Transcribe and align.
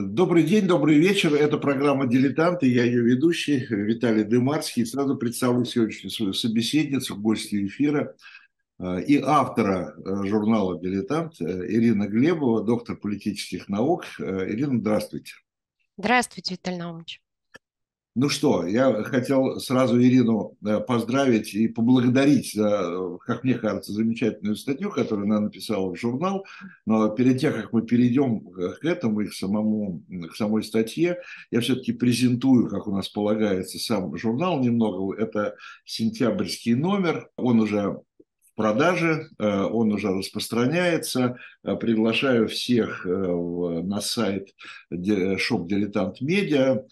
Добрый 0.00 0.44
день, 0.44 0.68
добрый 0.68 0.96
вечер. 0.96 1.34
Это 1.34 1.58
программа 1.58 2.06
«Дилетанты». 2.06 2.68
Я 2.68 2.84
ее 2.84 3.02
ведущий 3.02 3.66
Виталий 3.68 4.22
Дымарский. 4.22 4.86
Сразу 4.86 5.16
представлю 5.16 5.64
сегодняшнюю 5.64 6.12
свою 6.12 6.34
собеседницу, 6.34 7.16
гостью 7.16 7.66
эфира 7.66 8.14
э, 8.78 9.02
и 9.02 9.20
автора 9.20 9.96
э, 9.96 10.24
журнала 10.24 10.80
«Дилетант» 10.80 11.40
э, 11.40 11.44
Ирина 11.44 12.06
Глебова, 12.06 12.62
доктор 12.62 12.96
политических 12.96 13.68
наук. 13.68 14.04
Ирина, 14.20 14.78
здравствуйте. 14.78 15.32
Здравствуйте, 15.96 16.54
Виталий 16.54 16.78
Наумович. 16.78 17.20
Ну 18.20 18.28
что, 18.28 18.66
я 18.66 19.04
хотел 19.04 19.60
сразу 19.60 20.02
Ирину 20.02 20.56
э, 20.66 20.80
поздравить 20.80 21.54
и 21.54 21.68
поблагодарить 21.68 22.52
за, 22.52 23.16
как 23.24 23.44
мне 23.44 23.54
кажется, 23.54 23.92
замечательную 23.92 24.56
статью, 24.56 24.90
которую 24.90 25.26
она 25.26 25.38
написала 25.38 25.88
в 25.88 25.96
журнал. 25.96 26.44
Но 26.84 27.10
перед 27.10 27.38
тем, 27.38 27.52
как 27.52 27.72
мы 27.72 27.82
перейдем 27.82 28.40
к 28.40 28.84
этому 28.84 29.20
и 29.20 29.28
к, 29.28 29.34
самому, 29.34 30.02
к 30.32 30.34
самой 30.34 30.64
статье, 30.64 31.18
я 31.52 31.60
все-таки 31.60 31.92
презентую, 31.92 32.68
как 32.68 32.88
у 32.88 32.92
нас 32.92 33.08
полагается, 33.08 33.78
сам 33.78 34.16
журнал 34.16 34.58
немного. 34.58 35.16
Это 35.16 35.54
сентябрьский 35.84 36.74
номер, 36.74 37.30
он 37.36 37.60
уже 37.60 38.00
продаже, 38.58 39.30
э, 39.38 39.62
он 39.62 39.92
уже 39.92 40.08
распространяется. 40.08 41.38
Э, 41.62 41.76
приглашаю 41.76 42.48
всех 42.48 43.06
э, 43.06 43.08
на 43.08 44.00
сайт 44.00 44.48
шоп 45.38 45.68
Дилетант 45.68 46.20
Медиа. 46.20 46.82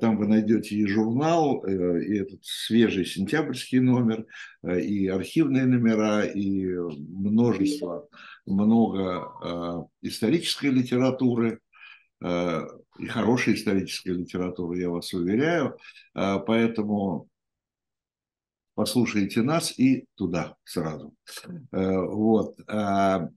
Там 0.00 0.16
вы 0.16 0.26
найдете 0.26 0.76
и 0.76 0.86
журнал, 0.86 1.60
и 1.60 2.16
этот 2.16 2.40
свежий 2.42 3.04
сентябрьский 3.04 3.80
номер, 3.80 4.24
и 4.64 5.08
архивные 5.08 5.66
номера, 5.66 6.24
и 6.24 6.74
множество, 6.74 8.08
много 8.46 9.88
исторической 10.00 10.70
литературы, 10.70 11.60
и 12.22 13.06
хорошей 13.08 13.54
исторической 13.54 14.10
литературы, 14.10 14.78
я 14.78 14.90
вас 14.90 15.12
уверяю. 15.12 15.76
Поэтому 16.14 17.29
послушайте 18.80 19.42
нас 19.42 19.78
и 19.78 20.06
туда 20.14 20.56
сразу. 20.64 21.14
Э, 21.70 22.00
вот. 22.00 22.58
А, 22.66 23.28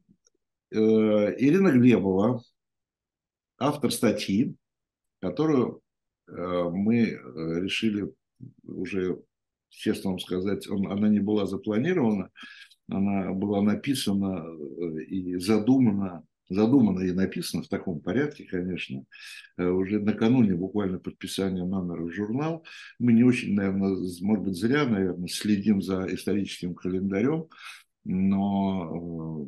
э, 0.72 0.78
Ирина 0.78 1.74
Глебова, 1.74 2.42
автор 3.60 3.92
статьи, 3.92 4.56
которую 5.20 5.82
э, 6.30 6.32
мы 6.32 7.20
решили 7.62 8.10
уже, 8.64 9.22
честно 9.68 10.12
вам 10.12 10.20
сказать, 10.20 10.66
он, 10.70 10.90
она 10.90 11.10
не 11.10 11.20
была 11.20 11.46
запланирована, 11.46 12.30
она 12.88 13.34
была 13.34 13.62
написана 13.62 14.46
и 15.10 15.36
задумана 15.40 16.24
задумано 16.54 17.02
и 17.02 17.12
написано 17.12 17.64
в 17.64 17.68
таком 17.68 18.00
порядке, 18.00 18.46
конечно, 18.46 19.06
э, 19.58 19.68
уже 19.68 20.00
накануне 20.00 20.56
буквально 20.56 21.00
подписания 21.00 21.66
номера 21.66 22.04
в 22.04 22.12
журнал. 22.12 22.66
Мы 23.00 23.14
не 23.14 23.24
очень, 23.24 23.54
наверное, 23.54 23.96
может 24.22 24.44
быть, 24.44 24.56
зря, 24.56 24.86
наверное, 24.86 25.28
следим 25.28 25.82
за 25.82 26.06
историческим 26.14 26.76
календарем, 26.76 27.48
но 28.04 29.48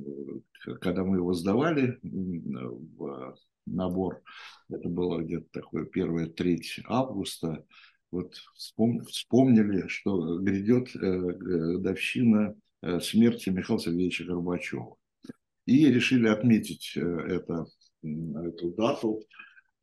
э, 0.66 0.74
когда 0.82 1.04
мы 1.04 1.18
его 1.18 1.34
сдавали 1.34 2.00
в 2.02 3.36
набор, 3.66 4.22
это 4.70 4.90
было 4.90 5.22
где-то 5.22 5.48
такое 5.52 5.86
первое 5.86 6.28
3 6.28 6.62
августа, 6.86 7.66
вот 8.12 8.36
вспомнили, 8.56 9.88
что 9.88 10.40
грядет 10.40 10.96
э, 10.96 11.00
годовщина 11.00 12.56
смерти 13.02 13.50
Михаила 13.50 13.82
Сергеевича 13.82 14.26
Горбачева 14.26 14.96
и 15.66 15.88
решили 15.88 16.28
отметить 16.28 16.94
э, 16.96 17.02
это, 17.02 17.66
эту 18.04 18.74
дату, 18.74 19.22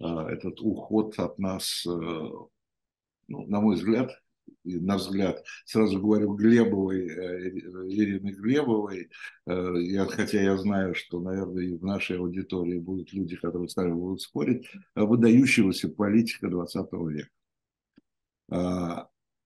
э, 0.00 0.04
этот 0.04 0.60
уход 0.60 1.18
от 1.18 1.38
нас, 1.38 1.84
э, 1.86 1.90
ну, 1.90 2.50
на 3.28 3.60
мой 3.60 3.76
взгляд, 3.76 4.10
на 4.64 4.96
взгляд, 4.96 5.44
сразу 5.64 6.00
говорю, 6.00 6.34
Глебовой, 6.34 7.06
Ирины 7.06 8.30
Глебовой, 8.30 9.10
я, 9.46 10.06
хотя 10.06 10.42
я 10.42 10.56
знаю, 10.56 10.94
что, 10.94 11.20
наверное, 11.20 11.64
и 11.64 11.76
в 11.76 11.84
нашей 11.84 12.18
аудитории 12.18 12.78
будут 12.78 13.12
люди, 13.12 13.36
которые 13.36 13.68
с 13.68 13.76
нами 13.76 13.92
будут 13.92 14.20
спорить, 14.20 14.68
выдающегося 14.96 15.88
политика 15.88 16.48
20 16.48 16.88
века. 16.92 17.28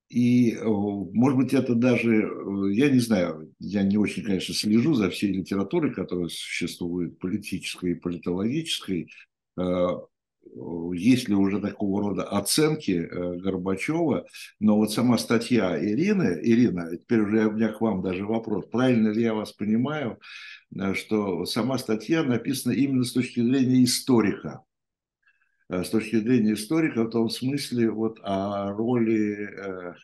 И, 0.08 0.52
э, 0.52 0.64
может 0.64 1.36
быть, 1.36 1.52
это 1.52 1.74
даже, 1.74 2.22
э, 2.22 2.72
я 2.72 2.90
не 2.90 3.00
знаю, 3.00 3.52
я 3.58 3.82
не 3.82 3.96
очень, 3.96 4.22
конечно, 4.22 4.54
слежу 4.54 4.94
за 4.94 5.10
всей 5.10 5.32
литературой, 5.32 5.92
которая 5.92 6.28
существует, 6.28 7.18
политической 7.18 7.92
и 7.92 7.96
политологической. 7.96 9.10
Э, 9.58 9.86
есть 10.94 11.28
ли 11.28 11.34
уже 11.34 11.60
такого 11.60 12.02
рода 12.02 12.22
оценки 12.22 13.08
Горбачева, 13.10 14.26
но 14.60 14.76
вот 14.76 14.92
сама 14.92 15.18
статья 15.18 15.76
Ирины, 15.76 16.38
Ирина, 16.40 16.96
теперь 16.96 17.22
уже 17.22 17.48
у 17.48 17.52
меня 17.52 17.72
к 17.72 17.80
вам 17.80 18.00
даже 18.00 18.24
вопрос, 18.24 18.64
правильно 18.70 19.08
ли 19.08 19.22
я 19.22 19.34
вас 19.34 19.52
понимаю, 19.52 20.20
что 20.94 21.44
сама 21.46 21.78
статья 21.78 22.22
написана 22.22 22.74
именно 22.74 23.02
с 23.02 23.12
точки 23.12 23.40
зрения 23.40 23.82
историка, 23.82 24.62
с 25.68 25.88
точки 25.90 26.16
зрения 26.16 26.54
историка 26.54 27.04
в 27.04 27.10
том 27.10 27.28
смысле 27.28 27.90
вот 27.90 28.18
о 28.22 28.72
роли 28.72 29.48
э, 29.48 29.76
Э, 29.86 29.94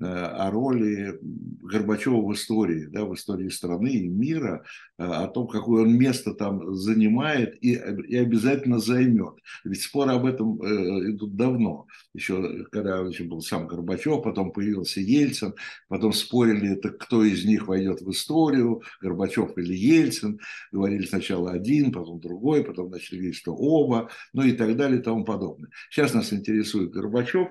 о 0.00 0.50
роли 0.50 1.18
Горбачева 1.20 2.22
в 2.22 2.32
истории, 2.32 2.86
да, 2.86 3.04
в 3.04 3.14
истории 3.14 3.48
страны 3.48 3.88
и 3.88 4.08
мира, 4.08 4.64
э, 4.98 5.04
о 5.04 5.28
том, 5.28 5.46
какое 5.46 5.82
он 5.82 5.96
место 5.96 6.34
там 6.34 6.74
занимает 6.74 7.56
и, 7.62 7.74
и 7.74 8.16
обязательно 8.16 8.78
займет. 8.78 9.34
Ведь 9.64 9.82
споры 9.82 10.12
об 10.12 10.26
этом 10.26 10.60
э, 10.62 11.10
идут 11.12 11.36
давно. 11.36 11.86
Еще 12.14 12.64
когда 12.72 12.98
еще 13.00 13.24
был 13.24 13.42
сам 13.42 13.66
Горбачев, 13.66 14.22
потом 14.22 14.52
появился 14.52 15.00
Ельцин, 15.00 15.54
потом 15.88 16.12
спорили, 16.12 16.72
это 16.72 16.90
кто 16.90 17.22
из 17.22 17.44
них 17.44 17.68
войдет 17.68 18.00
в 18.00 18.10
историю, 18.10 18.82
Горбачев 19.00 19.56
или 19.56 19.74
Ельцин. 19.74 20.40
Говорили 20.72 21.06
сначала 21.06 21.52
один, 21.52 21.92
потом 21.92 22.18
другой, 22.18 22.64
потом 22.64 22.90
начали 22.90 23.18
говорить, 23.18 23.36
что 23.36 23.54
оба, 23.54 24.08
ну 24.32 24.42
и 24.42 24.52
так 24.52 24.76
далее 24.76 25.00
и 25.00 25.02
тому 25.02 25.24
подобное. 25.24 25.70
Сейчас 25.90 26.14
нас 26.14 26.32
интересует 26.32 26.90
Горбачев, 26.90 27.48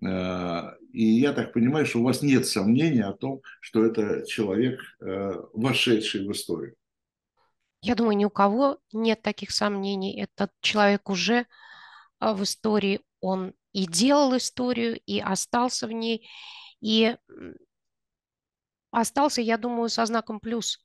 Э, 0.00 0.70
и 0.92 1.04
я 1.20 1.32
так 1.32 1.52
понимаю, 1.52 1.86
что 1.86 2.00
у 2.00 2.04
вас 2.04 2.22
нет 2.22 2.46
сомнений 2.46 3.02
о 3.02 3.12
том, 3.12 3.40
что 3.60 3.84
это 3.84 4.26
человек, 4.26 4.80
э, 5.00 5.32
вошедший 5.54 6.26
в 6.26 6.32
историю. 6.32 6.76
Я 7.80 7.94
думаю, 7.94 8.16
ни 8.16 8.24
у 8.24 8.30
кого 8.30 8.78
нет 8.92 9.22
таких 9.22 9.50
сомнений. 9.50 10.20
Этот 10.20 10.52
человек 10.60 11.08
уже 11.08 11.46
э, 12.20 12.32
в 12.32 12.42
истории, 12.42 13.00
он 13.20 13.54
и 13.72 13.86
делал 13.86 14.36
историю, 14.36 15.00
и 15.06 15.18
остался 15.18 15.86
в 15.86 15.92
ней, 15.92 16.28
и 16.80 17.16
остался, 18.90 19.40
я 19.40 19.56
думаю, 19.56 19.88
со 19.88 20.04
знаком 20.04 20.40
плюс. 20.40 20.84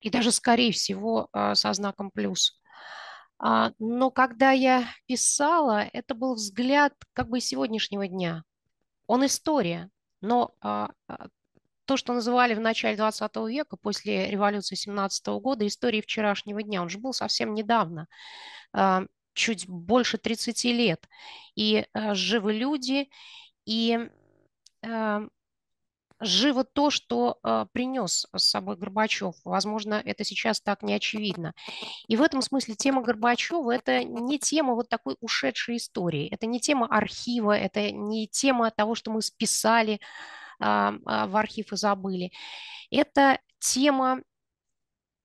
И 0.00 0.10
даже, 0.10 0.32
скорее 0.32 0.72
всего, 0.72 1.28
со 1.32 1.72
знаком 1.74 2.10
плюс. 2.10 2.61
А, 3.44 3.72
но 3.80 4.12
когда 4.12 4.52
я 4.52 4.86
писала, 5.06 5.84
это 5.92 6.14
был 6.14 6.34
взгляд 6.34 6.94
как 7.12 7.28
бы 7.28 7.40
сегодняшнего 7.40 8.06
дня. 8.06 8.44
Он 9.08 9.26
история, 9.26 9.90
но 10.20 10.54
а, 10.60 10.90
а, 11.08 11.26
то, 11.84 11.96
что 11.96 12.14
называли 12.14 12.54
в 12.54 12.60
начале 12.60 12.96
20 12.96 13.36
века, 13.48 13.76
после 13.76 14.30
революции 14.30 14.76
17 14.76 15.26
года, 15.40 15.66
историей 15.66 16.02
вчерашнего 16.02 16.62
дня, 16.62 16.82
он 16.82 16.88
же 16.88 16.98
был 16.98 17.12
совсем 17.12 17.52
недавно, 17.52 18.06
чуть 19.34 19.68
больше 19.68 20.16
30 20.16 20.64
лет. 20.66 21.08
И 21.56 21.84
живы 22.12 22.52
люди, 22.52 23.10
и 23.66 24.08
живо 26.22 26.64
то, 26.64 26.90
что 26.90 27.38
э, 27.42 27.66
принес 27.72 28.26
с 28.34 28.44
собой 28.44 28.76
Горбачев. 28.76 29.34
Возможно, 29.44 30.00
это 30.04 30.24
сейчас 30.24 30.60
так 30.60 30.82
не 30.82 30.94
очевидно. 30.94 31.52
И 32.06 32.16
в 32.16 32.22
этом 32.22 32.42
смысле 32.42 32.76
тема 32.76 33.02
Горбачева– 33.02 33.70
это 33.72 34.04
не 34.04 34.38
тема 34.38 34.74
вот 34.74 34.88
такой 34.88 35.16
ушедшей 35.20 35.76
истории, 35.76 36.28
это 36.28 36.46
не 36.46 36.60
тема 36.60 36.86
архива, 36.86 37.56
это 37.56 37.90
не 37.90 38.28
тема 38.28 38.70
того, 38.70 38.94
что 38.94 39.10
мы 39.10 39.20
списали 39.20 39.94
э, 39.94 40.64
э, 40.64 41.26
в 41.26 41.36
архив 41.36 41.72
и 41.72 41.76
забыли. 41.76 42.32
Это 42.90 43.40
тема 43.58 44.22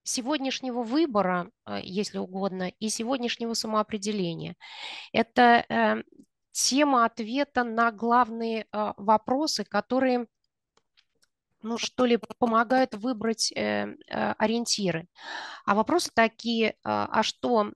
сегодняшнего 0.03 0.83
выбора, 0.83 1.51
если 1.83 2.17
угодно, 2.17 2.71
и 2.79 2.87
сегодняшнего 2.87 3.53
самоопределения. 3.53 4.55
Это 5.11 5.65
э, 5.67 6.03
тема 6.53 7.03
ответа 7.03 7.65
на 7.65 7.91
главные 7.91 8.67
вопросы, 8.71 9.65
которые 9.65 10.27
ну, 11.61 11.77
что 11.77 12.05
ли, 12.05 12.19
помогают 12.39 12.93
выбрать 12.95 13.51
э, 13.51 13.87
э, 13.87 14.31
ориентиры. 14.37 15.07
А 15.65 15.75
вопросы 15.75 16.11
такие, 16.13 16.69
э, 16.69 16.75
а 16.83 17.23
что 17.23 17.71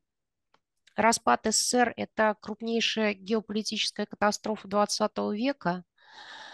распад 0.96 1.42
СССР– 1.46 1.94
это 1.98 2.36
крупнейшая 2.40 3.14
геополитическая 3.14 4.06
катастрофа 4.06 4.68
20 4.68 5.12
века? 5.34 5.84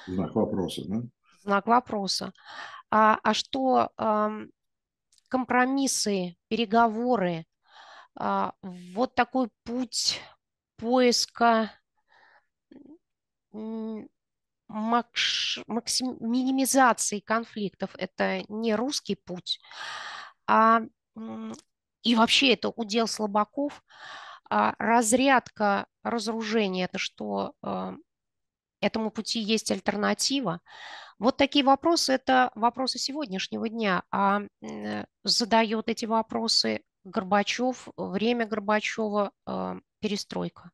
Знак 0.08 0.36
вопроса, 0.36 0.82
да? 0.88 1.02
Знак 1.42 1.68
вопроса. 1.68 2.34
А, 2.90 3.20
а 3.22 3.34
что 3.34 3.92
компромиссы, 5.30 6.38
переговоры, 6.48 7.46
а, 8.16 8.54
вот 8.62 9.14
такой 9.14 9.50
путь 9.64 10.22
поиска 10.78 11.72
макш, 14.68 15.60
максим, 15.68 16.18
минимизации 16.20 17.20
конфликтов. 17.20 17.92
Это 17.98 18.44
не 18.50 18.76
русский 18.76 19.16
путь, 19.16 19.60
а 20.46 20.82
и 22.04 22.16
вообще 22.16 22.54
это 22.54 22.70
удел 22.70 23.08
слабаков. 23.08 23.84
А 24.50 24.76
разрядка 24.80 25.88
разоружения– 26.04 26.86
это 26.86 26.98
что 26.98 27.54
а, 27.62 27.96
этому 28.80 29.12
пути 29.12 29.40
есть 29.40 29.72
альтернатива. 29.72 30.62
Вот 31.20 31.36
такие 31.36 31.66
вопросы– 31.66 32.14
это 32.14 32.52
вопросы 32.56 32.98
сегодняшнего 32.98 33.68
дня, 33.68 34.04
а 34.10 34.44
задает 35.24 35.90
эти 35.90 36.06
вопросы 36.06 36.84
Горбачев, 37.04 37.90
время 37.98 38.46
Горбачева, 38.46 39.32
а, 39.46 39.78
перестройка. 40.00 40.72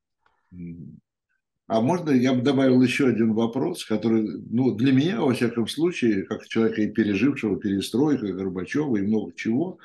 А 1.67 1.79
можно 1.79 2.09
я 2.09 2.33
бы 2.33 2.41
добавил 2.41 2.81
еще 2.81 3.07
один 3.07 3.33
вопрос, 3.33 3.85
который, 3.85 4.41
ну, 4.49 4.75
для 4.75 4.91
меня, 4.91 5.21
во 5.21 5.33
всяком 5.33 5.67
случае, 5.67 6.23
как 6.23 6.47
человека 6.47 6.81
и 6.81 6.91
пережившего 6.91 7.57
перестройку, 7.57 8.25
и 8.25 8.33
Горбачева, 8.33 8.97
и 8.97 9.01
много 9.01 9.33
чего, 9.33 9.79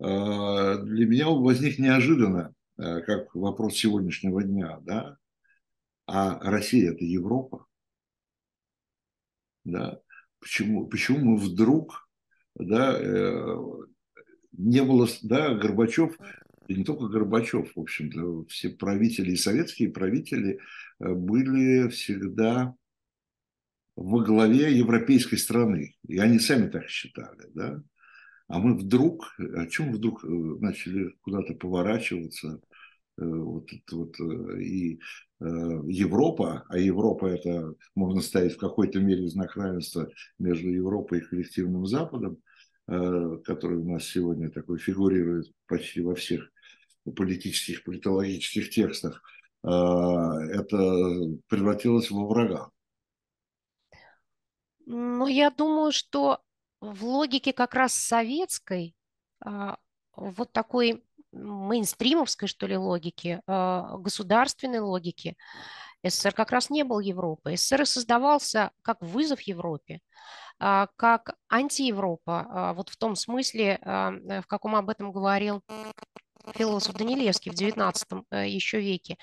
а, 0.00 0.78
для 0.78 1.06
меня 1.06 1.28
возник 1.28 1.78
неожиданно, 1.78 2.52
а, 2.76 3.00
как 3.02 3.34
вопрос 3.34 3.76
сегодняшнего 3.76 4.42
дня, 4.42 4.80
да? 4.82 5.18
А 6.06 6.40
Россия– 6.50 6.90
это 6.92 7.04
Европа, 7.04 7.66
да? 9.64 10.00
Почему, 10.40 10.88
почему 10.88 11.18
мы 11.20 11.36
вдруг, 11.36 12.08
да, 12.56 12.96
э, 12.98 13.56
не 14.52 14.82
было, 14.82 15.06
да, 15.22 15.54
Горбачев 15.54 16.16
и 16.66 16.74
не 16.74 16.84
только 16.84 17.08
Горбачев, 17.08 17.72
в 17.76 17.80
общем-то, 17.80 18.46
все 18.46 18.70
правители 18.70 19.32
и 19.32 19.36
советские 19.36 19.90
правители 19.90 20.60
были 21.00 21.88
всегда 21.88 22.74
во 23.96 24.22
главе 24.22 24.76
европейской 24.76 25.36
страны. 25.36 25.96
И 26.06 26.18
они 26.18 26.38
сами 26.38 26.68
так 26.68 26.88
считали, 26.88 27.48
да. 27.54 27.82
А 28.48 28.58
мы 28.58 28.76
вдруг, 28.76 29.34
о 29.38 29.66
чем 29.66 29.92
вдруг 29.92 30.24
э, 30.24 30.28
начали 30.28 31.14
куда-то 31.20 31.54
поворачиваться, 31.54 32.60
э, 33.18 33.24
вот, 33.24 33.68
вот, 33.90 34.18
и 34.60 34.98
Европа, 35.40 36.66
а 36.68 36.76
Европа 36.76 37.24
это 37.24 37.74
можно 37.94 38.20
ставить 38.20 38.56
в 38.56 38.58
какой-то 38.58 39.00
мере 39.00 39.26
знак 39.26 39.56
равенства 39.56 40.10
между 40.38 40.68
Европой 40.68 41.20
и 41.20 41.22
коллективным 41.22 41.86
Западом, 41.86 42.36
который 42.86 43.78
у 43.78 43.90
нас 43.90 44.04
сегодня 44.04 44.50
такой 44.50 44.78
фигурирует 44.78 45.50
почти 45.66 46.02
во 46.02 46.14
всех 46.14 46.50
политических, 47.16 47.84
политологических 47.84 48.68
текстах, 48.68 49.22
это 49.62 50.76
превратилось 51.48 52.10
во 52.10 52.26
врага. 52.26 52.70
Ну, 54.86 55.26
я 55.26 55.50
думаю, 55.50 55.92
что 55.92 56.40
в 56.80 57.04
логике 57.04 57.52
как 57.52 57.74
раз 57.74 57.94
советской, 57.94 58.94
а, 59.44 59.76
вот 60.16 60.52
такой 60.52 61.04
мейнстримовской, 61.32 62.48
что 62.48 62.66
ли, 62.66 62.76
логики, 62.76 63.40
а, 63.46 63.98
государственной 63.98 64.80
логики, 64.80 65.36
СССР 66.02 66.32
как 66.32 66.50
раз 66.50 66.70
не 66.70 66.82
был 66.82 66.98
Европой. 66.98 67.56
СССР 67.56 67.86
создавался 67.86 68.70
как 68.82 69.00
вызов 69.02 69.42
Европе, 69.42 70.00
как 70.58 71.36
антиевропа, 71.50 72.72
вот 72.74 72.88
в 72.88 72.96
том 72.96 73.16
смысле, 73.16 73.78
в 73.82 74.44
каком 74.46 74.76
об 74.76 74.88
этом 74.88 75.12
говорил 75.12 75.62
философ 76.54 76.94
Данилевский 76.94 77.50
в 77.50 77.54
XIX 77.54 78.24
э, 78.30 78.48
еще 78.48 78.80
веке, 78.80 79.16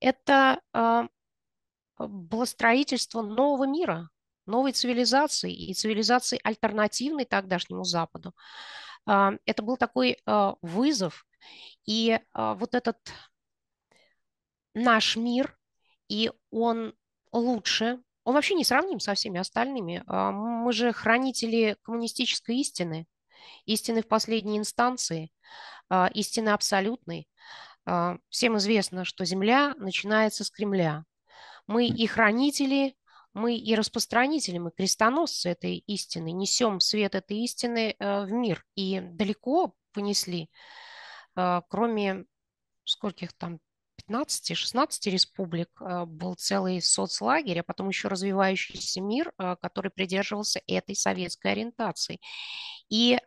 это 0.00 0.60
а, 0.72 1.06
было 1.98 2.44
строительство 2.44 3.22
нового 3.22 3.66
мира, 3.66 4.10
новой 4.46 4.72
цивилизации 4.72 5.52
и 5.52 5.74
цивилизации 5.74 6.40
альтернативной 6.42 7.24
тогдашнему 7.24 7.84
Западу. 7.84 8.34
А, 9.06 9.32
это 9.44 9.62
был 9.62 9.76
такой 9.76 10.18
а, 10.26 10.56
вызов. 10.62 11.26
И 11.86 12.20
вот 12.34 12.74
этот 12.74 12.98
наш 14.74 15.16
мир, 15.16 15.58
и 16.06 16.30
он 16.50 16.94
лучше, 17.32 17.98
он 18.24 18.34
вообще 18.34 18.54
не 18.54 18.64
сравним 18.64 19.00
со 19.00 19.14
всеми 19.14 19.40
остальными. 19.40 20.04
Мы 20.06 20.72
же 20.72 20.92
хранители 20.92 21.78
коммунистической 21.82 22.58
истины, 22.58 23.06
истины 23.64 24.02
в 24.02 24.08
последней 24.08 24.58
инстанции. 24.58 25.32
А, 25.90 26.06
истины 26.14 26.50
абсолютной. 26.50 27.28
А, 27.84 28.16
всем 28.28 28.56
известно, 28.58 29.04
что 29.04 29.24
Земля 29.24 29.74
начинается 29.76 30.44
с 30.44 30.50
Кремля. 30.50 31.04
Мы 31.66 31.88
и 31.88 32.06
хранители, 32.06 32.94
мы 33.34 33.56
и 33.56 33.74
распространители, 33.74 34.58
мы 34.58 34.70
крестоносцы 34.70 35.50
этой 35.50 35.78
истины, 35.78 36.30
несем 36.30 36.80
свет 36.80 37.14
этой 37.14 37.38
истины 37.38 37.96
э, 37.98 38.24
в 38.24 38.32
мир. 38.32 38.64
И 38.76 39.00
далеко 39.00 39.74
понесли, 39.92 40.48
а, 41.34 41.62
кроме 41.68 42.24
скольких 42.84 43.32
там 43.32 43.58
15-16 44.08 45.10
республик 45.10 45.68
был 46.06 46.34
целый 46.34 46.80
соцлагерь, 46.80 47.60
а 47.60 47.62
потом 47.62 47.88
еще 47.88 48.08
развивающийся 48.08 49.00
мир, 49.00 49.32
который 49.60 49.90
придерживался 49.90 50.62
этой 50.66 50.96
советской 50.96 51.52
ориентации. 51.52 52.18
И 52.88 53.20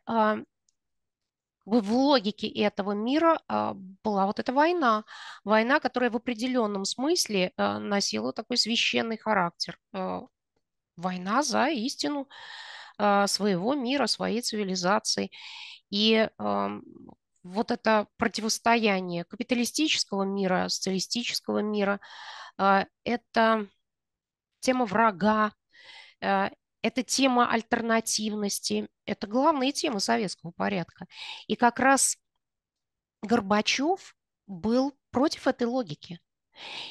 в 1.65 1.93
логике 1.93 2.47
этого 2.47 2.91
мира 2.91 3.39
а, 3.47 3.73
была 4.03 4.25
вот 4.25 4.39
эта 4.39 4.51
война. 4.51 5.05
Война, 5.43 5.79
которая 5.79 6.09
в 6.09 6.15
определенном 6.17 6.85
смысле 6.85 7.53
а, 7.55 7.79
носила 7.79 8.33
такой 8.33 8.57
священный 8.57 9.17
характер. 9.17 9.79
А, 9.93 10.23
война 10.97 11.43
за 11.43 11.69
истину 11.69 12.27
своего 12.95 13.73
мира, 13.73 14.05
своей 14.05 14.41
цивилизации. 14.41 15.31
И 15.89 16.29
вот 16.37 17.71
это 17.71 18.07
противостояние 18.17 19.23
капиталистического 19.23 20.23
мира, 20.25 20.69
социалистического 20.69 21.57
мира, 21.63 21.99
это 22.55 23.67
тема 24.59 24.85
врага, 24.85 25.53
это 26.83 27.01
тема 27.01 27.49
альтернативности, 27.49 28.87
это 29.05 29.25
главные 29.25 29.71
темы 29.71 29.99
советского 29.99 30.51
порядка. 30.51 31.07
И 31.47 31.55
как 31.55 31.79
раз 31.79 32.17
Горбачев 33.23 34.15
был 34.45 34.93
против 35.09 35.47
этой 35.47 35.65
логики. 35.65 36.19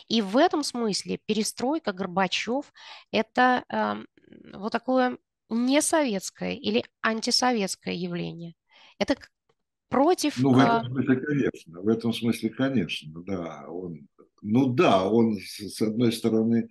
И 0.09 0.23
в 0.23 0.37
этом 0.39 0.65
смысле 0.65 1.21
перестройка 1.27 1.93
Горбачев– 1.93 2.73
это 3.13 3.65
э, 3.69 4.05
вот 4.55 4.73
такое 4.73 5.19
несоветское 5.51 6.55
или 6.55 6.85
антисоветское 7.03 7.95
явление. 7.95 8.55
Это 8.99 9.17
против... 9.89 10.39
Ну, 10.39 10.55
в 10.55 10.59
этом 10.59 10.87
смысле, 10.87 11.17
конечно. 11.21 11.81
В 11.81 11.89
этом 11.89 12.13
смысле, 12.15 12.49
конечно, 12.49 13.23
да. 13.25 13.67
Он, 13.69 14.09
ну 14.41 14.73
да, 14.73 15.07
он, 15.07 15.37
с 15.39 15.83
одной 15.83 16.13
стороны, 16.13 16.71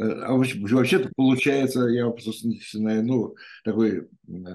а 0.00 0.32
вообще-то 0.32 1.10
получается, 1.14 1.86
я 1.88 2.06
начинаю, 2.06 3.04
ну, 3.04 3.34
такой 3.64 4.08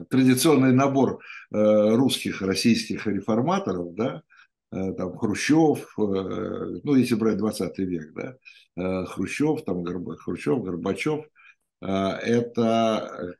традиционный 0.09 0.73
набор 0.73 1.19
э, 1.51 1.95
русских, 1.95 2.41
российских 2.41 3.05
реформаторов, 3.05 3.93
да, 3.93 4.23
э, 4.71 4.93
там 4.93 5.15
Хрущев, 5.17 5.93
ну, 5.97 6.95
если 6.95 7.15
брать 7.15 7.37
20 7.37 7.77
век, 7.79 8.13
да, 8.13 8.37
Хрущев, 9.05 9.63
там 9.63 9.83
Горб... 9.83 10.17
Хрущев, 10.17 10.63
Горбачев, 10.63 11.25
это 11.81 13.35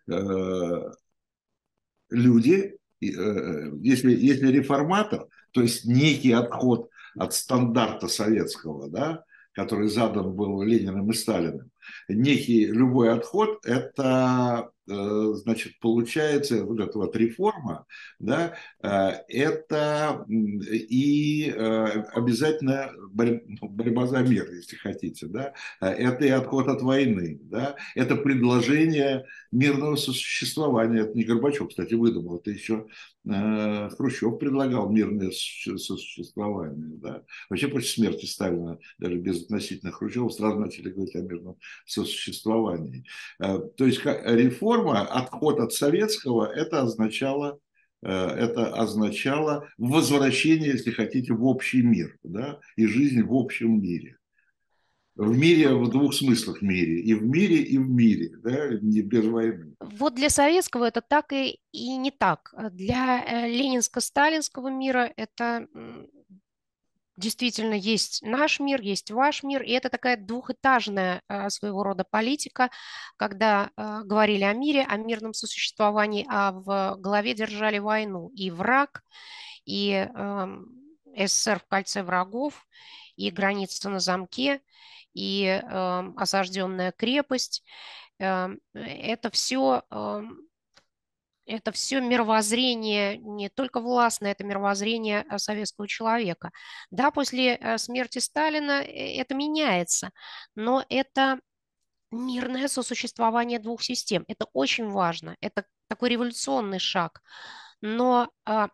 люди, 2.11 2.77
если, 2.99 4.11
если 4.15 4.47
реформатор, 4.51 5.27
то 5.51 5.61
есть 5.61 5.85
некий 5.85 6.33
отход 6.33 6.89
от 7.17 7.33
стандарта 7.33 8.07
советского, 8.07 8.89
да, 8.89 9.23
который 9.53 9.87
задан 9.87 10.33
был 10.33 10.61
Лениным 10.61 11.09
и 11.09 11.13
Сталиным, 11.13 11.71
некий 12.07 12.65
любой 12.65 13.11
отход, 13.11 13.65
это 13.65 14.71
Э, 14.87 15.31
значит, 15.33 15.79
получается 15.79 16.63
вот 16.63 16.79
эта 16.79 16.99
вот 16.99 17.15
реформа, 17.15 17.87
да, 18.19 18.55
э, 18.83 18.87
это 19.29 20.23
и 20.29 21.49
э, 21.49 21.85
обязательно 22.13 22.91
ну, 22.93 23.67
борьба 23.67 24.05
за 24.05 24.19
мир, 24.19 24.47
если 24.51 24.75
хотите, 24.75 25.25
да, 25.25 25.53
это 25.79 26.25
и 26.25 26.29
отход 26.29 26.67
от 26.67 26.83
войны, 26.83 27.39
да, 27.41 27.75
это 27.95 28.15
предложение 28.15 29.25
мирного 29.51 29.95
сосуществования, 29.95 31.01
это 31.01 31.17
не 31.17 31.23
Горбачев, 31.23 31.69
кстати, 31.69 31.95
выдумал, 31.95 32.37
это 32.37 32.51
еще 32.51 32.85
Хрущев 33.25 34.37
предлагал 34.37 34.89
мирное 34.89 35.31
сосуществование, 35.31 36.97
да, 36.97 37.23
вообще 37.49 37.67
после 37.67 37.87
смерти 37.87 38.25
Сталина, 38.25 38.77
даже 38.99 39.15
без 39.15 39.43
относительно 39.43 39.91
Хрущева, 39.91 40.29
сразу 40.29 40.59
начали 40.59 40.89
говорить 40.89 41.15
о 41.15 41.21
мирном 41.21 41.57
сосуществовании. 41.85 43.03
То 43.39 43.71
есть 43.79 44.05
реформа 44.05 45.01
отход 45.01 45.59
от 45.59 45.73
советского, 45.73 46.45
это 46.45 46.81
означало 46.81 47.59
это 48.01 48.67
означало 48.75 49.67
возвращение, 49.79 50.71
если 50.71 50.91
хотите, 50.91 51.33
в 51.33 51.43
общий 51.43 51.81
мир, 51.81 52.17
да, 52.23 52.59
и 52.75 52.85
жизнь 52.85 53.23
в 53.23 53.33
общем 53.33 53.81
мире. 53.81 54.17
В 55.15 55.37
мире, 55.37 55.73
в 55.73 55.89
двух 55.89 56.13
смыслах 56.13 56.61
мире. 56.61 56.99
И 56.99 57.13
в 57.13 57.23
мире, 57.23 57.57
и 57.57 57.77
в 57.77 57.89
мире, 57.89 58.31
да, 58.43 58.69
не 58.81 59.01
без 59.01 59.25
войны. 59.25 59.75
Вот 59.79 60.15
для 60.15 60.29
советского 60.29 60.85
это 60.85 61.01
так 61.01 61.31
и, 61.31 61.59
и 61.71 61.95
не 61.95 62.11
так. 62.11 62.53
Для 62.71 63.23
э, 63.23 63.49
ленинско-сталинского 63.49 64.69
мира 64.69 65.11
это 65.15 65.67
действительно 67.17 67.73
есть 67.73 68.21
наш 68.23 68.59
мир, 68.59 68.81
есть 68.81 69.11
ваш 69.11 69.43
мир, 69.43 69.61
и 69.63 69.71
это 69.71 69.89
такая 69.89 70.17
двухэтажная 70.17 71.21
э, 71.27 71.49
своего 71.49 71.83
рода 71.83 72.03
политика, 72.03 72.69
когда 73.15 73.71
э, 73.77 74.01
говорили 74.03 74.43
о 74.43 74.53
мире, 74.53 74.83
о 74.83 74.97
мирном 74.97 75.33
сосуществовании, 75.33 76.25
а 76.29 76.51
в 76.51 76.97
голове 76.97 77.33
держали 77.33 77.79
войну 77.79 78.29
и 78.35 78.51
враг, 78.51 79.03
и 79.65 80.09
э, 80.13 80.47
СССР 81.17 81.59
в 81.59 81.67
кольце 81.67 82.03
врагов, 82.03 82.67
и 83.15 83.31
граница 83.31 83.89
на 83.89 83.99
замке, 83.99 84.61
и 85.15 85.45
э, 85.45 86.03
осажденная 86.17 86.91
крепость. 86.91 87.63
Э, 88.19 88.49
это 88.73 89.31
все 89.31 89.81
э, 89.89 90.21
это 91.45 91.71
все 91.71 92.01
мировоззрение 92.01 93.17
не 93.17 93.49
только 93.49 93.79
властное, 93.79 94.31
это 94.31 94.43
мировоззрение 94.43 95.25
э, 95.29 95.37
советского 95.37 95.87
человека. 95.87 96.51
Да, 96.89 97.11
после 97.11 97.55
э, 97.55 97.77
смерти 97.77 98.19
Сталина 98.19 98.81
э, 98.81 99.17
это 99.17 99.35
меняется, 99.35 100.11
но 100.55 100.83
это 100.89 101.39
мирное 102.11 102.67
сосуществование 102.67 103.59
двух 103.59 103.83
систем. 103.83 104.25
Это 104.27 104.45
очень 104.53 104.89
важно, 104.89 105.35
это 105.41 105.65
такой 105.87 106.09
революционный 106.09 106.79
шаг. 106.79 107.21
Но, 107.81 108.29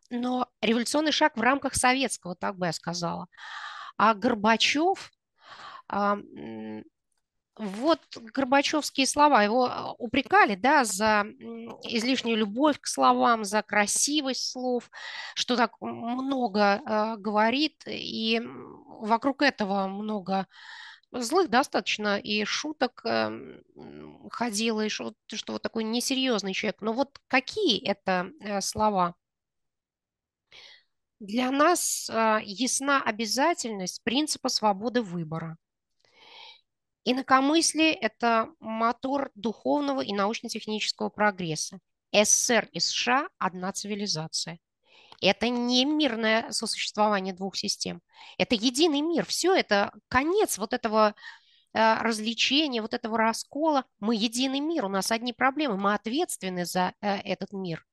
но 0.10 0.48
революционный 0.62 1.12
шаг 1.12 1.36
в 1.36 1.42
рамках 1.42 1.76
советского, 1.76 2.36
так 2.36 2.56
бы 2.58 2.68
я 2.68 2.72
сказала. 2.72 3.28
А 3.98 4.14
Горбачев 4.14 5.12
вот 7.58 8.00
Горбачевские 8.16 9.06
слова, 9.06 9.44
его 9.44 9.66
а, 9.66 9.94
упрекали, 9.98 10.56
да, 10.56 10.84
за 10.84 11.26
излишнюю 11.84 12.38
любовь 12.38 12.80
к 12.80 12.88
словам, 12.88 13.44
за 13.44 13.62
красивость 13.62 14.52
слов, 14.52 14.90
что 15.36 15.56
так 15.56 15.80
много 15.82 16.82
э, 16.84 17.18
говорит, 17.18 17.84
и 17.88 18.42
вокруг 18.88 19.42
этого 19.42 19.88
много 19.88 20.48
злых 21.12 21.50
достаточно 21.50 22.18
и 22.18 22.46
шуток 22.46 23.02
э, 23.06 23.30
ходило, 24.32 24.86
и 24.86 24.90
что, 24.90 25.14
что 25.28 25.54
вот 25.54 25.62
такой 25.62 25.84
несерьезный 25.84 26.54
человек. 26.54 26.82
Но 26.82 26.94
вот 26.94 27.20
какие 27.28 27.86
это 27.86 28.32
э, 28.40 28.62
слова? 28.62 29.16
Для 31.20 31.52
нас 31.52 32.10
э, 32.10 32.40
ясна 32.44 33.04
обязательность 33.04 34.02
принципа 34.04 34.50
свободы 34.50 35.02
выбора. 35.02 35.58
Инакомыслие– 37.04 37.94
это 38.02 38.50
мотор 38.60 39.32
духовного 39.36 40.02
и 40.02 40.14
научно-технического 40.14 41.10
прогресса. 41.10 41.80
СССР 42.14 42.70
и 42.72 42.80
США– 42.80 43.28
одна 43.40 43.72
цивилизация. 43.72 44.60
Это 45.22 45.50
не 45.50 45.86
мирное 45.86 46.52
сосуществование 46.52 47.34
двух 47.34 47.56
систем. 47.56 48.02
Это 48.38 48.56
единый 48.56 49.02
мир. 49.02 49.26
Все 49.26 49.56
это 49.56 49.92
конец 50.10 50.58
вот 50.58 50.74
этого 50.74 51.16
э, 51.74 51.94
развлечения, 52.02 52.82
вот 52.82 52.94
этого 52.94 53.18
раскола. 53.18 53.86
Мы 54.00 54.16
единый 54.16 54.60
мир, 54.60 54.86
у 54.86 54.90
нас 54.90 55.12
одни 55.12 55.32
проблемы, 55.32 55.78
мы 55.78 55.94
ответственны 55.94 56.66
за 56.66 56.94
э, 57.02 57.18
этот 57.18 57.54
мир. 57.54 57.86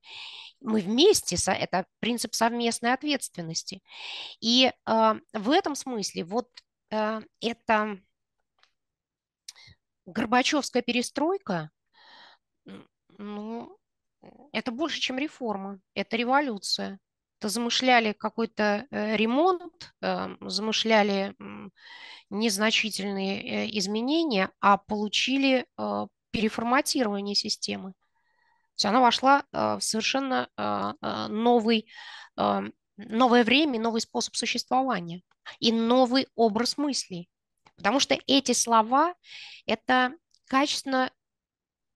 Мы 0.61 0.81
вместе, 0.81 1.37
это 1.53 1.87
принцип 2.01 2.35
совместной 2.35 2.95
ответственности. 2.95 3.83
И 4.41 4.71
э, 4.71 5.15
в 5.33 5.51
этом 5.51 5.75
смысле 5.75 6.25
вот 6.25 6.49
это 6.91 8.01
Горбачевская 10.13 10.83
перестройка, 10.83 11.71
ну, 13.19 13.77
это 14.53 14.73
больше, 14.73 15.01
чем 15.01 15.19
реформа, 15.19 15.81
это 15.95 16.17
революция. 16.17 16.99
Это 17.41 17.51
замышляли 17.51 18.13
какой-то 18.13 18.87
э, 18.91 19.17
ремонт, 19.17 19.93
э, 20.03 20.37
замышляли 20.41 21.37
незначительные 22.31 23.43
э, 23.67 23.79
изменения, 23.79 24.51
а 24.61 24.79
получили 24.79 25.67
переформатирование 26.31 27.35
системы. 27.35 27.93
То 27.93 28.75
есть 28.75 28.87
она 28.87 29.01
вошла 29.01 29.45
в 29.51 29.81
совершенно 29.81 30.49
новый, 31.31 31.91
новое 32.37 33.45
время, 33.45 33.81
новый 33.81 34.01
способ 34.01 34.37
существования 34.37 35.23
и 35.59 35.73
новый 35.73 36.29
образ 36.37 36.77
мыслей. 36.77 37.29
Потому 37.79 38.01
что 38.01 38.19
эти 38.27 38.53
слова– 38.53 39.15
это 39.67 40.13
качественно 40.47 41.11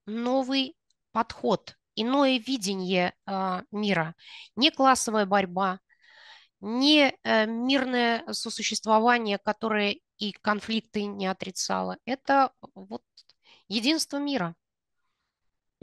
новый 0.06 0.76
подход, 1.10 1.76
иное 1.96 2.38
видение 2.38 3.14
э, 3.26 3.62
мира. 3.72 4.14
Не 4.56 4.70
классовая 4.70 5.26
борьба, 5.26 5.80
не 6.60 7.12
э, 7.24 7.46
мирное 7.46 8.24
сосуществование, 8.32 9.38
которое 9.38 9.98
и 10.18 10.32
конфликты 10.32 11.04
не 11.04 11.26
отрицало. 11.26 11.98
Это 12.04 12.52
вот 12.74 13.02
единство 13.68 14.18
мира. 14.18 14.54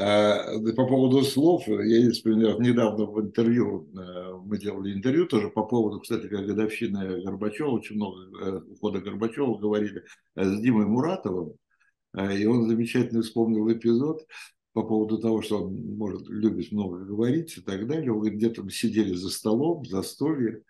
А, 0.02 0.58
по 0.78 0.88
поводу 0.88 1.24
слов, 1.24 1.68
я 1.68 2.10
вспоминаю, 2.12 2.58
недавно 2.62 3.06
в 3.06 3.20
интервью, 3.20 3.90
э, 4.00 4.34
мы 4.46 4.58
делали 4.58 4.94
интервью 4.94 5.26
тоже 5.26 5.50
по 5.50 5.66
поводу, 5.66 6.00
кстати, 6.00 6.30
как 6.30 6.46
годовщины 6.46 7.22
Горбачева, 7.22 7.72
очень 7.72 7.98
много 7.98 8.22
э, 8.40 8.62
ухода 8.72 9.02
Горбачева 9.02 9.58
говорили 9.58 10.06
э, 10.36 10.44
с 10.46 10.62
Димой 10.62 10.86
Муратовым, 10.86 11.56
и 12.18 12.46
он 12.46 12.70
замечательно 12.70 13.22
вспомнил 13.22 13.70
эпизод 13.70 14.26
по 14.72 14.84
поводу 14.84 15.18
того, 15.18 15.42
что 15.42 15.66
он 15.66 15.76
может 15.98 16.30
любит 16.30 16.72
много 16.72 17.00
говорить 17.00 17.58
и 17.58 17.62
так 17.62 17.86
далее. 17.86 18.14
Он 18.14 18.22
где-то 18.22 18.64
мы 18.64 18.72
сидели 18.72 19.14
за 19.14 19.30
столом, 19.30 19.84
за 19.86 20.02
столье, 20.02 20.64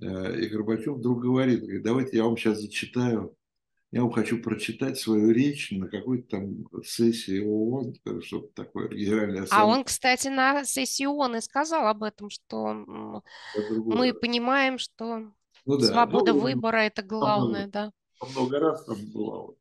и 0.00 0.46
Горбачев 0.46 0.96
вдруг 0.96 1.20
говорит, 1.22 1.82
давайте 1.82 2.18
я 2.18 2.24
вам 2.24 2.36
сейчас 2.36 2.60
зачитаю 2.60 3.34
я 3.92 4.02
вам 4.02 4.12
хочу 4.12 4.40
прочитать 4.40 4.98
свою 4.98 5.30
речь 5.30 5.72
на 5.72 5.88
какой-то 5.88 6.38
там 6.38 6.64
сессии 6.84 7.40
ООН, 7.40 7.96
что-то 8.22 8.48
такое, 8.54 8.88
генеральная 8.88 9.42
ассамблея. 9.42 9.62
А 9.62 9.66
он, 9.66 9.84
кстати, 9.84 10.28
на 10.28 10.64
сессии 10.64 11.06
ООН 11.06 11.36
и 11.36 11.40
сказал 11.40 11.88
об 11.88 12.04
этом, 12.04 12.30
что 12.30 12.72
мы 13.68 14.14
понимаем, 14.14 14.78
что 14.78 15.32
ну, 15.66 15.76
да. 15.78 15.86
свобода 15.86 16.32
ну, 16.32 16.40
выбора– 16.40 16.76
это 16.78 17.02
главное, 17.02 17.62
много, 17.62 17.72
да. 17.72 17.92
Много 18.32 18.58
раз 18.60 18.84
там 18.84 18.96
было, 19.12 19.54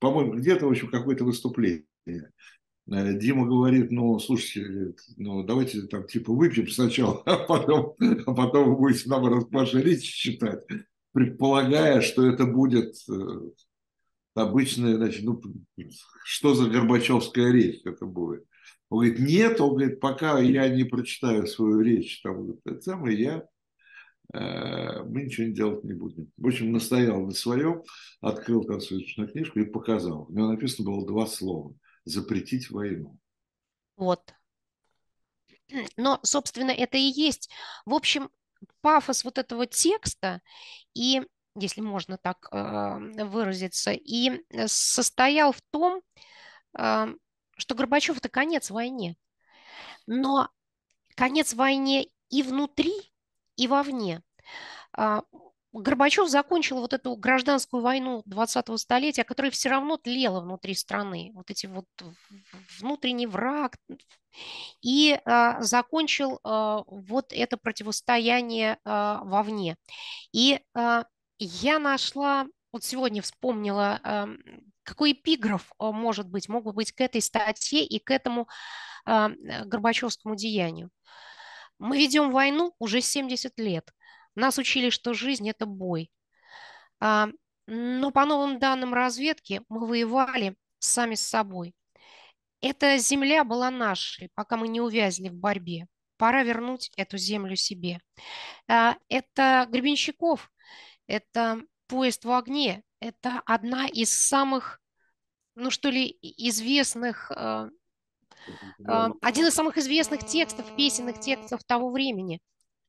по-моему, 0.00 0.34
где-то, 0.34 0.66
в 0.66 0.70
общем, 0.70 0.90
какое-то 0.90 1.24
выступление. 1.24 1.84
Э, 2.06 3.12
Дима 3.14 3.46
говорит, 3.46 3.90
ну, 3.90 4.18
слушайте, 4.18 4.94
ну, 5.16 5.44
давайте 5.44 5.82
там 5.82 6.06
типа 6.06 6.32
выпьем 6.32 6.68
сначала, 6.68 7.22
а 7.26 7.36
потом, 7.36 7.94
а 8.26 8.34
потом 8.34 8.70
вы 8.70 8.76
будете 8.76 9.08
нам 9.08 9.22
ваши 9.50 9.80
речи 9.82 10.12
читать, 10.12 10.64
предполагая, 11.12 12.00
что 12.00 12.26
это 12.26 12.46
будет 12.46 12.96
э, 13.08 13.40
обычная, 14.42 14.96
значит, 14.96 15.24
ну, 15.24 15.40
что 16.24 16.54
за 16.54 16.68
Горбачевская 16.68 17.52
речь 17.52 17.80
это 17.84 18.06
будет? 18.06 18.44
Он 18.90 18.98
говорит, 19.00 19.18
нет, 19.18 19.60
он 19.60 19.70
говорит, 19.70 20.00
пока 20.00 20.38
я 20.38 20.68
не 20.68 20.84
прочитаю 20.84 21.46
свою 21.46 21.80
речь, 21.80 22.22
там, 22.22 22.52
это 22.64 22.80
самое, 22.80 23.20
я, 23.20 23.44
э, 24.32 25.02
мы 25.02 25.24
ничего 25.24 25.46
не 25.46 25.52
делать 25.52 25.84
не 25.84 25.92
будем. 25.92 26.32
В 26.36 26.46
общем, 26.46 26.72
настоял 26.72 27.20
на 27.20 27.32
своем, 27.32 27.82
открыл 28.20 28.64
там 28.64 28.80
свою 28.80 29.02
книжку 29.28 29.58
и 29.58 29.64
показал. 29.64 30.26
У 30.28 30.32
него 30.32 30.48
написано 30.48 30.90
было 30.90 31.06
два 31.06 31.26
слова. 31.26 31.74
Запретить 32.04 32.70
войну. 32.70 33.18
Вот. 33.96 34.32
Но, 35.96 36.18
собственно, 36.22 36.70
это 36.70 36.96
и 36.96 37.12
есть. 37.12 37.50
В 37.84 37.92
общем, 37.92 38.30
пафос 38.80 39.24
вот 39.24 39.36
этого 39.36 39.66
текста 39.66 40.40
и 40.94 41.22
если 41.58 41.80
можно 41.80 42.18
так 42.18 42.48
э, 42.50 43.24
выразиться, 43.24 43.92
и 43.92 44.42
э, 44.50 44.68
состоял 44.68 45.52
в 45.52 45.60
том, 45.70 46.02
э, 46.78 47.06
что 47.56 47.74
Горбачев– 47.74 48.16
это 48.18 48.28
конец 48.28 48.70
войне. 48.70 49.16
Но 50.06 50.48
конец 51.16 51.54
войне 51.54 52.08
и 52.30 52.42
внутри, 52.42 52.92
и 53.56 53.66
вовне. 53.66 54.22
А, 54.92 55.22
Горбачев 55.72 56.28
закончил 56.28 56.80
вот 56.80 56.92
эту 56.92 57.14
гражданскую 57.16 57.82
войну 57.82 58.22
20-го 58.26 58.76
столетия, 58.78 59.24
которая 59.24 59.50
все 59.50 59.68
равно 59.68 59.96
тлела 59.96 60.40
внутри 60.40 60.74
страны. 60.74 61.30
Вот 61.34 61.50
эти 61.50 61.66
вот 61.66 61.86
внутренний 62.80 63.26
враг. 63.26 63.76
И 64.80 65.18
а, 65.24 65.60
закончил 65.62 66.40
а, 66.42 66.82
вот 66.86 67.32
это 67.32 67.56
противостояние 67.56 68.78
а, 68.84 69.22
вовне. 69.24 69.76
И 70.32 70.60
а, 70.74 71.04
я 71.38 71.78
нашла, 71.78 72.46
вот 72.72 72.84
сегодня 72.84 73.22
вспомнила, 73.22 74.00
эм, 74.04 74.38
какой 74.82 75.12
эпиграф 75.12 75.72
э, 75.80 75.90
может 75.90 76.28
быть, 76.28 76.48
мог 76.48 76.64
бы 76.64 76.72
быть 76.72 76.92
к 76.92 77.00
этой 77.00 77.20
статье 77.20 77.84
и 77.84 77.98
к 77.98 78.10
этому 78.10 78.48
э, 79.06 79.28
Горбачевскому 79.64 80.36
деянию. 80.36 80.90
Мы 81.78 81.98
ведем 81.98 82.32
войну 82.32 82.74
уже 82.78 83.00
70 83.00 83.58
лет. 83.58 83.90
Нас 84.34 84.58
учили, 84.58 84.90
что 84.90 85.14
жизнь– 85.14 85.48
это 85.48 85.66
бой. 85.66 86.10
А, 87.00 87.28
но 87.66 88.10
по 88.10 88.24
новым 88.24 88.58
данным 88.58 88.94
разведки 88.94 89.62
мы 89.68 89.86
воевали 89.86 90.56
сами 90.78 91.14
с 91.14 91.26
собой. 91.26 91.74
Эта 92.60 92.98
земля 92.98 93.44
была 93.44 93.70
нашей, 93.70 94.30
пока 94.34 94.56
мы 94.56 94.68
не 94.68 94.80
увязли 94.80 95.28
в 95.28 95.34
борьбе. 95.34 95.86
Пора 96.16 96.42
вернуть 96.42 96.90
эту 96.96 97.16
землю 97.16 97.54
себе. 97.54 98.00
А, 98.68 98.96
это 99.08 99.66
Гребенщиков, 99.70 100.50
это 101.08 101.62
поезд 101.88 102.24
в 102.24 102.30
огне, 102.30 102.84
это 103.00 103.42
одна 103.46 103.88
из 103.88 104.14
самых, 104.14 104.80
ну 105.56 105.70
что 105.70 105.88
ли, 105.88 106.16
известных, 106.22 107.32
а, 107.32 107.68
а, 108.86 109.10
один 109.22 109.46
из 109.46 109.54
самых 109.54 109.78
известных 109.78 110.24
текстов, 110.24 110.76
песенных 110.76 111.18
текстов 111.18 111.64
того 111.64 111.90
времени. 111.90 112.40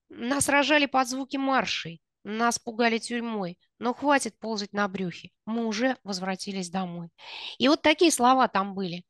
Нас 0.10 0.50
рожали 0.50 0.86
под 0.86 1.08
звуки 1.08 1.38
маршей, 1.38 2.02
нас 2.24 2.60
пугали 2.60 2.98
тюрьмой, 2.98 3.58
но 3.80 3.94
хватит 3.94 4.38
ползать 4.38 4.74
на 4.74 4.88
брюхе, 4.88 5.32
мы 5.46 5.66
уже 5.66 5.98
возвратились 6.04 6.70
домой. 6.70 7.10
И 7.58 7.68
вот 7.68 7.82
такие 7.82 8.12
слова 8.12 8.48
там 8.48 8.76
были. 8.76 9.06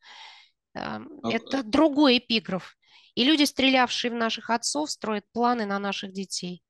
Это 0.73 1.63
другой 1.63 2.19
эпиграф. 2.19 2.77
И 3.15 3.23
люди, 3.23 3.43
стрелявшие 3.43 4.11
в 4.11 4.15
наших 4.15 4.49
отцов, 4.49 4.91
строят 4.91 5.25
планы 5.33 5.65
на 5.65 5.79
наших 5.79 6.13
детей. 6.13 6.61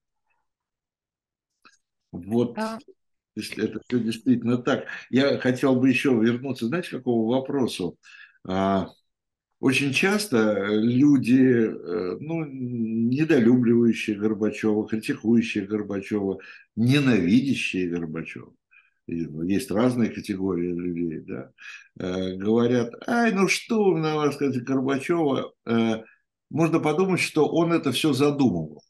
Вот, 2.12 2.58
а... 2.58 2.80
если 3.36 3.66
это 3.66 3.82
все 3.88 4.00
действительно 4.00 4.58
так. 4.58 4.86
Я 5.10 5.38
хотел 5.38 5.76
бы 5.76 5.90
еще 5.90 6.10
вернуться, 6.12 6.68
знаете, 6.68 6.90
к 6.90 6.98
какому 6.98 7.28
вопросу? 7.28 7.98
А, 8.48 8.90
очень 9.60 9.92
часто 9.92 10.68
люди, 10.68 11.42
э, 11.42 12.18
ну, 12.22 12.46
недолюбливающие 12.46 14.18
Горбачева, 14.18 14.88
критикующие 14.88 15.68
Горбачева, 15.68 16.40
ненавидящие 16.78 17.90
Горбачева, 17.90 18.54
есть 19.08 19.70
разные 19.70 20.12
категории 20.12 20.72
людей, 20.72 21.20
да, 21.22 21.52
э, 22.00 22.36
говорят, 22.36 22.94
ай, 23.06 23.34
ну 23.34 23.50
что, 23.50 23.98
на 23.98 24.16
вас 24.16 24.36
сказать, 24.36 24.64
Горбачева, 24.64 25.52
э, 25.66 26.04
можно 26.50 26.80
подумать, 26.80 27.20
что 27.20 27.46
он 27.46 27.74
это 27.74 27.92
все 27.92 28.14
задумывал. 28.14 28.82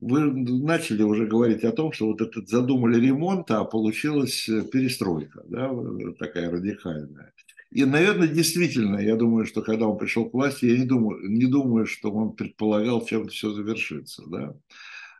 Э, 0.00 0.04
вы 0.04 0.30
начали 0.30 1.02
уже 1.02 1.26
говорить 1.26 1.64
о 1.64 1.72
том, 1.72 1.92
что 1.92 2.06
вот 2.06 2.20
этот 2.20 2.48
задумали 2.48 3.00
ремонт, 3.00 3.50
а 3.50 3.64
получилась 3.64 4.44
перестройка, 4.72 5.42
да, 5.46 5.70
такая 6.18 6.50
радикальная. 6.50 7.32
И, 7.70 7.84
наверное, 7.84 8.26
действительно, 8.26 8.98
я 8.98 9.14
думаю, 9.14 9.46
что 9.46 9.62
когда 9.62 9.86
он 9.86 9.96
пришел 9.96 10.28
к 10.28 10.34
власти, 10.34 10.66
я 10.66 10.78
не 10.78 10.86
думаю, 10.86 11.30
не 11.30 11.46
думаю 11.46 11.86
что 11.86 12.10
он 12.10 12.32
предполагал, 12.32 13.04
чем 13.06 13.28
все 13.28 13.52
завершится. 13.52 14.24
Да? 14.26 14.54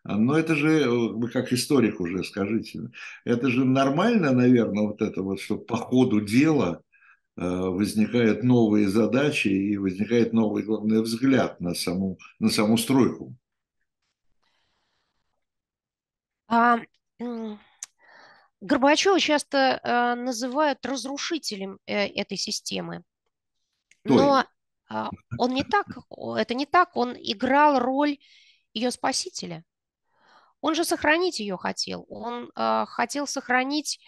Но 0.05 0.37
это 0.37 0.57
же, 0.57 0.89
вы 0.89 1.29
как 1.29 1.53
историк 1.53 2.01
уже 2.01 2.25
скажите, 2.25 2.91
это 3.25 3.51
же 3.51 3.65
нормально, 3.65 4.33
наверное, 4.33 4.85
вот 4.85 5.03
это 5.03 5.23
вот, 5.23 5.41
что 5.41 5.59
по 5.59 5.77
ходу 5.77 6.21
дела 6.21 6.83
э, 7.37 7.43
возникают 7.47 8.43
новые 8.43 8.89
задачи 8.89 9.49
и 9.49 9.77
возникает 9.77 10.33
новый, 10.33 10.65
главный 10.65 11.03
взгляд 11.03 11.61
на 11.61 11.75
саму, 11.75 12.19
на 12.41 12.49
саму 12.49 12.79
стройку. 12.79 13.37
А, 16.51 16.81
Горбачева 18.61 19.19
часто 19.21 19.81
э, 19.83 20.15
называют 20.17 20.85
разрушителем 20.85 21.79
э, 21.87 22.09
этой 22.09 22.37
системы. 22.37 23.05
Но 24.05 24.45
э, 24.91 25.05
он 25.39 25.55
не 25.55 25.65
так, 25.65 25.87
это 26.37 26.55
не 26.55 26.67
так, 26.67 26.97
он 26.97 27.15
играл 27.17 27.79
роль 27.79 28.19
ее 28.75 28.91
спасителя. 28.91 29.65
Он 30.61 30.75
же 30.75 30.85
сохранить 30.85 31.41
ее 31.41 31.57
хотел. 31.57 32.05
Он 32.11 32.51
э, 32.55 32.85
хотел 32.87 33.27
сохранить, 33.27 33.99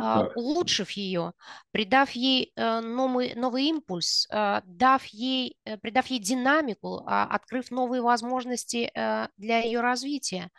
э, 0.00 0.28
улучшив 0.36 0.90
ее, 0.92 1.32
придав 1.70 2.12
ей 2.12 2.52
э, 2.56 2.80
новый, 2.80 3.34
новый 3.34 3.64
импульс, 3.64 4.26
э, 4.30 4.62
дав 4.64 5.04
ей, 5.06 5.58
э, 5.64 5.76
придав 5.76 6.06
ей 6.06 6.18
динамику, 6.18 7.00
э, 7.00 7.04
открыв 7.08 7.70
новые 7.70 8.00
возможности 8.00 8.90
э, 8.94 9.28
для 9.36 9.58
ее 9.58 9.80
развития. 9.80 10.50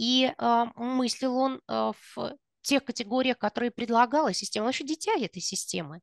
И 0.00 0.32
э, 0.34 0.64
мыслил 0.76 1.36
он 1.36 1.60
э, 1.68 1.92
в 2.14 2.38
тех 2.62 2.84
категориях, 2.84 3.36
которые 3.36 3.70
предлагала 3.70 4.32
система. 4.32 4.64
Он 4.64 4.68
вообще 4.68 4.84
дитя 4.84 5.12
этой 5.12 5.42
системы. 5.42 6.00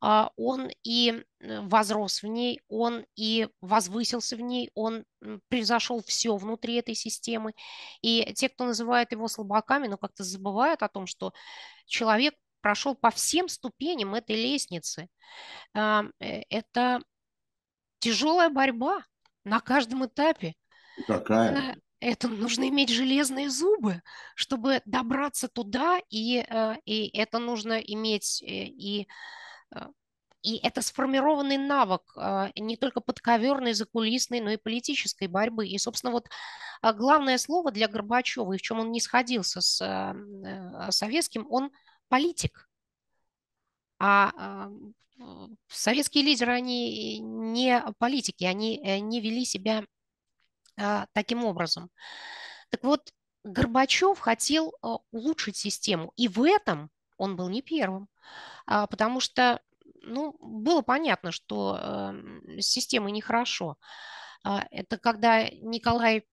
А, 0.00 0.30
он 0.36 0.68
и 0.82 1.24
возрос 1.40 2.22
в 2.22 2.26
ней, 2.26 2.60
он 2.68 3.06
и 3.14 3.48
возвысился 3.60 4.34
в 4.34 4.40
ней, 4.40 4.72
он 4.74 5.04
превзошел 5.48 6.02
все 6.02 6.36
внутри 6.36 6.74
этой 6.74 6.96
системы. 6.96 7.54
И 8.02 8.32
те, 8.34 8.48
кто 8.48 8.64
называет 8.64 9.12
его 9.12 9.28
слабаками, 9.28 9.86
но 9.86 9.96
как-то 9.96 10.24
забывают 10.24 10.82
о 10.82 10.88
том, 10.88 11.06
что 11.06 11.32
человек 11.86 12.34
прошел 12.60 12.96
по 12.96 13.10
всем 13.10 13.48
ступеням 13.48 14.16
этой 14.16 14.34
лестницы. 14.34 15.08
А, 15.72 16.02
э, 16.18 16.42
это 16.50 17.00
тяжелая 18.00 18.50
борьба 18.50 19.04
на 19.44 19.60
каждом 19.60 20.04
этапе. 20.04 20.54
Какая? 21.06 21.76
Это 22.00 22.28
нужно 22.28 22.68
иметь 22.68 22.88
железные 22.88 23.50
зубы, 23.50 24.02
чтобы 24.34 24.82
добраться 24.86 25.48
туда, 25.48 26.00
и, 26.08 26.44
э, 26.48 26.76
и 26.84 27.08
это 27.16 27.38
нужно 27.38 27.74
иметь 27.78 28.42
э, 28.42 28.46
и 28.46 29.06
э, 29.74 29.86
и 30.42 30.56
это 30.56 30.80
сформированный 30.80 31.58
навык 31.58 32.16
не 32.56 32.78
только 32.78 33.02
подковерной, 33.02 33.74
закулисной, 33.74 34.40
но 34.40 34.52
и 34.52 34.56
политической 34.56 35.28
борьбы. 35.28 35.68
И, 35.68 35.76
собственно, 35.76 36.12
вот 36.12 36.30
главное 36.82 37.36
слово 37.36 37.70
для 37.70 37.88
Горбачева, 37.88 38.54
и 38.54 38.56
в 38.56 38.62
чем 38.62 38.80
он 38.80 38.90
не 38.90 39.02
сходился 39.02 39.60
с 39.60 40.14
советским, 40.88 41.46
он 41.50 41.70
политик. 42.08 42.70
А 43.98 44.70
советские 45.68 46.24
лидеры, 46.24 46.54
они 46.54 47.18
не 47.18 47.84
политики, 47.98 48.44
они 48.44 48.78
не 48.78 49.20
вели 49.20 49.44
себя 49.44 49.80
а, 49.80 49.99
таким 51.12 51.44
образом. 51.44 51.90
Так 52.70 52.84
вот, 52.84 53.12
Горбачев 53.44 54.18
хотел 54.18 54.74
а, 54.82 54.98
улучшить 55.10 55.56
систему, 55.56 56.12
и 56.16 56.28
в 56.28 56.42
этом 56.42 56.90
он 57.16 57.36
был 57.36 57.48
не 57.48 57.62
первым, 57.62 58.08
а, 58.66 58.86
потому 58.86 59.20
что 59.20 59.60
ну, 60.02 60.36
было 60.40 60.82
понятно, 60.82 61.30
что 61.30 62.14
с 62.58 62.64
системой 62.64 63.12
нехорошо. 63.12 63.76
Это 64.42 64.96
когда 64.96 65.46
Николай 65.50 66.24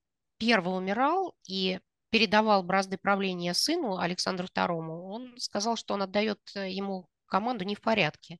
I 0.41 0.57
умирал 0.59 1.35
и 1.45 1.81
передавал 2.09 2.63
бразды 2.63 2.97
правления 2.97 3.53
сыну 3.53 3.97
Александру 3.97 4.47
II, 4.47 4.69
он 4.69 5.37
сказал, 5.37 5.75
что 5.75 5.93
он 5.93 6.03
отдает 6.03 6.39
э, 6.55 6.71
ему 6.71 7.09
команду 7.25 7.65
не 7.65 7.75
в 7.75 7.81
порядке. 7.81 8.39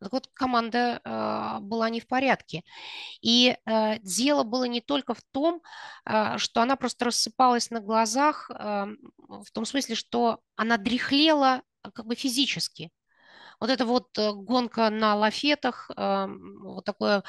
Так 0.00 0.12
вот, 0.12 0.28
команда 0.32 1.00
э, 1.04 1.58
была 1.60 1.90
не 1.90 2.00
в 2.00 2.06
порядке. 2.06 2.64
И 3.20 3.56
э, 3.66 3.98
дело 4.00 4.44
было 4.44 4.64
не 4.64 4.80
только 4.80 5.14
в 5.14 5.22
том, 5.30 5.60
э, 6.06 6.38
что 6.38 6.62
она 6.62 6.76
просто 6.76 7.06
рассыпалась 7.06 7.70
на 7.70 7.80
глазах, 7.80 8.50
в 8.50 9.50
том 9.52 9.64
смысле, 9.64 9.94
что 9.94 10.40
она 10.56 10.78
дряхлела 10.78 11.62
как 11.94 12.06
бы 12.06 12.14
физически. 12.14 12.90
Вот 13.60 13.68
это 13.68 13.84
вот 13.84 14.16
э, 14.18 14.32
гонка 14.32 14.88
на 14.90 15.14
лафетах, 15.16 15.90
вот 15.96 16.84
такое 16.84 17.22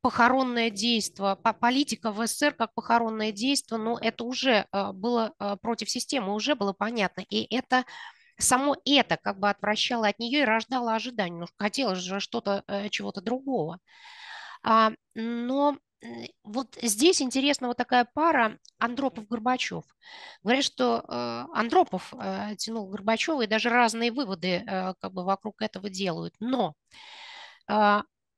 похоронное 0.00 0.70
действие, 0.70 1.36
политика 1.60 2.10
в 2.12 2.26
СССР 2.26 2.54
как 2.54 2.74
похоронное 2.74 3.32
действие, 3.32 3.80
но 3.80 3.98
это 4.00 4.24
уже 4.24 4.66
было 4.72 5.34
против 5.60 5.90
системы, 5.90 6.34
уже 6.34 6.54
было 6.54 6.72
понятно. 6.72 7.22
И 7.30 7.52
это 7.54 7.84
само 8.38 8.76
это 8.84 9.16
как 9.16 9.38
бы 9.38 9.48
отвращало 9.48 10.08
от 10.08 10.18
нее 10.18 10.40
и 10.40 10.44
рождало 10.44 10.94
ожидание. 10.94 11.40
Ну, 11.40 11.46
хотелось 11.58 11.98
же 11.98 12.20
что-то, 12.20 12.64
э, 12.66 12.88
чего-то 12.88 13.20
другого. 13.20 13.78
А, 14.62 14.92
но 15.14 15.76
вот 16.42 16.76
здесь 16.82 17.22
интересна 17.22 17.68
вот 17.68 17.76
такая 17.76 18.08
пара 18.12 18.58
Андропов-Горбачев. 18.78 19.84
Говорят, 20.42 20.64
что 20.64 21.04
э, 21.06 21.44
Андропов 21.54 22.12
э, 22.14 22.56
тянул 22.56 22.88
Горбачева, 22.88 23.42
и 23.42 23.46
даже 23.46 23.68
разные 23.68 24.10
выводы 24.12 24.64
как 25.00 25.12
бы 25.12 25.24
вокруг 25.24 25.62
этого 25.62 25.88
делают. 25.90 26.34
Но 26.40 26.74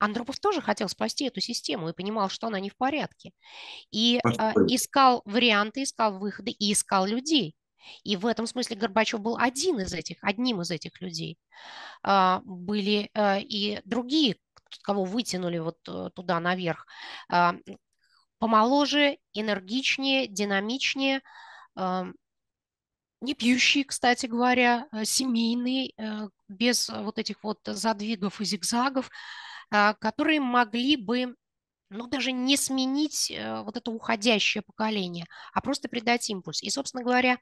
Андропов 0.04 0.38
тоже 0.38 0.60
хотел 0.60 0.88
спасти 0.88 1.24
эту 1.24 1.40
систему 1.40 1.88
и 1.88 1.94
понимал, 1.94 2.28
что 2.28 2.48
она 2.48 2.60
не 2.60 2.68
в 2.68 2.76
порядке. 2.76 3.32
И 3.90 4.20
э, 4.22 4.52
искал 4.68 5.22
варианты, 5.24 5.82
искал 5.82 6.18
выходы 6.18 6.50
и 6.50 6.72
искал 6.72 7.06
людей. 7.06 7.54
И 8.02 8.16
в 8.16 8.26
этом 8.26 8.46
смысле 8.46 8.76
Горбачев 8.76 9.20
был 9.20 9.36
один 9.38 9.80
из 9.80 9.92
этих, 9.92 10.18
одним 10.22 10.60
из 10.60 10.70
этих 10.70 11.00
людей. 11.00 11.38
А, 12.02 12.40
были 12.44 13.10
э, 13.14 13.40
и 13.40 13.80
другие, 13.84 14.36
кого 14.82 15.04
вытянули 15.04 15.58
вот 15.58 15.78
э, 15.88 16.10
туда 16.14 16.40
наверх, 16.40 16.86
а, 17.28 17.54
помоложе, 18.38 19.18
энергичнее, 19.32 20.26
динамичнее, 20.26 21.22
а, 21.76 22.06
не 23.20 23.34
пьющие, 23.34 23.84
кстати 23.84 24.26
говоря, 24.26 24.86
э, 24.92 25.04
семейные, 25.04 25.92
без 26.48 26.88
вот 26.88 27.18
этих 27.18 27.42
вот 27.42 27.60
задвигов 27.64 28.40
и 28.40 28.44
зигзагов, 28.44 29.10
которые 29.70 30.40
могли 30.40 30.96
бы 30.96 31.34
ну, 31.94 32.06
даже 32.06 32.32
не 32.32 32.56
сменить 32.56 33.30
э, 33.30 33.62
вот 33.62 33.76
это 33.76 33.90
уходящее 33.90 34.62
поколение, 34.62 35.26
а 35.52 35.60
просто 35.60 35.88
придать 35.88 36.28
импульс. 36.28 36.62
И, 36.62 36.70
собственно 36.70 37.04
говоря, 37.04 37.34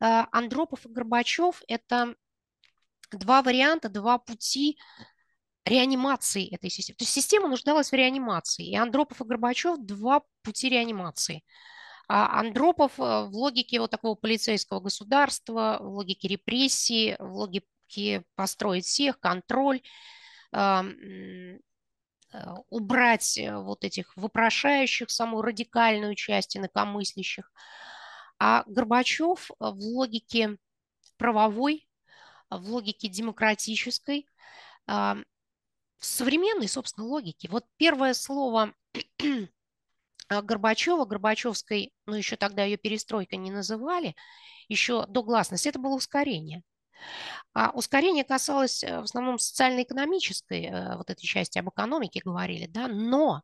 э, 0.00 0.24
Андропов 0.32 0.86
и 0.86 0.88
Горбачев– 0.88 1.62
это 1.68 2.14
два 3.10 3.42
варианта, 3.42 3.88
два 3.88 4.18
пути 4.18 4.78
реанимации 5.64 6.54
этой 6.54 6.70
системы. 6.70 6.96
То 6.96 7.04
есть 7.04 7.12
система 7.12 7.48
нуждалась 7.48 7.90
в 7.90 7.94
реанимации, 7.94 8.66
и 8.66 8.76
Андропов 8.76 9.20
и 9.20 9.24
Горбачев– 9.24 9.78
два 9.78 10.22
пути 10.42 10.68
реанимации. 10.68 11.42
А 12.06 12.38
Андропов 12.40 12.98
э, 12.98 13.02
в 13.02 13.34
логике 13.34 13.80
вот 13.80 13.90
такого 13.90 14.14
полицейского 14.14 14.80
государства, 14.80 15.78
в 15.80 15.88
логике 15.88 16.28
репрессии, 16.28 17.16
в 17.18 17.32
логике 17.32 18.24
построить 18.36 18.84
всех, 18.84 19.18
контроль, 19.20 19.80
убрать 22.70 23.38
э, 23.38 23.56
вот 23.56 23.84
этих 23.84 24.16
вопрошающих, 24.16 25.10
самую 25.10 25.42
радикальную 25.42 26.14
часть 26.14 26.56
инакомыслящих. 26.56 27.52
А 28.38 28.64
Горбачев 28.66 29.50
э, 29.50 29.54
в 29.58 29.78
логике 29.78 30.58
правовой, 31.16 31.88
в 32.50 32.70
логике 32.70 33.08
демократической, 33.08 34.26
в 34.86 35.24
современной, 35.98 36.68
собственно, 36.68 37.06
логике. 37.06 37.48
Вот 37.48 37.64
первое 37.78 38.14
слово 38.14 38.74
Горбачева, 40.28 41.04
Горбачевской, 41.04 41.92
ну 42.06 42.14
еще 42.14 42.36
тогда 42.36 42.64
ее 42.64 42.76
перестройка 42.76 43.36
не 43.36 43.50
называли, 43.50 44.14
еще 44.68 45.06
до 45.06 45.22
гласности, 45.22 45.68
это 45.68 45.78
было 45.78 45.94
ускорение. 45.94 46.62
А 47.52 47.70
ускорение 47.70 48.24
касалось 48.24 48.82
э, 48.82 49.00
в 49.00 49.04
основном 49.04 49.38
социально-экономической 49.38 50.66
э, 50.66 50.96
вот 50.96 51.10
этой 51.10 51.26
части, 51.26 51.58
об 51.58 51.68
экономике 51.70 52.20
говорили, 52.24 52.66
да, 52.66 52.88
но 52.88 53.42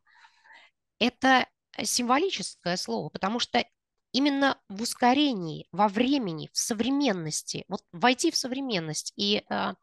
это 0.99 1.47
символическое 1.81 2.77
слово, 2.77 3.09
потому 3.09 3.39
что 3.39 3.63
именно 4.11 4.59
в 4.67 4.81
ускорении, 4.81 5.67
во 5.71 5.87
времени, 5.87 6.49
в 6.53 6.57
современности, 6.57 7.65
вот 7.67 7.81
войти 7.91 8.31
в 8.31 8.35
современность, 8.35 9.13
и 9.15 9.43
а, 9.49 9.75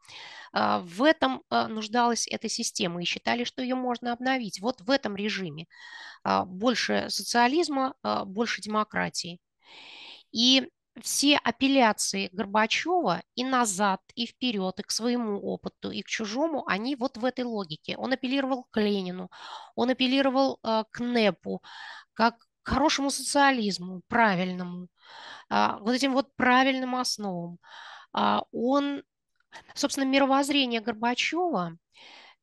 а, 0.53 0.79
в 0.79 1.03
этом 1.03 1.43
а, 1.49 1.67
нуждалась 1.67 2.27
эта 2.27 2.47
система, 2.47 3.01
и 3.01 3.05
считали, 3.05 3.43
что 3.43 3.61
ее 3.61 3.75
можно 3.75 4.13
обновить. 4.13 4.61
Вот 4.61 4.81
в 4.81 4.89
этом 4.91 5.15
режиме 5.15 5.65
больше 6.45 7.05
социализма, 7.09 7.95
больше 8.25 8.61
демократии. 8.61 9.39
И 10.33 10.69
все 11.01 11.37
апелляции 11.37 12.29
Горбачева 12.31 13.21
и 13.35 13.43
назад, 13.43 14.01
и 14.15 14.25
вперед, 14.25 14.79
и 14.79 14.83
к 14.83 14.91
своему 14.91 15.39
опыту, 15.39 15.91
и 15.91 16.01
к 16.01 16.07
чужому, 16.07 16.67
они 16.67 16.95
вот 16.95 17.17
в 17.17 17.25
этой 17.25 17.43
логике. 17.43 17.95
Он 17.97 18.13
апеллировал 18.13 18.67
к 18.71 18.79
Ленину, 18.79 19.29
он 19.75 19.89
апеллировал 19.89 20.59
э, 20.63 20.83
к 20.91 20.99
НЭПу, 20.99 21.61
как 22.13 22.37
к 22.63 22.69
хорошему 22.69 23.09
социализму, 23.09 24.01
правильному, 24.07 24.87
э, 25.49 25.67
вот 25.81 25.93
этим 25.93 26.13
вот 26.13 26.35
правильным 26.35 26.95
основам. 26.95 27.57
Э, 28.17 28.39
он, 28.51 29.03
собственно, 29.75 30.05
мировоззрение 30.05 30.81
Горбачева, 30.81 31.77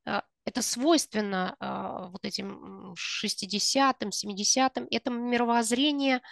э, 0.06 0.20
это 0.44 0.62
свойственно 0.62 1.56
э, 1.60 2.10
вот 2.10 2.24
этим 2.24 2.94
60-м, 2.94 4.10
70-м, 4.10 4.86
это 4.90 5.10
мировоззрение 5.10 6.22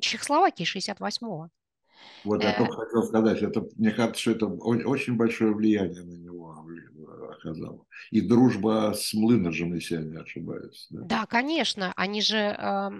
Чехословакии 0.00 0.64
68-го. 0.64 1.50
Вот 2.24 2.42
я 2.42 2.52
только 2.52 2.76
хотел 2.76 3.02
сказать, 3.02 3.42
это, 3.42 3.66
мне 3.76 3.90
кажется, 3.90 4.20
что 4.20 4.30
это 4.32 4.46
очень 4.46 5.16
большое 5.16 5.54
влияние 5.54 6.02
на 6.02 6.16
него 6.16 6.64
оказало. 7.30 7.86
И 8.10 8.20
дружба 8.20 8.92
с 8.94 9.12
Млыножем, 9.14 9.74
если 9.74 9.96
я 9.96 10.02
не 10.02 10.16
ошибаюсь. 10.16 10.86
Да, 10.90 11.04
да 11.04 11.26
конечно. 11.26 11.92
Они 11.96 12.20
же 12.20 12.36
э, 12.36 12.90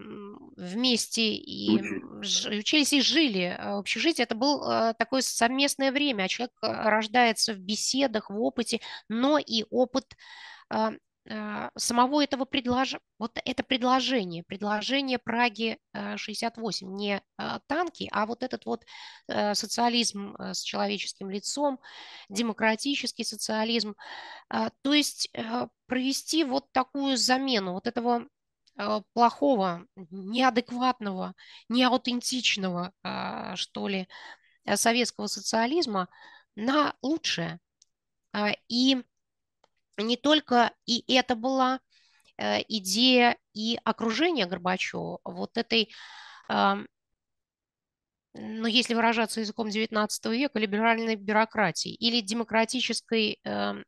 вместе 0.57 1.35
и 1.35 1.71
учились. 1.79 2.47
учились 2.47 2.93
и 2.93 3.01
жили 3.01 3.59
в 3.59 3.79
общежитии. 3.79 4.23
Это 4.23 4.35
было 4.35 4.91
э, 4.91 4.95
такое 4.99 5.23
совместное 5.23 5.93
время. 5.93 6.29
Человек 6.29 6.53
э, 6.63 6.67
рождается 6.69 7.55
в 7.55 7.59
беседах, 7.59 8.31
в 8.31 8.41
опыте, 8.41 8.81
но 9.09 9.39
и 9.39 9.65
опыт 9.71 10.05
э, 10.13 10.15
Э, 10.75 10.91
самого 11.27 12.23
этого 12.23 12.45
предложения, 12.45 13.01
вот 13.19 13.39
это 13.45 13.63
предложение, 13.63 14.43
предложение 14.43 15.19
Праги 15.19 15.79
68, 16.17 16.87
э, 16.87 16.91
не 16.91 17.23
э, 17.39 17.61
танки, 17.67 18.09
а 18.13 18.27
вот 18.27 18.43
этот 18.43 18.67
вот 18.67 18.85
социализм 19.27 20.37
с 20.39 20.61
человеческим 20.61 21.31
лицом, 21.31 21.81
демократический 22.29 23.25
социализм, 23.25 23.95
то 24.49 24.93
есть 24.93 25.31
провести 25.87 26.45
вот 26.45 26.71
такую 26.73 27.17
замену 27.17 27.73
вот 27.73 27.87
этого 27.87 28.27
плохого, 29.15 29.87
неадекватного, 30.11 31.35
неаутентичного, 31.69 32.93
что 33.55 33.89
ли, 33.89 34.09
советского 34.75 35.27
социализма 35.27 36.09
на 36.55 36.95
лучшее. 37.01 37.61
И 38.69 39.03
не 39.99 40.17
только 40.17 40.73
и 40.87 41.05
это 41.15 41.37
была 41.37 41.81
э, 42.37 42.63
идея 42.69 43.37
и 43.53 43.79
окружения 43.85 44.47
Горбачева, 44.47 45.21
вот 45.25 45.57
этой, 45.57 45.93
ну, 48.37 48.67
если 48.67 48.95
выражаться 48.95 49.41
языком 49.41 49.69
XIX 49.69 50.09
века, 50.37 50.59
либеральной 50.59 51.15
бюрократии 51.15 51.95
или 51.95 52.21
демократической, 52.21 53.39
эм, 53.45 53.85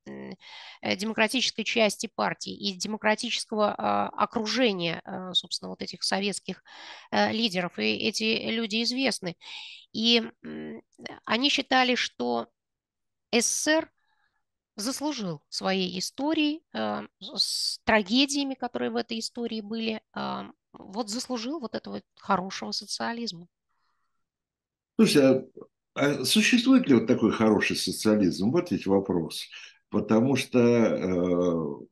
э, 0.82 0.94
демократической 0.96 1.64
части 1.64 2.08
партии 2.14 2.54
и 2.54 2.72
демократического 2.74 3.74
а, 3.76 4.08
окружения, 4.10 5.02
э, 5.04 5.32
собственно, 5.34 5.70
вот 5.70 5.82
этих 5.82 6.04
советских 6.04 6.62
лидеров. 7.10 7.78
И 7.80 7.96
эти 7.96 8.48
люди 8.50 8.84
известны. 8.84 9.36
И 9.92 10.22
они 11.24 11.48
считали, 11.50 11.96
что 11.96 12.46
СССР 13.32 13.90
заслужил 14.76 15.42
своей 15.48 15.98
историей, 15.98 16.62
э, 16.72 17.02
с 17.20 17.80
трагедиями, 17.84 18.54
которые 18.54 18.90
в 18.90 18.96
этой 18.96 19.18
истории 19.18 19.60
были, 19.60 20.02
э, 20.14 20.42
вот 20.72 21.08
заслужил 21.08 21.58
вот 21.58 21.74
этого 21.74 22.02
хорошего 22.16 22.72
социализма. 22.72 23.48
Слушай, 24.98 25.22
а, 25.24 25.44
а 25.94 26.24
существует 26.24 26.88
ли 26.88 26.94
вот 26.94 27.06
такой 27.06 27.32
хороший 27.32 27.76
социализм? 27.76 28.50
Вот 28.50 28.70
ведь 28.70 28.86
вопрос. 28.86 29.48
Потому 29.88 30.36
что 30.36 30.58
э, 30.58 31.86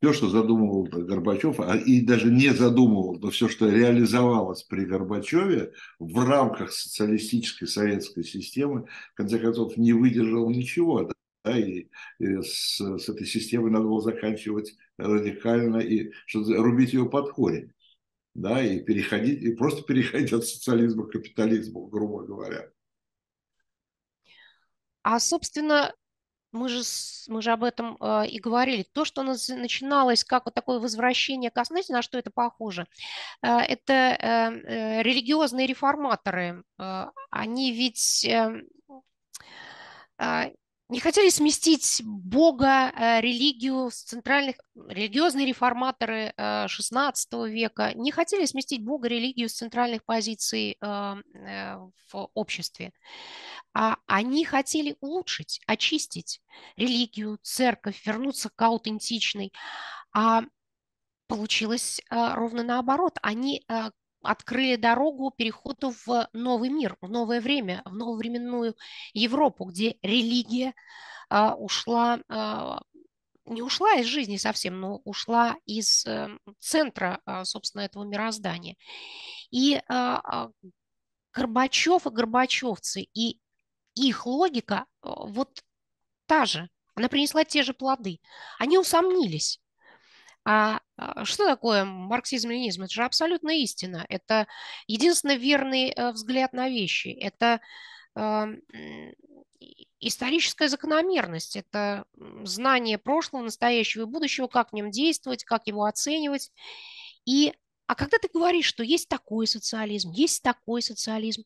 все, 0.00 0.12
что 0.12 0.28
задумывал 0.28 0.84
Горбачев, 0.84 1.58
а 1.60 1.76
и 1.76 2.00
даже 2.00 2.30
не 2.30 2.50
задумывал, 2.50 3.18
но 3.18 3.30
все, 3.30 3.48
что 3.48 3.68
реализовалось 3.68 4.62
при 4.62 4.84
Горбачеве 4.84 5.72
в 5.98 6.24
рамках 6.24 6.72
социалистической 6.72 7.66
советской 7.66 8.24
системы, 8.24 8.86
в 9.12 9.16
конце 9.16 9.38
концов, 9.38 9.76
не 9.76 9.92
выдержал 9.92 10.48
ничего 10.50 11.10
да, 11.48 11.58
и, 11.58 11.88
и 12.18 12.42
с, 12.42 12.78
с 12.78 13.08
этой 13.08 13.26
системой 13.26 13.70
надо 13.70 13.86
было 13.86 14.00
заканчивать 14.00 14.76
радикально 14.98 15.78
и 15.78 16.12
что, 16.26 16.40
рубить 16.62 16.92
ее 16.92 17.08
под 17.08 17.32
корень, 17.32 17.72
да, 18.34 18.62
и 18.62 18.80
переходить, 18.80 19.42
и 19.42 19.54
просто 19.54 19.82
переходить 19.82 20.32
от 20.32 20.44
социализма 20.44 21.06
к 21.06 21.12
капитализму, 21.12 21.86
грубо 21.86 22.24
говоря. 22.24 22.70
А, 25.02 25.18
собственно, 25.20 25.94
мы 26.52 26.68
же, 26.68 26.82
мы 27.28 27.40
же 27.40 27.50
об 27.50 27.64
этом 27.64 27.96
э, 28.00 28.26
и 28.26 28.38
говорили. 28.38 28.82
То, 28.92 29.04
что 29.04 29.22
начиналось 29.22 30.24
как 30.24 30.46
вот 30.46 30.54
такое 30.54 30.80
возвращение 30.80 31.50
к 31.50 31.62
на 31.70 32.02
что 32.02 32.18
это 32.18 32.30
похоже? 32.30 32.86
Э, 33.42 33.58
это 33.58 33.92
э, 33.92 34.18
э, 34.20 35.02
религиозные 35.02 35.66
реформаторы. 35.66 36.62
Э, 36.78 37.06
они 37.30 37.72
ведь 37.72 38.24
э, 38.24 38.62
э 40.18 40.50
не 40.88 41.00
хотели 41.00 41.28
сместить 41.28 42.00
Бога, 42.04 42.90
э, 42.90 43.20
религию 43.20 43.90
центральных, 43.90 44.56
религиозные 44.74 45.46
реформаторы 45.46 46.32
XVI 46.38 47.12
э, 47.12 47.48
века 47.50 47.92
не 47.94 48.10
хотели 48.10 48.46
сместить 48.46 48.82
Бога, 48.82 49.08
религию 49.08 49.50
с 49.50 49.54
центральных 49.54 50.04
позиций 50.04 50.78
э, 50.80 51.14
в 52.12 52.30
обществе. 52.32 52.92
А 53.74 53.98
они 54.06 54.46
хотели 54.46 54.96
улучшить, 55.00 55.60
очистить 55.66 56.40
религию, 56.76 57.38
церковь, 57.42 58.06
вернуться 58.06 58.48
к 58.48 58.62
аутентичной. 58.62 59.52
А 60.14 60.42
получилось 61.26 62.00
ровно 62.10 62.62
наоборот. 62.62 63.18
Они 63.20 63.62
открыли 64.28 64.76
дорогу 64.76 65.30
переходу 65.30 65.94
в 66.04 66.28
новый 66.34 66.68
мир, 66.68 66.98
в 67.00 67.08
новое 67.08 67.40
время, 67.40 67.80
в 67.86 67.94
нововременную 67.94 68.76
Европу, 69.14 69.64
где 69.64 69.96
религия 70.02 70.74
а, 71.30 71.54
ушла, 71.54 72.20
а, 72.28 72.82
не 73.46 73.62
ушла 73.62 73.94
из 73.94 74.06
жизни 74.06 74.36
совсем, 74.36 74.80
но 74.80 75.00
ушла 75.04 75.56
из 75.64 76.04
а, 76.06 76.28
центра, 76.58 77.22
а, 77.24 77.46
собственно, 77.46 77.82
этого 77.82 78.04
мироздания. 78.04 78.76
И 79.50 79.80
Горбачев 81.32 82.06
и 82.06 82.10
горбачевцы, 82.10 83.02
и 83.14 83.40
их 83.94 84.26
логика 84.26 84.86
вот 85.02 85.62
та 86.26 86.44
же, 86.44 86.68
она 86.94 87.08
принесла 87.08 87.44
те 87.44 87.62
же 87.62 87.72
плоды. 87.72 88.20
Они 88.58 88.76
усомнились 88.76 89.60
А 90.50 90.80
а, 90.96 91.26
что 91.26 91.44
такое 91.44 91.84
марксизм-ленинизм? 91.84 92.84
Это 92.84 92.92
же 92.94 93.04
абсолютно 93.04 93.50
истина. 93.50 94.06
Это 94.08 94.46
единственно 94.86 95.36
верный 95.36 95.90
э, 95.90 96.10
взгляд 96.12 96.54
на 96.54 96.70
вещи. 96.70 97.08
Это 97.08 97.60
э, 98.16 98.46
историческая 100.00 100.70
закономерность. 100.70 101.56
Это 101.56 102.06
знание 102.44 102.96
прошлого, 102.96 103.42
настоящего 103.42 104.04
и 104.04 104.06
будущего, 104.06 104.46
как 104.46 104.70
в 104.70 104.72
нем 104.72 104.90
действовать, 104.90 105.44
как 105.44 105.66
его 105.66 105.84
оценивать. 105.84 106.50
И, 107.26 107.52
а 107.86 107.94
когда 107.94 108.16
ты 108.16 108.30
говоришь, 108.32 108.64
что 108.64 108.82
есть 108.82 109.10
такой 109.10 109.46
социализм, 109.46 110.12
есть 110.12 110.42
такой 110.42 110.80
социализм, 110.80 111.44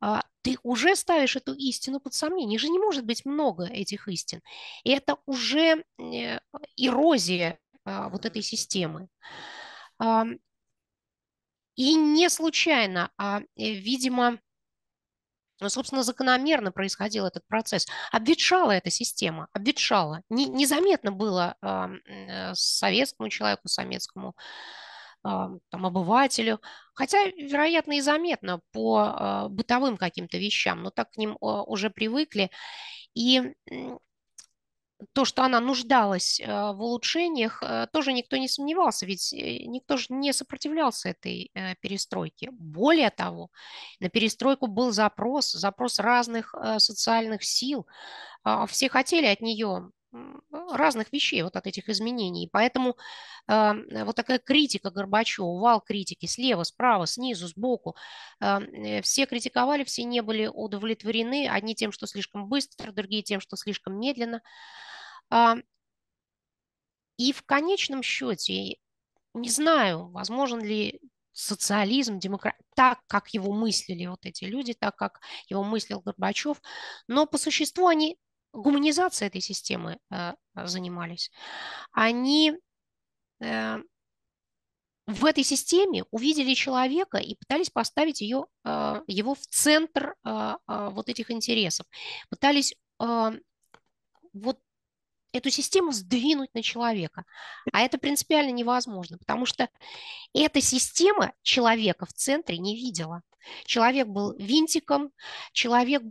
а, 0.00 0.22
ты 0.40 0.56
уже 0.62 0.96
ставишь 0.96 1.36
эту 1.36 1.52
истину 1.52 2.00
под 2.00 2.14
сомнение. 2.14 2.54
Их 2.54 2.62
же 2.62 2.70
не 2.70 2.78
может 2.78 3.04
быть 3.04 3.26
много 3.26 3.66
этих 3.66 4.08
истин. 4.08 4.40
И 4.82 4.92
это 4.92 5.18
уже 5.26 5.84
э, 5.98 6.38
эрозия 6.78 7.58
а, 7.69 7.69
вот 7.84 8.26
этой 8.26 8.42
системы. 8.42 9.08
И 11.80 11.94
не 11.94 12.28
случайно, 12.28 13.10
а, 13.16 13.40
э, 13.40 13.70
видимо, 13.72 14.38
ну, 15.60 15.70
собственно, 15.70 16.02
закономерно 16.02 16.72
происходил 16.72 17.24
этот 17.24 17.46
процесс. 17.46 17.86
Обветшала 18.12 18.72
эта 18.72 18.90
система, 18.90 19.48
обветшала. 19.54 20.22
Не, 20.28 20.44
незаметно 20.44 21.10
было 21.10 21.56
э, 21.62 22.52
советскому 22.54 23.30
человеку, 23.30 23.68
советскому 23.68 24.36
там, 25.22 25.60
обывателю, 25.70 26.60
хотя, 26.94 27.24
вероятно, 27.26 27.92
и 27.98 28.00
заметно 28.00 28.60
по 28.72 29.02
э, 29.02 29.48
бытовым 29.48 29.98
каким-то 29.98 30.38
вещам, 30.38 30.82
но 30.82 30.90
так 30.90 31.10
к 31.10 31.18
ним 31.18 31.36
уже 31.40 31.90
привыкли. 31.90 32.50
И 33.14 33.54
то, 35.12 35.24
что 35.24 35.42
она 35.42 35.60
нуждалась 35.60 36.40
э, 36.40 36.46
в 36.46 36.82
улучшениях, 36.82 37.62
э, 37.62 37.86
тоже 37.92 38.12
никто 38.12 38.36
не 38.36 38.48
сомневался, 38.48 39.06
ведь 39.06 39.32
э, 39.32 39.64
никто 39.66 39.96
же 39.96 40.06
не 40.10 40.32
сопротивлялся 40.32 41.10
этой 41.10 41.50
перестройке. 41.80 42.50
Более 42.52 43.10
того, 43.10 43.50
на 44.00 44.08
перестройку 44.08 44.66
был 44.66 44.92
запрос, 44.92 45.52
запрос 45.52 45.98
разных 45.98 46.54
социальных 46.78 47.44
сил. 47.44 47.86
А, 48.44 48.66
все 48.66 48.88
хотели 48.88 49.26
от 49.26 49.40
нее 49.40 49.90
разных 50.72 51.12
вещей, 51.12 51.42
вот 51.42 51.54
от 51.54 51.68
этих 51.68 51.88
изменений. 51.88 52.48
Поэтому 52.50 52.96
вот 53.46 54.16
такая 54.16 54.40
критика 54.40 54.90
Горбачева, 54.90 55.60
вал 55.60 55.80
критики 55.80 56.26
слева, 56.26 56.64
справа, 56.64 57.06
снизу, 57.06 57.46
сбоку, 57.46 57.94
все 58.40 59.26
критиковали, 59.26 59.84
все 59.84 60.02
не 60.02 60.20
были 60.20 60.48
удовлетворены, 60.52 61.48
одни 61.48 61.76
тем, 61.76 61.92
что 61.92 62.08
слишком 62.08 62.48
быстро, 62.48 62.90
другие 62.90 63.22
тем, 63.22 63.40
что 63.40 63.56
слишком 63.56 64.00
медленно. 64.00 64.42
И 67.18 67.32
в 67.32 67.42
конечном 67.44 68.02
счете, 68.02 68.76
не 69.34 69.50
знаю, 69.50 70.08
возможен 70.10 70.60
ли 70.60 71.00
социализм, 71.32 72.18
демократ, 72.18 72.56
так, 72.74 73.00
как 73.06 73.28
его 73.34 73.52
мыслили 73.52 74.06
вот 74.06 74.24
эти 74.24 74.44
люди, 74.44 74.74
так, 74.74 74.96
как 74.96 75.20
его 75.48 75.62
мыслил 75.62 76.00
Горбачев, 76.00 76.60
но 77.08 77.26
по 77.26 77.38
существу 77.38 77.86
они 77.86 78.18
гуманизацией 78.52 79.28
этой 79.28 79.40
системы 79.40 79.98
э, 80.10 80.32
занимались. 80.54 81.30
Они 81.92 82.54
э, 83.40 83.78
в 85.06 85.24
этой 85.24 85.44
системе 85.44 86.04
увидели 86.10 86.54
человека 86.54 87.18
и 87.18 87.36
пытались 87.36 87.70
поставить 87.70 88.20
ее, 88.20 88.46
э, 88.64 89.02
его 89.06 89.34
в 89.34 89.46
центр 89.46 90.14
вот 90.24 91.08
этих 91.08 91.30
интересов. 91.30 91.86
Пытались 92.28 92.74
вот 94.32 94.58
эту 95.32 95.50
систему 95.50 95.92
сдвинуть 95.92 96.52
на 96.54 96.62
человека. 96.62 97.24
А 97.72 97.80
это 97.80 97.98
принципиально 97.98 98.50
невозможно, 98.50 99.18
потому 99.18 99.46
что 99.46 99.68
эта 100.34 100.60
система 100.60 101.32
человека 101.42 102.06
в 102.06 102.12
центре 102.12 102.58
не 102.58 102.76
видела. 102.76 103.22
Человек 103.64 104.08
был 104.08 104.34
винтиком, 104.36 105.10
человек 105.52 106.02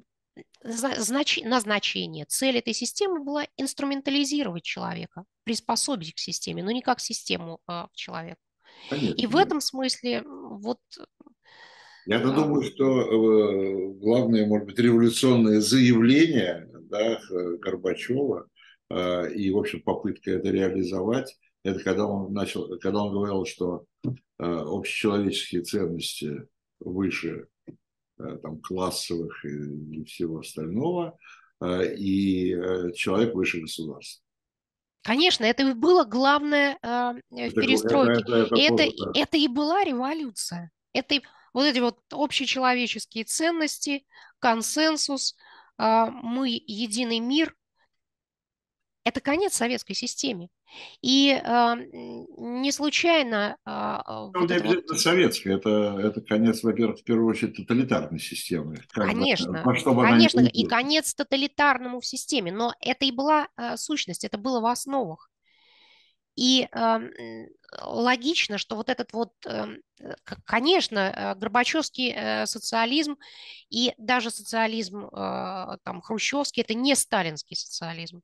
знач... 0.63 1.39
назначение, 1.43 2.25
цель 2.25 2.57
этой 2.57 2.73
системы 2.73 3.23
была 3.23 3.45
инструментализировать 3.57 4.63
человека, 4.63 5.25
приспособить 5.43 6.13
к 6.13 6.19
системе, 6.19 6.63
но 6.63 6.71
не 6.71 6.81
как 6.81 6.99
систему 6.99 7.59
а, 7.67 7.87
в 7.91 7.95
человека. 7.95 8.39
Конечно. 8.89 9.15
И 9.15 9.27
в 9.27 9.35
этом 9.35 9.61
смысле 9.61 10.23
вот 10.25 10.79
я-то 12.05 12.31
а... 12.31 12.35
думаю, 12.35 12.63
что 12.63 13.01
э, 13.01 13.93
главное, 13.99 14.47
может 14.47 14.67
быть, 14.67 14.79
революционное 14.79 15.59
заявление 15.59 16.67
да, 16.89 17.19
Горбачева 17.59 18.47
и, 18.91 19.51
в 19.51 19.57
общем, 19.57 19.81
попытка 19.81 20.31
это 20.31 20.49
реализовать, 20.49 21.37
это 21.63 21.79
когда 21.83 22.05
он 22.05 22.33
начал, 22.33 22.79
когда 22.79 23.03
он 23.03 23.13
говорил, 23.13 23.45
что 23.45 23.85
э, 24.03 24.09
общечеловеческие 24.39 25.61
ценности 25.61 26.47
выше 26.79 27.47
э, 27.67 27.73
там, 28.41 28.59
классовых 28.61 29.45
и, 29.45 29.99
и 29.99 30.03
всего 30.05 30.39
остального, 30.39 31.17
и 31.61 32.55
человек 32.95 33.35
выше 33.35 33.59
государства. 33.59 34.23
Конечно, 35.01 35.45
это 35.45 35.63
и 35.63 35.73
было 35.73 36.03
главное 36.03 36.77
э, 36.81 37.13
в 37.29 37.53
перестройке. 37.53 38.21
Это, 38.21 38.35
это, 38.35 38.55
это, 38.55 38.83
это, 38.83 39.11
это 39.13 39.37
и 39.37 39.47
была 39.47 39.83
революция. 39.83 40.71
Это 40.93 41.15
вот 41.53 41.65
эти 41.65 41.79
вот 41.79 41.99
общечеловеческие 42.11 43.23
ценности, 43.23 44.05
консенсус, 44.39 45.35
э, 45.77 46.05
мы 46.11 46.49
единый 46.49 47.19
мир, 47.19 47.55
это 49.09 49.21
конец 49.21 49.53
советской 49.53 49.93
системе. 49.93 50.49
И 51.01 51.31
э, 51.31 51.75
не 52.37 52.71
случайно... 52.71 53.57
Э, 53.65 53.99
ну, 54.07 54.31
вот 54.33 54.49
не 54.49 54.55
обязательно 54.55 54.83
вот... 54.87 54.99
советская, 54.99 55.57
это, 55.57 55.99
это 56.01 56.21
конец, 56.21 56.63
во-первых, 56.63 56.99
в 56.99 57.03
первую 57.03 57.29
очередь, 57.29 57.57
тоталитарной 57.57 58.19
системы. 58.19 58.77
Конечно, 58.89 59.63
конечно, 59.63 60.41
и 60.41 60.65
конец 60.65 61.13
тоталитарному 61.13 61.99
в 61.99 62.05
системе, 62.05 62.51
но 62.51 62.73
это 62.79 63.05
и 63.05 63.11
была 63.11 63.47
э, 63.57 63.77
сущность, 63.77 64.23
это 64.23 64.37
было 64.37 64.59
в 64.61 64.65
основах. 64.65 65.29
И 66.35 66.69
э, 66.71 66.99
логично, 67.81 68.57
что 68.57 68.75
вот 68.75 68.89
этот 68.89 69.11
вот, 69.11 69.33
э, 69.45 69.75
конечно, 70.45 71.35
Горбачевский 71.37 72.13
э, 72.15 72.45
социализм 72.45 73.17
и 73.69 73.93
даже 73.97 74.31
социализм 74.31 75.05
э, 75.05 75.77
там, 75.83 76.01
хрущевский, 76.01 76.61
это 76.61 76.73
не 76.75 76.95
сталинский 76.95 77.57
социализм. 77.57 78.21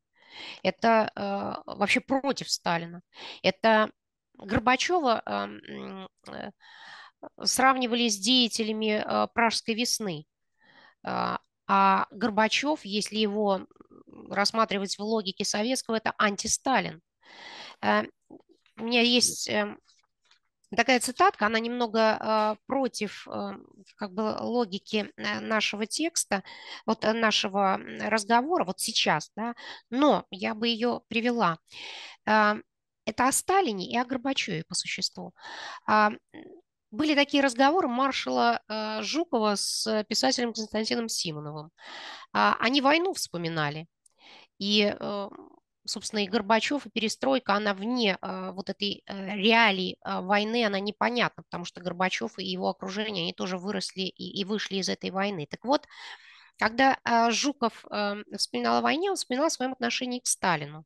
Это 0.63 1.11
э, 1.15 1.61
вообще 1.65 1.99
против 1.99 2.49
Сталина. 2.49 3.01
Это 3.43 3.91
Горбачева 4.37 5.21
э, 5.25 6.49
сравнивали 7.43 8.07
с 8.07 8.17
деятелями 8.17 9.03
э, 9.03 9.27
Пражской 9.33 9.75
весны. 9.75 10.25
Э, 11.05 11.37
а 11.67 12.07
Горбачев, 12.11 12.85
если 12.85 13.17
его 13.17 13.65
рассматривать 14.29 14.97
в 14.97 15.01
логике 15.01 15.45
советского, 15.45 15.95
это 15.95 16.13
антисталин. 16.17 17.01
Э, 17.81 18.03
у 18.77 18.83
меня 18.83 19.01
есть 19.01 19.49
э, 19.49 19.75
такая 20.75 20.99
цитатка, 20.99 21.45
она 21.45 21.59
немного 21.59 21.99
э, 21.99 22.55
против 22.67 23.27
э, 23.27 23.51
как 23.97 24.13
бы 24.13 24.35
логики 24.39 25.11
э, 25.17 25.39
нашего 25.39 25.85
текста, 25.85 26.43
вот 26.85 27.03
э, 27.05 27.13
нашего 27.13 27.79
разговора, 27.99 28.65
вот 28.65 28.79
сейчас, 28.79 29.31
да, 29.35 29.55
но 29.89 30.25
я 30.31 30.55
бы 30.55 30.67
ее 30.67 31.01
привела. 31.07 31.57
Э, 32.25 32.55
это 33.05 33.27
о 33.27 33.31
Сталине 33.31 33.89
и 33.91 33.97
о 33.97 34.05
Горбачеве 34.05 34.63
по 34.67 34.75
существу. 34.75 35.33
Э, 35.89 36.09
были 36.91 37.13
такие 37.15 37.43
разговоры 37.43 37.89
маршала 37.89 38.61
Жукова 39.01 39.55
с 39.55 40.05
писателем 40.07 40.53
Константином 40.53 41.09
Симоновым. 41.09 41.71
Они 42.31 42.79
войну 42.79 43.13
вспоминали. 43.13 43.87
И 44.59 44.95
собственно, 45.85 46.23
и 46.23 46.27
Горбачев, 46.27 46.85
и 46.85 46.89
перестройка, 46.89 47.53
она 47.53 47.73
вне 47.73 48.17
э, 48.21 48.51
вот 48.51 48.69
этой 48.69 49.03
э, 49.05 49.35
реалии 49.35 49.97
э, 50.03 50.21
войны, 50.21 50.65
она 50.65 50.79
непонятна, 50.79 51.43
потому 51.43 51.65
что 51.65 51.81
Горбачев 51.81 52.37
и 52.39 52.45
его 52.45 52.69
окружение, 52.69 53.23
они 53.23 53.33
тоже 53.33 53.57
выросли 53.57 54.01
и, 54.01 54.39
и 54.39 54.43
вышли 54.45 54.77
из 54.77 54.89
этой 54.89 55.11
войны. 55.11 55.47
Так 55.49 55.63
вот, 55.63 55.87
когда 56.57 56.97
э, 57.03 57.31
Жуков 57.31 57.85
э, 57.91 58.15
вспоминал 58.37 58.77
о 58.77 58.81
войне, 58.81 59.09
он 59.09 59.17
вспоминал 59.17 59.47
о 59.47 59.51
своем 59.51 59.73
отношении 59.73 60.19
к 60.19 60.27
Сталину. 60.27 60.85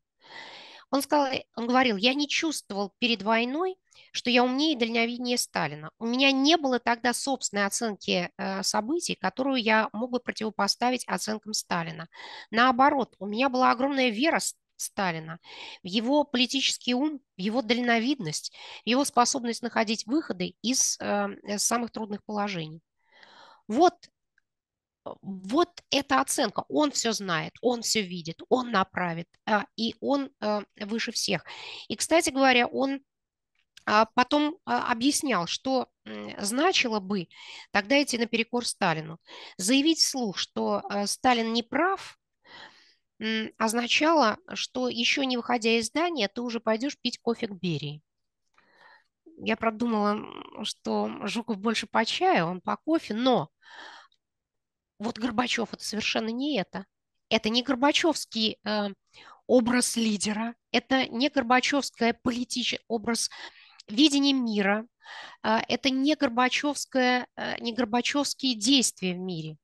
Он, 0.92 1.02
сказал, 1.04 1.32
он 1.56 1.68
говорил, 1.68 1.98
я 1.98 2.14
не 2.16 2.28
чувствовал 2.28 2.94
перед 2.98 3.22
войной, 3.22 3.78
что 4.12 4.30
я 4.32 4.44
умнее 4.44 4.74
и 4.74 4.78
дальновиднее 4.78 5.38
Сталина. 5.38 5.92
У 6.00 6.06
меня 6.06 6.32
не 6.32 6.58
было 6.58 6.80
тогда 6.80 7.14
собственной 7.14 7.66
оценки 7.66 8.32
э, 8.38 8.64
событий, 8.64 9.16
которую 9.16 9.62
я 9.62 9.90
мог 9.94 10.12
бы 10.12 10.20
противопоставить 10.20 11.06
оценкам 11.08 11.54
Сталина. 11.54 12.08
Наоборот, 12.50 13.16
у 13.20 13.28
меня 13.28 13.50
была 13.50 13.72
огромная 13.72 14.10
вера 14.10 14.40
Сталина, 14.82 15.40
в 15.84 15.88
его 15.88 16.24
политический 16.24 16.94
ум, 16.94 17.20
в 17.38 17.42
его 17.42 17.62
дальновидность, 17.62 18.54
в 18.86 18.90
его 18.90 19.06
способность 19.06 19.62
находить 19.62 20.06
выходы 20.06 20.56
из 20.62 20.98
э, 21.00 21.58
самых 21.58 21.92
трудных 21.92 22.24
положений. 22.24 22.82
Вот 23.68 23.94
вот 25.22 25.70
эта 25.92 26.22
оценка, 26.22 26.66
он 26.68 26.92
все 26.92 27.12
знает, 27.14 27.54
он 27.62 27.82
все 27.82 28.02
видит, 28.02 28.42
он 28.50 28.72
направит, 28.72 29.28
а, 29.46 29.66
и 29.76 29.96
он 30.00 30.30
а, 30.40 30.64
выше 30.80 31.12
всех. 31.12 31.44
И, 31.88 31.96
кстати 31.96 32.30
говоря, 32.30 32.68
он 32.68 33.02
а, 33.86 34.06
потом 34.14 34.58
объяснял, 34.66 35.48
что 35.48 35.88
значило 36.40 37.00
бы 37.00 37.28
тогда 37.72 38.02
идти 38.02 38.18
наперекор 38.18 38.66
Сталину. 38.66 39.20
Заявить 39.58 40.00
вслух, 40.00 40.38
что 40.38 40.84
Сталин 41.06 41.54
не 41.54 41.64
прав, 41.64 42.19
означало, 43.58 44.38
что 44.54 44.88
еще 44.88 45.26
не 45.26 45.38
выходя 45.38 45.78
из 45.78 45.88
здания, 45.88 46.28
ты 46.28 46.42
уже 46.42 46.60
пойдешь 46.60 46.98
пить 46.98 47.20
кофе 47.20 47.48
к 47.48 47.52
Берии. 47.52 48.02
Я 49.42 49.56
продумала, 49.56 50.20
что 50.64 51.10
Жуков 51.28 51.58
больше 51.58 51.88
по 51.88 52.04
чаю, 52.06 52.48
он 52.48 52.62
по 52.62 52.78
кофе, 52.78 53.14
но 53.14 53.50
вот 55.00 55.18
Горбачев 55.18 55.74
это 55.74 55.84
совершенно 55.84 56.30
не 56.30 56.58
это. 56.58 56.86
Это 57.30 57.50
не 57.50 57.64
Горбачевский 57.64 58.58
э, 58.64 58.88
образ 59.48 59.96
лидера, 59.96 60.56
это 60.72 61.08
не 61.08 61.30
Горбачевский 61.30 62.14
политический 62.14 62.84
образ 62.88 63.30
видения 63.88 64.34
мира, 64.34 64.86
э, 65.44 65.60
это 65.68 65.90
не 65.90 66.16
Горбачевское, 66.16 67.28
э, 67.36 67.60
не 67.62 67.74
Горбачевские 67.74 68.56
действия 68.56 69.14
в 69.14 69.20
мире. 69.20 69.58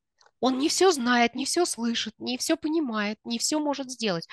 Он 0.46 0.60
не 0.60 0.70
все 0.70 0.92
знает, 0.92 1.34
не 1.34 1.44
все 1.44 1.66
слышит, 1.66 2.14
не 2.20 2.38
все 2.38 2.56
понимает, 2.56 3.18
не 3.24 3.40
все 3.40 3.58
может 3.58 3.90
сделать. 3.90 4.28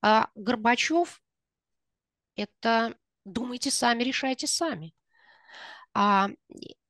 А 0.00 0.26
Горбачев– 0.34 1.22
это 2.36 2.96
думайте 3.24 3.70
сами, 3.70 4.02
решайте 4.02 4.48
сами. 4.48 4.92
А, 5.94 6.30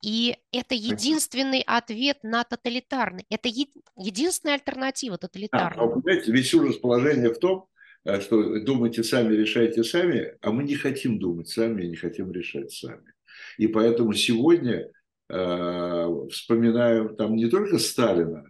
и 0.03 0.39
это 0.53 0.75
единственный 0.75 1.63
ответ 1.67 2.21
на 2.23 2.45
тоталитарный. 2.45 3.27
Это 3.29 3.51
е- 3.51 3.67
единственная 3.95 4.55
альтернатива 4.55 5.19
тоталитарной. 5.19 5.85
А, 5.85 5.85
а 5.85 5.89
понимаете, 5.89 6.33
весь 6.33 6.55
ужас 6.55 6.79
положения 6.79 7.29
в 7.29 7.39
том, 7.39 7.67
э, 8.07 8.23
что 8.23 8.59
думайте 8.61 9.05
сами, 9.05 9.35
решайте 9.35 9.85
сами, 9.85 10.39
а 10.41 10.51
мы 10.51 10.65
не 10.65 10.77
хотим 10.77 11.19
думать 11.19 11.51
сами 11.51 11.83
и 11.83 11.89
не 11.89 11.97
хотим 11.97 12.33
решать 12.33 12.73
сами. 12.73 13.13
И 13.59 13.67
поэтому 13.67 14.15
сегодня 14.15 14.91
э, 15.29 16.07
вспоминаем 16.31 17.17
там 17.17 17.37
не 17.37 17.51
только 17.51 17.79
Сталина, 17.79 18.47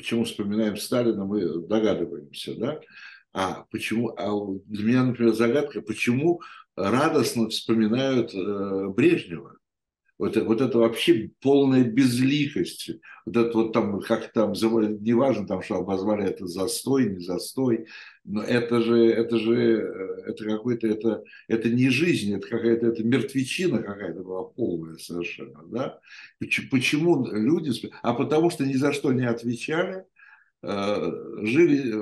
почему 0.00 0.24
вспоминаем 0.24 0.78
Сталина, 0.78 1.26
мы 1.26 1.66
догадываемся, 1.66 2.54
да, 2.54 2.80
а 3.34 3.66
почему, 3.70 4.14
а 4.16 4.30
для 4.64 4.84
меня, 4.84 5.04
например, 5.04 5.34
загадка, 5.34 5.82
почему 5.82 6.40
радостно 6.74 7.50
вспоминают 7.50 8.32
э, 8.34 8.88
Брежнева. 8.88 9.58
Вот, 10.20 10.36
вот 10.36 10.60
это 10.60 10.76
вообще 10.76 11.30
полная 11.40 11.82
безликость. 11.82 12.90
Вот 13.24 13.36
это 13.38 13.56
вот 13.56 13.72
там, 13.72 14.00
как 14.00 14.30
там, 14.34 14.52
неважно, 14.52 15.46
там, 15.46 15.62
что 15.62 15.76
обозвали 15.76 16.28
это 16.28 16.46
застой, 16.46 17.06
не 17.06 17.20
застой, 17.20 17.86
но 18.24 18.42
это 18.42 18.82
же, 18.82 18.98
это 19.06 19.38
же, 19.38 19.54
э, 19.54 20.22
это 20.26 20.44
какой-то, 20.44 20.86
это, 20.88 21.24
это 21.48 21.70
не 21.70 21.88
жизнь, 21.88 22.34
это 22.34 22.46
какая-то, 22.46 22.88
это 22.88 23.02
мертвечина 23.02 23.82
какая-то 23.82 24.22
была 24.22 24.44
полная 24.44 24.98
совершенно, 24.98 25.62
да. 25.68 26.00
Почему 26.38 27.26
люди, 27.32 27.72
а 28.02 28.12
потому 28.12 28.50
что 28.50 28.66
ни 28.66 28.74
за 28.74 28.92
что 28.92 29.14
не 29.14 29.26
отвечали, 29.26 30.04
жили 30.62 31.94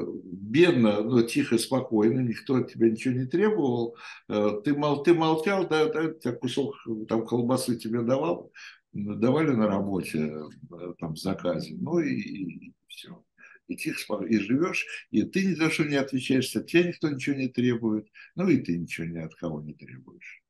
бедно, 0.48 1.02
но 1.02 1.22
тихо, 1.22 1.58
спокойно, 1.58 2.20
никто 2.20 2.56
от 2.56 2.72
тебя 2.72 2.90
ничего 2.90 3.14
не 3.14 3.26
требовал, 3.26 3.96
э, 4.28 4.60
ты, 4.64 4.74
мол, 4.74 5.02
ты 5.02 5.14
молчал, 5.14 5.68
да, 5.68 5.86
да, 5.86 6.32
кусок 6.32 6.74
там 7.08 7.26
колбасы 7.26 7.76
тебе 7.76 8.02
давал, 8.02 8.52
давали 8.92 9.50
на 9.50 9.66
работе, 9.68 10.32
э, 10.70 10.94
там, 10.98 11.14
в 11.14 11.18
заказе, 11.18 11.76
ну 11.78 12.00
и, 12.00 12.14
и 12.14 12.74
все. 12.88 13.22
И 13.68 13.76
тихо, 13.76 14.24
и 14.24 14.38
живешь, 14.38 14.86
и 15.10 15.22
ты 15.24 15.44
ни 15.44 15.54
за 15.54 15.70
что 15.70 15.84
не 15.84 15.96
отвечаешь, 15.96 16.56
от 16.56 16.66
тебя 16.66 16.84
никто 16.84 17.10
ничего 17.10 17.36
не 17.36 17.48
требует, 17.48 18.08
ну 18.34 18.48
и 18.48 18.56
ты 18.56 18.78
ничего 18.78 19.06
ни 19.06 19.18
от 19.18 19.34
кого 19.34 19.60
не 19.60 19.74
требуешь. 19.74 20.42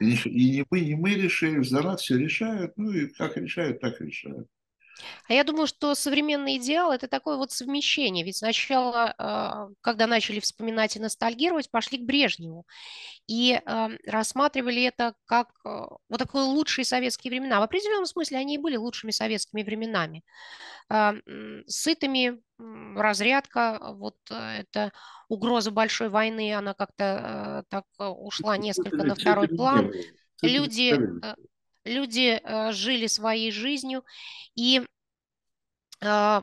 И, 0.00 0.12
и 0.12 0.50
не 0.50 0.64
мы, 0.70 0.80
не 0.80 0.94
мы 0.94 1.14
решили, 1.14 1.62
за 1.62 1.82
нас 1.82 2.02
все 2.02 2.18
решают, 2.18 2.76
ну 2.76 2.92
и 2.92 3.08
как 3.08 3.36
решают, 3.36 3.80
так 3.80 4.00
решают. 4.00 4.46
А 5.28 5.32
я 5.32 5.44
думаю, 5.44 5.66
что 5.66 5.94
современный 5.94 6.56
идеал– 6.56 6.92
это 6.92 7.08
такое 7.08 7.36
вот 7.36 7.52
совмещение. 7.52 8.24
Ведь 8.24 8.38
сначала, 8.38 9.14
а, 9.18 9.68
когда 9.80 10.06
начали 10.06 10.40
вспоминать 10.40 10.96
и 10.96 11.00
ностальгировать, 11.00 11.70
пошли 11.70 11.98
к 11.98 12.06
Брежневу. 12.06 12.66
И 13.26 13.60
а, 13.64 13.90
рассматривали 14.06 14.82
это 14.84 15.14
как 15.26 15.48
а, 15.64 15.88
вот 16.08 16.18
такие 16.18 16.42
лучшие 16.42 16.84
советские 16.84 17.30
времена. 17.30 17.60
В 17.60 17.64
определенном 17.64 18.06
смысле 18.06 18.38
они 18.38 18.54
и 18.54 18.58
были 18.58 18.76
лучшими 18.76 19.10
советскими 19.10 19.62
временами. 19.62 20.22
Сытыми, 21.66 22.40
разрядка, 22.96 23.78
вот 23.92 24.16
это 24.30 24.90
угроза 25.28 25.70
большой 25.70 26.08
войны, 26.08 26.54
она 26.54 26.72
как-то 26.72 27.64
так 27.68 27.84
ушла 27.98 28.56
несколько 28.56 29.04
на 29.04 29.14
второй 29.14 29.48
план. 29.48 29.92
Люди 30.40 30.98
люди 31.84 32.40
э, 32.42 32.72
жили 32.72 33.06
своей 33.06 33.50
жизнью, 33.50 34.04
и 34.54 34.82
э, 36.00 36.42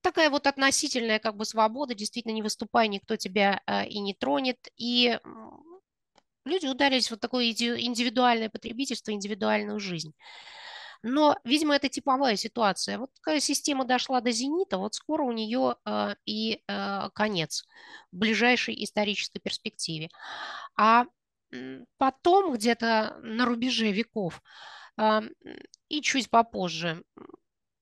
такая 0.00 0.30
вот 0.30 0.46
относительная 0.46 1.18
как 1.18 1.36
бы 1.36 1.44
свобода, 1.44 1.94
действительно 1.94 2.32
не 2.32 2.42
выступая, 2.42 2.88
никто 2.88 3.16
тебя 3.16 3.60
э, 3.66 3.86
и 3.88 3.98
не 4.00 4.14
тронет, 4.14 4.58
и 4.76 5.18
люди 6.44 6.66
ударились 6.66 7.10
вот 7.10 7.20
такое 7.20 7.44
индивидуальное 7.50 8.48
потребительство, 8.48 9.12
индивидуальную 9.12 9.78
жизнь. 9.80 10.14
Но, 11.02 11.36
видимо, 11.44 11.76
это 11.76 11.88
типовая 11.88 12.36
ситуация. 12.36 12.98
Вот 12.98 13.14
такая 13.14 13.38
система 13.38 13.84
дошла 13.84 14.20
до 14.20 14.32
зенита, 14.32 14.78
вот 14.78 14.94
скоро 14.94 15.22
у 15.22 15.32
нее 15.32 15.76
э, 15.84 16.14
и 16.24 16.62
э, 16.66 17.10
конец 17.14 17.66
в 18.10 18.16
ближайшей 18.16 18.82
исторической 18.82 19.38
перспективе. 19.38 20.08
А 20.76 21.04
потом, 21.96 22.54
где-то 22.54 23.18
на 23.22 23.44
рубеже 23.46 23.92
веков, 23.92 24.42
и 25.88 26.02
чуть 26.02 26.30
попозже 26.30 27.02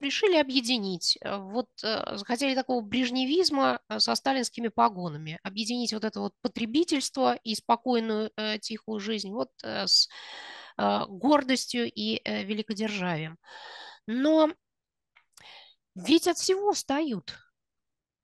решили 0.00 0.36
объединить. 0.36 1.18
Э, 1.20 1.38
вот 1.38 1.68
э, 1.82 2.16
захотели 2.16 2.54
такого 2.54 2.80
брежневизма 2.82 3.80
э, 3.88 3.98
со 3.98 4.14
сталинскими 4.14 4.68
погонами. 4.68 5.38
Объединить 5.42 5.92
вот 5.92 6.04
это 6.04 6.20
вот 6.20 6.34
потребительство 6.42 7.34
и 7.34 7.54
спокойную 7.54 8.30
тихую 8.60 9.00
жизнь 9.00 9.30
вот 9.30 9.50
с 9.62 10.08
гордостью 10.78 11.90
и 11.90 12.20
великодержавием. 12.24 13.38
Но 14.06 14.50
ведь 15.94 16.28
от 16.28 16.36
всего 16.36 16.70
устают. 16.70 17.34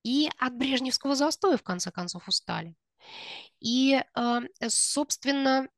И 0.05 0.29
от 0.39 0.55
брежневского 0.57 1.15
застоя, 1.15 1.57
в 1.57 1.63
конце 1.63 1.91
концов, 1.91 2.29
устали. 2.29 2.75
И, 3.63 4.03
собственно, 4.69 5.69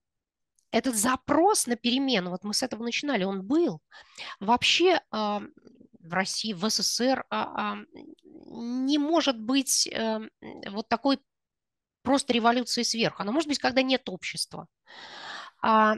этот 0.74 0.96
запрос 0.96 1.68
на 1.68 1.76
перемену, 1.76 2.30
вот 2.30 2.42
мы 2.42 2.52
с 2.52 2.64
этого 2.64 2.82
начинали, 2.82 3.22
он 3.22 3.46
был. 3.46 3.80
Вообще 4.40 5.00
а, 5.12 5.40
в 6.00 6.12
России, 6.12 6.52
в 6.52 6.68
СССР 6.68 7.24
а, 7.30 7.74
а, 7.74 7.76
не 8.24 8.98
может 8.98 9.38
быть 9.38 9.86
э, 9.86 10.18
вот 10.70 10.88
такой 10.88 11.20
просто 12.02 12.32
революции 12.32 12.82
сверху. 12.82 13.22
Она 13.22 13.30
может 13.30 13.48
быть, 13.48 13.60
когда 13.60 13.82
нет 13.82 14.08
общества. 14.08 14.66
А, 15.62 15.94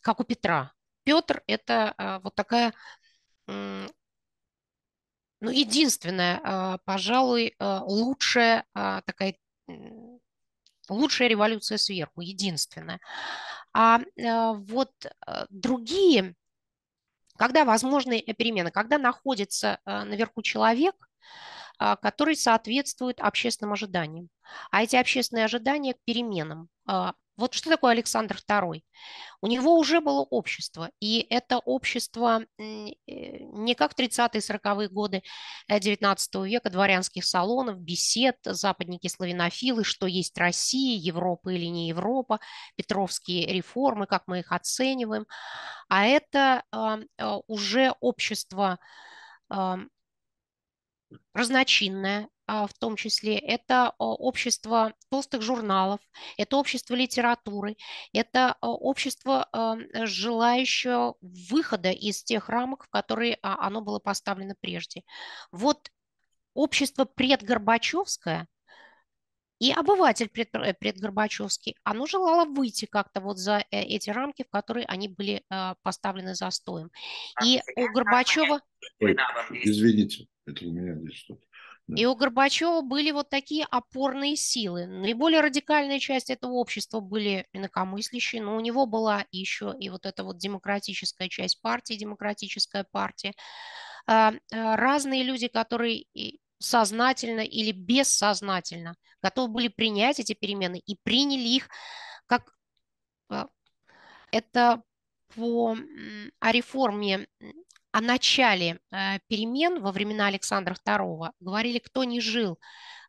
как 0.00 0.20
у 0.20 0.24
Петра. 0.24 0.72
Петр– 1.04 1.42
это 1.46 2.20
вот 2.24 2.34
такая 2.34 2.72
ну, 3.46 3.90
единственная, 5.40 6.80
пожалуй, 6.84 7.54
лучшая 7.60 8.64
такая 8.72 9.36
лучшая 10.88 11.28
революция 11.28 11.78
сверху, 11.78 12.20
единственная. 12.20 13.00
А 13.72 14.00
э, 14.00 14.52
вот 14.52 14.92
э, 15.04 15.46
другие, 15.50 16.34
когда 17.36 17.64
возможны 17.64 18.20
перемены, 18.20 18.70
когда 18.70 18.98
находится 18.98 19.80
э, 19.84 20.04
наверху 20.04 20.42
человек, 20.42 20.94
а, 21.78 21.96
который 21.96 22.36
соответствует 22.36 23.20
общественным 23.20 23.74
ожиданиям. 23.74 24.30
А 24.70 24.82
эти 24.82 24.96
общественные 24.96 25.44
ожидания 25.44 25.92
к 25.92 26.02
переменам. 26.04 26.70
А, 27.36 27.40
вот 27.40 27.54
что 27.54 27.70
такое 27.70 27.92
Александр 27.92 28.36
II? 28.48 28.82
У 29.40 29.46
него 29.46 29.78
уже 29.78 30.00
было 30.00 30.20
общество, 30.22 30.90
и 31.00 31.26
это 31.30 31.58
общество 31.58 32.42
э, 32.58 32.62
не 33.06 33.74
как 33.74 33.92
в 33.92 33.98
30-е 33.98 34.40
40-е 34.40 34.88
годы 34.88 35.22
XIX 35.70 36.16
э, 36.16 36.48
века, 36.48 36.70
дворянских 36.70 37.24
салонов, 37.24 37.78
бесед, 37.78 38.36
западники 38.44 39.08
славянофилы, 39.08 39.84
что 39.84 40.06
есть 40.06 40.36
Россия, 40.38 40.98
Европа 40.98 41.50
или 41.50 41.66
не 41.66 41.88
Европа, 41.88 42.40
петровские 42.76 43.46
реформы, 43.46 44.06
как 44.06 44.24
мы 44.26 44.40
их 44.40 44.52
оцениваем. 44.52 45.26
А 45.88 46.04
это 46.06 46.64
а, 46.72 46.98
уже 47.46 47.94
общество 48.00 48.78
разночинное, 51.34 52.28
а, 52.46 52.66
в 52.66 52.74
том 52.74 52.96
числе. 52.96 53.38
Это 53.38 53.92
общество 53.98 54.94
толстых 55.10 55.42
журналов, 55.42 56.00
это 56.36 56.56
общество 56.56 56.94
литературы, 56.94 57.76
это 58.12 58.56
общество, 58.60 59.48
желающее 59.92 61.14
выхода 61.20 61.90
из 61.90 62.22
тех 62.22 62.48
рамок, 62.48 62.84
в 62.84 62.90
которые 62.90 63.38
а, 63.42 63.66
оно 63.66 63.80
было 63.80 63.98
поставлено 63.98 64.54
прежде. 64.60 65.02
Вот 65.50 65.90
общество 66.54 67.04
предгорбачевское 67.04 68.48
и 69.58 69.72
обыватель 69.72 70.28
пред, 70.28 70.54
э, 70.54 70.74
предгорбачевский, 70.74 71.76
оно 71.82 72.06
желало 72.06 72.44
выйти 72.44 72.84
как-то 72.84 73.20
вот 73.20 73.38
за 73.38 73.64
э, 73.70 73.80
эти 73.82 74.10
рамки, 74.10 74.44
в 74.44 74.50
которые 74.50 74.84
они 74.86 75.08
были 75.08 75.44
а, 75.48 75.76
поставлены 75.82 76.34
застоем. 76.34 76.90
И 77.42 77.62
у 77.76 77.92
Горбачева... 77.92 78.60
Ой, 79.00 79.16
извините, 79.50 80.26
это 80.46 80.64
у 80.64 80.70
меня 80.70 80.94
здесь 80.94 81.16
что-то. 81.16 81.42
И 81.88 82.04
у 82.04 82.16
Горбачева 82.16 82.80
были 82.80 83.12
вот 83.12 83.30
такие 83.30 83.64
опорные 83.70 84.34
силы. 84.34 84.86
Наиболее 84.86 85.40
радикальная 85.40 86.00
часть 86.00 86.30
этого 86.30 86.52
общества 86.54 86.98
были 86.98 87.46
инакомыслящие, 87.52 88.42
но 88.42 88.56
у 88.56 88.60
него 88.60 88.86
была 88.86 89.24
еще 89.30 89.72
и 89.78 89.88
вот 89.88 90.04
эта 90.04 90.24
вот 90.24 90.36
демократическая 90.36 91.28
часть 91.28 91.60
партии, 91.62 91.94
демократическая 91.94 92.84
партия. 92.90 93.34
А, 94.08 94.32
а, 94.52 94.76
разные 94.76 95.22
люди, 95.22 95.46
которые 95.46 96.06
сознательно 96.58 97.40
или 97.40 97.70
бессознательно 97.70 98.96
готовы 99.22 99.52
были 99.52 99.68
принять 99.68 100.18
эти 100.18 100.32
перемены 100.32 100.80
и 100.84 100.96
приняли 101.02 101.48
их 101.48 101.68
как 102.26 102.52
а, 103.28 103.46
это 104.32 104.82
по 105.34 105.76
о 106.40 106.52
реформе 106.52 107.28
о 107.96 108.00
начале 108.02 108.78
э, 108.92 109.18
перемен 109.26 109.80
во 109.80 109.90
времена 109.90 110.26
Александра 110.26 110.76
II 110.86 111.30
говорили, 111.40 111.78
кто 111.78 112.04
не 112.04 112.20
жил 112.20 112.60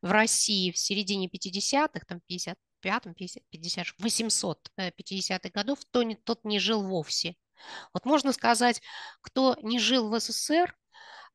в 0.02 0.12
России 0.12 0.72
в 0.72 0.78
середине 0.78 1.28
50-х, 1.28 2.06
там 2.08 2.22
55-м, 2.32 3.14
50, 3.14 3.44
50, 3.50 3.88
850-х 4.00 5.50
годов, 5.50 5.80
то 5.92 6.04
не, 6.04 6.16
тот 6.16 6.46
не 6.46 6.60
жил 6.60 6.84
вовсе. 6.84 7.36
Вот 7.94 8.06
можно 8.06 8.32
сказать, 8.32 8.82
кто 9.20 9.58
не 9.62 9.78
жил 9.78 10.10
в 10.10 10.18
СССР, 10.22 10.74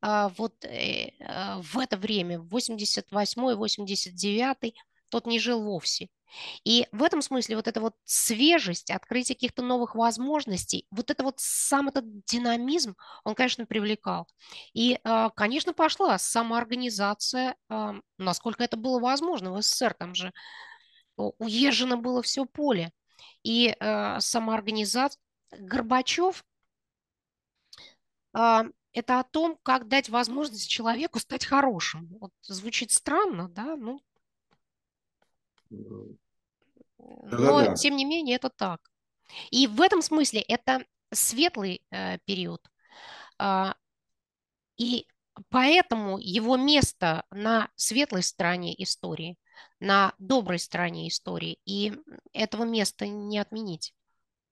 а, 0.01 0.31
вот 0.31 0.65
э, 0.65 1.11
а, 1.21 1.61
в 1.61 1.79
это 1.79 1.99
время, 1.99 2.39
88-89, 2.39 4.73
тот 5.13 5.27
не 5.27 5.39
жил 5.39 5.63
вовсе. 5.63 6.09
И 6.65 6.89
в 6.93 7.03
этом 7.03 7.21
смысле 7.21 7.57
вот 7.57 7.69
эта 7.69 7.81
вот 7.83 7.95
свежесть, 8.05 8.91
открытие 8.91 9.37
каких-то 9.37 9.63
новых 9.63 9.95
возможностей, 9.95 10.87
вот 10.91 11.11
это 11.11 11.23
вот 11.23 11.35
сам 11.37 11.89
этот 11.89 12.25
динамизм, 12.25 12.97
он, 13.25 13.35
конечно, 13.35 13.67
привлекал. 13.67 14.27
И, 14.73 14.99
а, 15.05 15.29
конечно, 15.29 15.75
пошла 15.75 16.17
самоорганизация, 16.17 17.57
а, 17.69 17.97
насколько 18.17 18.65
это 18.65 18.79
было 18.79 18.99
возможно 18.99 19.53
в 19.53 19.61
СССР, 19.61 19.95
там 19.99 20.15
же 20.15 20.33
уезжено 21.17 21.99
было 21.99 22.23
все 22.23 22.47
поле. 22.47 22.91
И 23.43 23.77
а, 23.79 24.19
самоорганизация, 24.21 25.21
Горбачев, 25.59 26.47
это 28.33 29.21
о 29.21 29.25
том, 29.25 29.59
как 29.63 29.87
дать 29.89 30.09
возможность 30.09 30.71
человеку 30.71 31.19
стать 31.19 31.45
хорошим. 31.45 32.09
Вот 32.21 32.31
звучит 32.41 32.91
странно, 32.91 33.51
да, 33.51 33.77
ну, 33.77 34.01
но, 35.73 37.65
да, 37.65 37.75
тем 37.75 37.97
не 37.97 38.05
менее, 38.05 38.37
это 38.37 38.51
так. 38.51 38.81
И 39.51 39.67
в 39.67 39.81
этом 39.81 40.03
смысле 40.03 40.41
это 40.41 40.85
светлый 41.13 41.83
э, 41.91 42.19
период. 42.25 42.61
Э, 43.39 43.73
и 44.77 45.07
поэтому 45.49 46.19
его 46.19 46.57
место 46.57 47.25
на 47.31 47.71
светлой 47.77 48.23
стороне 48.23 48.75
истории, 48.83 49.37
на 49.81 50.15
доброй 50.19 50.59
стороне 50.59 51.09
истории, 51.09 51.59
и 51.65 51.93
этого 52.33 52.65
места 52.65 53.07
не 53.07 53.39
отменить. 53.39 53.95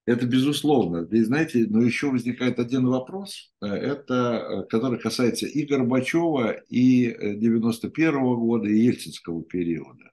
Это 0.07 0.27
безусловно. 0.27 1.07
И 1.11 1.23
знаете, 1.23 1.67
но 1.69 1.83
еще 1.83 2.11
возникает 2.11 2.59
один 2.59 2.87
вопрос, 2.87 3.53
э, 3.61 3.67
это, 3.67 4.15
э, 4.15 4.63
который 4.65 4.99
касается 4.99 5.47
и 5.47 5.65
Горбачева, 5.65 6.53
и 6.69 7.37
91 7.37 8.17
-го 8.17 8.37
года, 8.37 8.69
и 8.69 8.79
Ельцинского 8.79 9.43
периода. 9.43 10.11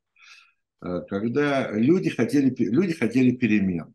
Э, 0.82 1.02
когда 1.08 1.72
люди 1.72 2.10
хотели, 2.10 2.54
люди 2.58 2.94
хотели 2.94 3.32
перемен. 3.32 3.94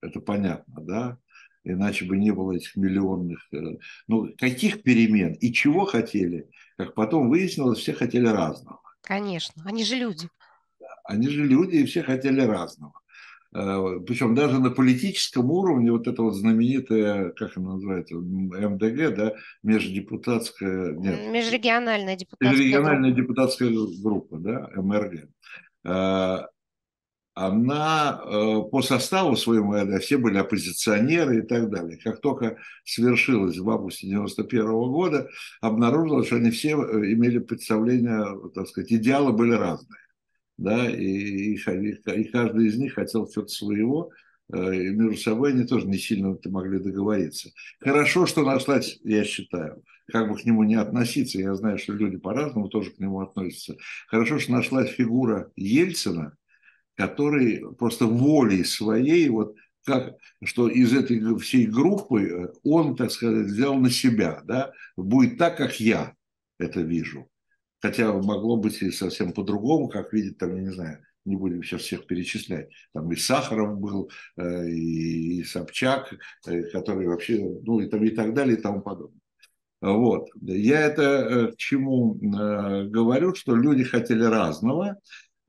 Это 0.00 0.20
понятно, 0.20 0.82
да? 0.82 1.18
Иначе 1.64 2.04
бы 2.04 2.16
не 2.16 2.30
было 2.30 2.52
этих 2.52 2.76
миллионных... 2.76 3.46
Э, 3.52 3.78
ну, 4.06 4.30
каких 4.38 4.82
перемен 4.82 5.32
и 5.32 5.52
чего 5.52 5.84
хотели? 5.86 6.48
Как 6.76 6.94
потом 6.94 7.28
выяснилось, 7.28 7.78
все 7.78 7.92
хотели 7.94 8.26
разного. 8.26 8.80
Конечно, 9.02 9.62
они 9.66 9.84
же 9.84 9.96
люди. 9.96 10.28
Они 11.04 11.28
же 11.28 11.44
люди, 11.44 11.76
и 11.76 11.86
все 11.86 12.02
хотели 12.02 12.40
разного. 12.40 12.94
Э, 13.54 14.00
Причем 14.06 14.34
даже 14.34 14.58
на 14.60 14.70
политическом 14.70 15.50
уровне 15.50 15.92
вот 15.92 16.06
это 16.06 16.22
вот 16.22 16.34
знаменитая, 16.34 17.30
как 17.30 17.56
она 17.56 17.74
называется, 17.74 18.16
МДГ, 18.16 19.14
да, 19.14 19.34
междепутатская... 19.62 20.92
Нет, 20.92 21.32
межрегиональная 21.32 22.16
депутатская 22.16 22.58
Межрегиональная 22.58 23.10
группа. 23.12 23.22
депутатская 23.22 23.70
группа, 24.02 24.38
да, 24.38 24.70
МРГ. 24.74 25.28
Э, 25.84 26.38
она 27.36 28.20
э, 28.22 28.62
по 28.70 28.80
составу 28.80 29.34
своему, 29.34 29.74
это 29.74 29.98
все 29.98 30.18
были 30.18 30.38
оппозиционеры 30.38 31.38
и 31.38 31.42
так 31.42 31.68
далее. 31.68 31.98
Как 31.98 32.20
только 32.20 32.58
свершилось 32.84 33.58
в 33.58 33.68
августе 33.68 34.06
91 34.06 34.66
года, 34.66 35.28
обнаружилось, 35.60 36.28
что 36.28 36.36
они 36.36 36.50
все 36.50 36.80
э, 36.80 37.12
имели 37.12 37.40
представление, 37.40 38.24
так 38.54 38.68
сказать, 38.68 38.92
идеалы 38.92 39.32
были 39.32 39.52
разные. 39.52 39.98
Да, 40.56 40.88
и, 40.88 41.54
и, 41.54 41.54
и 41.56 42.24
каждый 42.24 42.68
из 42.68 42.76
них 42.76 42.94
хотел 42.94 43.28
что-то 43.28 43.48
своего, 43.48 44.12
и 44.52 44.90
между 44.90 45.16
собой 45.16 45.52
они 45.52 45.64
тоже 45.64 45.88
не 45.88 45.98
сильно 45.98 46.38
могли 46.44 46.78
договориться. 46.78 47.50
Хорошо, 47.80 48.26
что 48.26 48.44
нашлась, 48.44 49.00
я 49.02 49.24
считаю, 49.24 49.82
как 50.06 50.28
бы 50.28 50.36
к 50.36 50.44
нему 50.44 50.64
не 50.64 50.74
относиться, 50.74 51.38
я 51.38 51.54
знаю, 51.54 51.78
что 51.78 51.92
люди 51.92 52.16
по-разному 52.16 52.68
тоже 52.68 52.90
к 52.90 52.98
нему 52.98 53.20
относятся. 53.20 53.76
Хорошо, 54.08 54.38
что 54.38 54.52
нашлась 54.52 54.90
фигура 54.90 55.50
Ельцина, 55.56 56.36
который 56.96 57.64
просто 57.76 58.06
волей 58.06 58.64
своей, 58.64 59.28
вот 59.28 59.56
как, 59.84 60.16
что 60.42 60.68
из 60.68 60.92
этой 60.94 61.38
всей 61.38 61.66
группы 61.66 62.22
э, 62.22 62.48
он, 62.62 62.96
так 62.96 63.10
сказать, 63.10 63.46
взял 63.46 63.74
на 63.74 63.90
себя, 63.90 64.42
да, 64.44 64.72
будет 64.96 65.38
так, 65.38 65.56
как 65.56 65.78
я 65.80 66.14
это 66.58 66.80
вижу. 66.80 67.28
Хотя 67.80 68.12
могло 68.12 68.56
быть 68.56 68.80
и 68.82 68.90
совсем 68.90 69.32
по-другому, 69.32 69.88
как 69.88 70.12
видит 70.12 70.38
там, 70.38 70.56
я 70.56 70.62
не 70.62 70.72
знаю, 70.72 71.04
не 71.24 71.36
будем 71.36 71.62
сейчас 71.62 71.82
всех 71.82 72.06
перечислять. 72.06 72.70
Там 72.92 73.10
и 73.12 73.16
Сахаров 73.16 73.78
был, 73.78 74.10
э, 74.36 74.68
и 74.70 75.44
Собчак, 75.44 76.14
э, 76.46 76.62
который 76.70 77.06
вообще, 77.08 77.38
ну 77.62 77.80
и, 77.80 77.88
там, 77.88 78.02
и 78.04 78.10
так 78.10 78.34
далее, 78.34 78.56
и 78.56 78.60
тому 78.60 78.80
подобное. 78.80 79.20
Вот. 79.84 80.28
Я 80.40 80.80
это 80.80 81.02
э, 81.02 81.52
к 81.52 81.56
чему 81.58 82.14
э, 82.14 82.84
говорю, 82.84 83.34
что 83.34 83.54
люди 83.54 83.84
хотели 83.84 84.24
разного, 84.24 84.96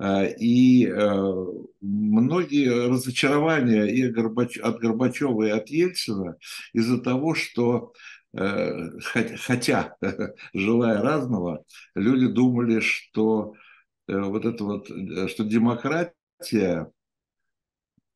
э, 0.02 0.34
и 0.38 0.92
многие 1.82 2.90
разочарования 2.90 3.86
и 3.86 4.04
от 4.60 4.80
Горбачева, 4.80 5.44
и 5.44 5.50
от 5.52 5.70
Ельцина 5.70 6.36
из-за 6.74 7.00
того, 7.00 7.34
что 7.34 7.94
хотя, 8.34 9.96
желая 10.54 11.02
разного, 11.02 11.64
люди 11.96 12.28
думали, 12.28 12.82
что 12.82 13.54
вот 14.10 14.46
это 14.46 14.64
вот, 14.66 14.88
что 15.30 15.46
демократия 15.46 16.92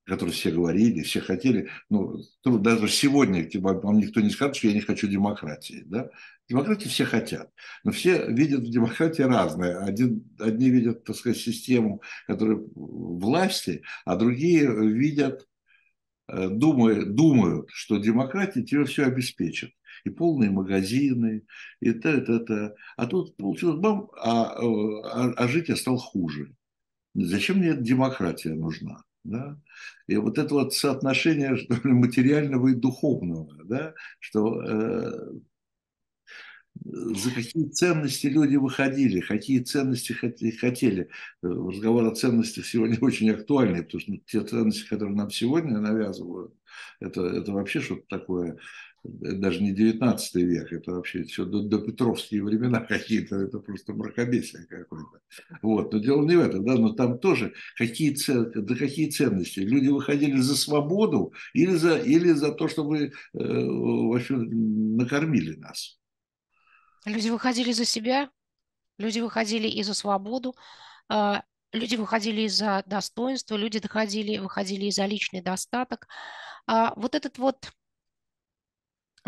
которую 0.10 0.34
все 0.34 0.52
говорили, 0.52 1.04
все 1.04 1.22
хотели. 1.22 1.70
Ну, 1.90 2.22
даже 2.44 2.90
сегодня 2.90 3.46
типа, 3.46 3.74
вам 3.74 4.00
никто 4.00 4.20
не 4.20 4.30
скажет, 4.30 4.58
что 4.58 4.68
я 4.68 4.74
не 4.74 4.82
хочу 4.82 5.08
демократии. 5.08 5.84
Да? 5.86 6.10
Демократии 6.50 6.88
все 6.88 7.06
хотят. 7.06 7.52
Но 7.84 7.92
все 7.92 8.28
видят 8.28 8.62
в 8.62 8.72
демократии 8.72 9.22
разное. 9.22 9.80
Один, 9.84 10.24
одни 10.40 10.70
видят, 10.70 11.04
так 11.04 11.16
сказать, 11.16 11.38
систему, 11.38 12.02
которая 12.28 12.60
власти, 12.76 13.84
а 14.04 14.16
другие 14.16 14.68
видят, 14.68 15.48
э, 16.28 16.50
думают, 16.50 17.16
думают, 17.16 17.70
что 17.72 17.98
демократия 17.98 18.64
тебе 18.64 18.86
все 18.86 19.06
обеспечит. 19.06 19.72
И 20.06 20.10
полные 20.10 20.50
магазины, 20.50 21.44
и 21.82 21.90
это, 21.90 22.10
это, 22.10 22.34
это. 22.34 22.76
А 22.98 23.06
тут 23.06 23.38
получилось 23.38 23.80
бам, 23.80 24.10
а, 24.18 24.54
а, 24.54 25.34
а 25.36 25.48
жить 25.48 25.70
я 25.70 25.76
стал 25.76 25.98
хуже. 25.98 26.56
Зачем 27.14 27.58
мне 27.58 27.76
демократия 27.76 28.54
нужна? 28.54 29.04
Да? 29.24 29.60
И 30.08 30.16
вот 30.18 30.38
это 30.38 30.54
вот 30.54 30.74
соотношение 30.74 31.58
что 31.58 31.76
ли, 31.76 31.94
материального 31.94 32.70
и 32.70 32.76
духовного, 32.76 33.64
да? 33.66 33.94
что 34.20 34.62
э, 34.62 35.32
за 36.86 37.32
какие 37.32 37.70
ценности 37.70 38.28
люди 38.28 38.56
выходили, 38.56 39.20
какие 39.20 39.60
ценности 39.60 40.14
хотели. 40.14 41.10
Разговор 41.42 42.06
о 42.06 42.16
ценностях 42.16 42.66
сегодня 42.66 42.98
очень 43.02 43.30
актуальный, 43.32 43.84
потому 43.84 44.02
что 44.02 44.14
те 44.26 44.42
ценности, 44.42 44.88
которые 44.88 45.16
нам 45.16 45.30
сегодня 45.30 45.80
навязывают, 45.80 46.54
это, 47.00 47.26
это 47.26 47.52
вообще 47.52 47.82
что-то 47.82 48.04
такое 48.08 48.58
даже 49.12 49.62
не 49.62 49.72
19 49.72 50.36
век, 50.36 50.72
это 50.72 50.92
вообще 50.92 51.24
все 51.24 51.46
до, 51.46 51.62
до 51.62 51.80
Петровские 51.80 52.44
времена 52.44 52.80
какие-то, 52.90 53.36
это 53.38 53.60
просто 53.60 53.94
мракобесие 53.94 54.66
какое-то. 54.66 55.20
Вот, 55.62 55.94
но 55.94 56.00
дело 56.00 56.26
не 56.26 56.36
в 56.36 56.40
этом, 56.40 56.66
да, 56.66 56.76
но 56.76 56.94
там 56.94 57.20
тоже 57.20 57.54
какие, 57.78 58.16
да 58.28 58.76
какие 58.76 59.10
ценности. 59.10 59.60
Люди 59.60 59.88
выходили 59.88 60.38
за 60.38 60.56
свободу 60.56 61.34
или 61.54 61.76
за, 61.76 61.98
или 61.98 62.32
за 62.32 62.52
то, 62.52 62.68
чтобы 62.68 62.98
э, 62.98 63.12
вообще 63.34 64.36
накормили 64.36 65.56
нас. 65.56 66.00
Люди 67.06 67.30
выходили 67.30 67.72
за 67.72 67.86
себя, 67.86 68.30
люди 68.98 69.20
выходили 69.20 69.68
и 69.68 69.84
за 69.84 69.94
свободу, 69.94 70.56
а, 71.08 71.44
люди 71.74 71.96
выходили 71.96 72.42
из-за 72.42 72.84
достоинства, 72.86 73.56
люди 73.56 73.80
доходили, 73.80 74.38
выходили 74.38 74.86
из-за 74.86 75.06
личный 75.06 75.42
достаток. 75.42 76.08
А 76.68 76.94
вот 76.96 77.16
этот 77.16 77.38
вот 77.38 77.72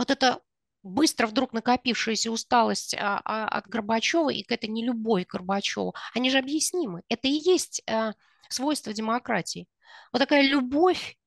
вот 0.01 0.09
эта 0.09 0.41
быстро 0.81 1.27
вдруг 1.27 1.53
накопившаяся 1.53 2.31
усталость 2.31 2.95
а, 2.95 3.21
а, 3.23 3.47
от 3.47 3.67
Горбачева 3.67 4.31
и 4.31 4.43
это 4.49 4.65
не 4.65 4.83
любовь 4.83 5.27
к 5.27 5.33
Горбачеву, 5.33 5.93
они 6.15 6.31
же 6.31 6.39
объяснимы. 6.39 7.03
Это 7.07 7.27
и 7.27 7.33
есть 7.33 7.83
а, 7.87 8.13
свойство 8.49 8.93
демократии. 8.93 9.67
Вот 10.11 10.19
такая 10.19 10.41
любовь, 10.41 11.17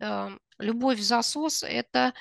любовь 0.58 0.98
в 0.98 1.02
засос– 1.02 1.62
это 1.62 2.14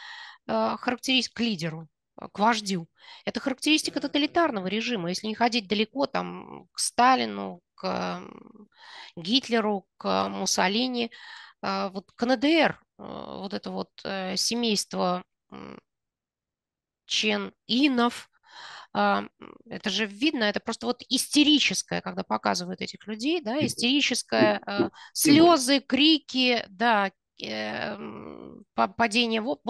характеристика 0.46 1.38
к 1.38 1.40
лидеру, 1.40 1.88
к 2.16 2.38
вождю. 2.38 2.88
Это 3.26 3.40
характеристика 3.40 4.00
тоталитарного 4.00 4.68
режима. 4.68 5.10
Если 5.10 5.28
не 5.28 5.36
ходить 5.36 5.68
далеко, 5.68 6.06
там, 6.06 6.68
к 6.74 6.80
Сталину, 6.80 7.62
к 7.76 8.22
Гитлеру, 9.16 9.88
к 9.98 10.30
Муссолини, 10.30 11.12
вот 11.62 12.12
КНДР, 12.16 12.80
а, 12.98 13.38
вот 13.38 13.54
это 13.54 13.72
вот 13.72 13.90
э, 14.04 14.36
семейство 14.36 15.24
Чен 17.06 17.54
Инов. 17.68 18.30
А, 18.94 19.26
это 19.70 19.90
же 19.90 20.06
видно, 20.06 20.44
это 20.44 20.60
просто 20.60 20.86
вот 20.86 21.02
истерическое, 21.10 22.02
когда 22.02 22.24
показывают 22.24 22.82
этих 22.82 23.08
людей, 23.08 23.42
да, 23.42 23.66
истерическое, 23.66 24.62
а, 24.66 24.90
слезы, 25.14 25.80
крики, 25.80 26.64
да, 26.70 27.12
э, 27.42 27.98
падение. 28.76 29.42
Вот 29.42 29.62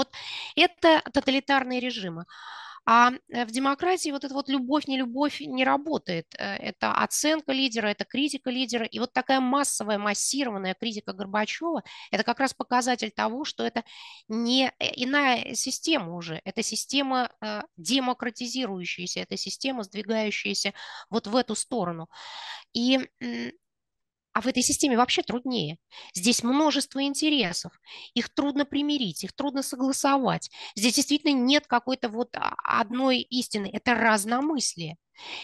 это 0.55 1.01
тоталитарные 1.13 1.79
режимы. 1.79 2.25
А 2.85 3.11
э, 3.29 3.45
в 3.45 3.51
демократии 3.51 4.09
вот 4.11 4.23
эта 4.25 4.33
вот 4.33 4.49
любовь, 4.49 4.87
не 4.87 4.97
любовь 4.97 5.39
не 5.39 5.63
работает. 5.63 6.27
Э, 6.37 6.55
это 6.55 6.91
оценка 6.91 7.53
лидера, 7.53 7.87
это 7.87 8.03
критика 8.03 8.49
лидера. 8.49 8.85
И 8.85 8.99
вот 8.99 9.13
такая 9.13 9.39
массовая, 9.39 9.97
массированная 9.97 10.73
критика 10.73 11.13
Горбачева, 11.13 11.83
это 12.11 12.23
как 12.23 12.39
раз 12.39 12.53
показатель 12.53 13.11
того, 13.11 13.45
что 13.45 13.63
это 13.65 13.83
не 14.27 14.71
э, 14.79 14.91
иная 14.95 15.53
система 15.55 16.13
уже. 16.15 16.41
Это 16.43 16.61
система 16.63 17.29
демократизирующаяся, 17.77 19.21
это 19.21 19.37
система, 19.37 19.83
сдвигающаяся 19.83 20.73
вот 21.09 21.27
в 21.27 21.35
эту 21.35 21.55
сторону. 21.55 22.09
И 22.73 22.99
а 24.33 24.41
в 24.41 24.47
этой 24.47 24.63
системе 24.63 24.97
вообще 24.97 25.21
труднее. 25.21 25.77
Здесь 26.13 26.43
множество 26.43 27.03
интересов. 27.03 27.71
Их 28.15 28.33
трудно 28.33 28.65
примирить, 28.65 29.23
их 29.23 29.33
трудно 29.33 29.61
согласовать. 29.61 30.49
Здесь 30.75 30.95
действительно 30.95 31.33
нет 31.33 31.67
какой-то 31.67 32.09
вот 32.09 32.35
а, 32.35 32.55
одной 32.63 33.19
истины. 33.19 33.69
Это 33.71 33.93
разномыслие. 33.93 34.97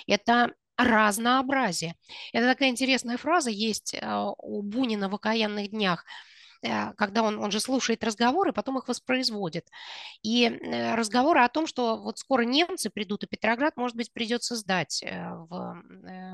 Это 0.07 0.53
разнообразие. 0.75 1.95
Это 2.33 2.47
такая 2.47 2.69
интересная 2.69 3.17
фраза 3.17 3.51
есть 3.51 3.95
а, 4.01 4.31
у 4.31 4.63
Бунина 4.63 5.07
в 5.09 5.15
«Окаянных 5.15 5.69
днях», 5.69 6.05
э, 6.63 6.93
когда 6.93 7.21
он, 7.21 7.37
он 7.37 7.51
же 7.51 7.59
слушает 7.59 8.03
разговоры, 8.03 8.53
потом 8.53 8.79
их 8.79 8.87
воспроизводит. 8.87 9.67
И 10.23 10.45
э, 10.45 10.95
разговоры 10.95 11.41
о 11.41 11.49
том, 11.49 11.67
что 11.67 11.97
вот 11.97 12.17
скоро 12.17 12.43
немцы 12.43 12.89
придут, 12.89 13.23
и 13.23 13.27
Петроград, 13.27 13.77
может 13.77 13.95
быть, 13.97 14.11
придется 14.13 14.55
сдать 14.55 15.03
э, 15.03 15.29
в 15.49 15.83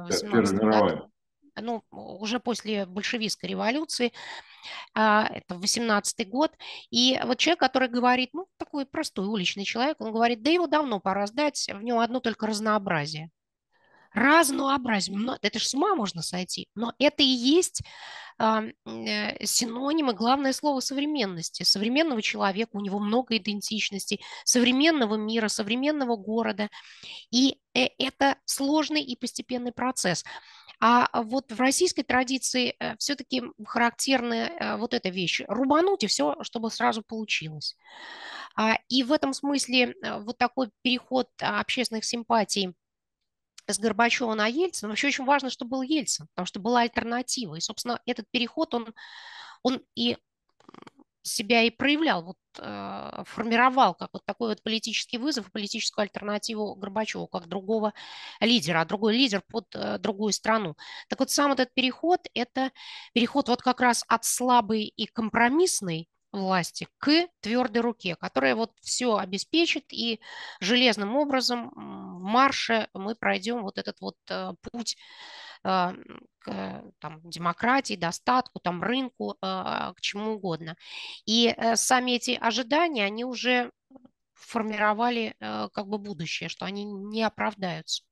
18 0.08 0.56
году 0.60 1.12
ну, 1.60 1.84
уже 1.92 2.40
после 2.40 2.86
большевистской 2.86 3.50
революции, 3.50 4.14
а, 4.94 5.28
это 5.32 5.56
18 5.56 6.28
год, 6.30 6.52
и 6.90 7.20
вот 7.24 7.38
человек, 7.38 7.60
который 7.60 7.90
говорит, 7.90 8.30
ну, 8.34 8.48
такой 8.58 8.86
простой 8.86 9.28
уличный 9.28 9.66
человек, 9.66 10.00
он 10.00 10.12
говорит, 10.12 10.42
да 10.42 10.50
его 10.50 10.68
давно 10.68 11.00
пора 11.00 11.28
сдать, 11.28 11.70
в 11.72 11.82
нем 11.82 12.00
одно 12.00 12.20
только 12.20 12.48
разнообразие. 12.48 13.30
Разнообразие, 14.14 15.18
но 15.18 15.38
это 15.42 15.60
же 15.60 15.68
с 15.68 15.74
ума 15.74 15.94
можно 15.94 16.22
сойти, 16.22 16.70
но 16.74 16.94
это 17.00 17.22
и 17.22 17.26
есть 17.26 17.82
а, 18.38 18.64
э, 18.86 19.46
синонимы, 19.46 20.14
главное 20.14 20.52
слово 20.52 20.82
современности. 20.82 21.64
Современного 21.64 22.22
человека, 22.22 22.72
у 22.74 22.82
него 22.82 23.00
много 23.00 23.38
идентичностей, 23.38 24.22
современного 24.44 25.16
мира, 25.16 25.48
современного 25.48 26.18
города. 26.18 26.70
И 27.32 27.60
э, 27.74 27.88
это 27.98 28.38
сложный 28.46 29.02
и 29.02 29.16
постепенный 29.16 29.72
процесс. 29.72 30.26
А 30.88 31.10
вот 31.24 31.52
в 31.52 31.60
российской 31.60 32.04
традиции 32.04 32.76
э, 32.78 32.96
все-таки 32.98 33.42
характерна 33.66 34.36
э, 34.36 34.78
вот 34.78 34.94
эта 34.94 35.10
вещь. 35.10 35.42
Рубануть 35.48 36.04
и 36.04 36.08
все, 36.08 36.36
чтобы 36.44 36.70
сразу 36.70 37.02
получилось. 37.02 37.76
А, 38.56 38.78
и 38.88 39.02
в 39.02 39.12
этом 39.12 39.34
смысле 39.34 39.96
э, 40.04 40.20
вот 40.20 40.38
такой 40.38 40.70
переход 40.84 41.28
общественных 41.40 42.06
симпатий 42.06 42.76
с 43.66 43.80
Горбачева 43.80 44.36
на 44.36 44.46
Ельцина, 44.46 44.90
вообще 44.90 45.08
очень 45.08 45.26
важно, 45.26 45.50
чтобы 45.50 45.72
был 45.72 45.82
Ельцин, 45.82 46.28
потому 46.36 46.46
что 46.46 46.60
была 46.60 46.82
альтернатива. 46.82 47.56
И, 47.56 47.62
собственно, 47.62 48.00
этот 48.06 48.28
переход, 48.30 48.76
он, 48.76 48.94
он 49.64 49.82
и 49.96 50.18
себя 51.28 51.64
и 51.64 51.70
проявлял, 51.70 52.24
вот, 52.24 52.38
э, 52.60 53.24
формировал 53.26 53.94
как 53.96 54.10
вот 54.14 54.26
такой 54.26 54.50
вот 54.50 54.64
политический 54.64 55.18
вызов, 55.18 55.52
политическую 55.52 56.04
альтернативу 56.04 56.76
Горбачеву, 56.76 57.28
как 57.28 57.48
другого 57.48 57.94
лидера, 58.40 58.82
а 58.82 58.86
другой 58.86 59.16
лидер 59.18 59.42
под 59.50 59.66
э, 59.76 59.98
другую 59.98 60.34
страну. 60.34 60.76
Так 61.10 61.20
вот 61.20 61.30
сам 61.32 61.52
этот 61.52 61.74
переход, 61.74 62.22
это 62.34 62.72
переход 63.14 63.50
вот 63.50 63.62
как 63.62 63.82
раз 63.82 64.04
от 64.08 64.26
слабой 64.26 64.84
и 64.86 65.06
компромиссной 65.08 66.08
власти 66.42 66.88
к 66.98 67.28
твердой 67.42 67.82
руке, 67.82 68.16
которая 68.16 68.56
вот 68.56 68.72
все 68.82 69.18
обеспечит, 69.18 69.92
и 69.92 70.20
железным 70.60 71.16
образом 71.16 71.70
в 71.76 72.24
марше 72.24 72.90
мы 72.94 73.16
пройдем 73.16 73.62
вот 73.64 73.78
этот 73.78 74.00
вот 74.02 74.16
э, 74.30 74.54
путь 74.62 74.98
э, 75.64 75.94
к 76.40 76.84
там, 77.00 77.22
демократии, 77.24 77.96
достатку, 77.96 78.60
там, 78.60 78.82
рынку, 78.84 79.32
э, 79.34 79.36
к 79.96 80.02
чему 80.02 80.34
угодно. 80.34 80.76
И 81.26 81.56
сами 81.76 82.12
эти 82.12 82.32
ожидания, 82.32 83.06
они 83.06 83.26
уже 83.26 83.72
формировали 84.34 85.36
как 85.40 85.88
бы 85.88 85.98
будущее, 85.98 86.50
что 86.50 86.66
они 86.66 86.84
не 86.84 87.24
оправдаются. 87.24 88.04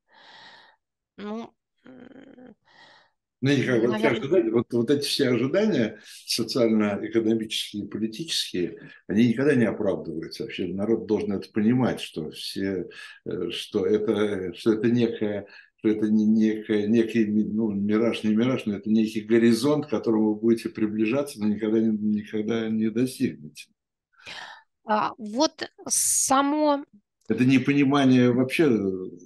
Ну, 1.18 1.54
ну, 3.44 3.52
никак, 3.52 3.84
вот, 3.84 4.06
ожидания, 4.06 4.52
вот, 4.52 4.72
вот 4.72 4.90
эти 4.90 5.06
все 5.06 5.28
ожидания 5.28 6.00
социально-экономические 6.26 7.84
и 7.84 7.88
политические, 7.88 8.90
они 9.08 9.28
никогда 9.28 9.54
не 9.54 9.66
оправдываются. 9.66 10.44
Вообще 10.44 10.68
народ 10.68 11.08
должен 11.08 11.34
это 11.34 11.50
понимать, 11.52 12.00
что, 12.00 12.32
все, 12.32 12.88
э, 13.26 13.50
что, 13.50 13.86
это, 13.86 14.54
что 14.54 14.72
это 14.72 14.90
некая 14.90 15.48
что 15.76 15.90
это 15.90 16.08
не 16.08 16.24
некая, 16.26 16.88
некий 16.88 17.26
ну, 17.26 17.72
мираж, 17.72 18.24
не 18.24 18.34
мираж, 18.34 18.66
но 18.66 18.78
это 18.78 18.90
некий 18.90 19.20
горизонт, 19.20 19.88
к 19.88 19.90
которому 19.90 20.34
вы 20.34 20.40
будете 20.40 20.70
приближаться, 20.70 21.42
но 21.42 21.50
никогда 21.50 21.82
не, 21.82 21.90
никогда 21.90 22.70
не 22.70 22.90
достигнете. 22.90 23.66
А, 24.86 25.12
вот 25.18 25.70
само 25.86 26.86
это 27.30 27.46
непонимание 27.46 28.34
вообще 28.34 28.70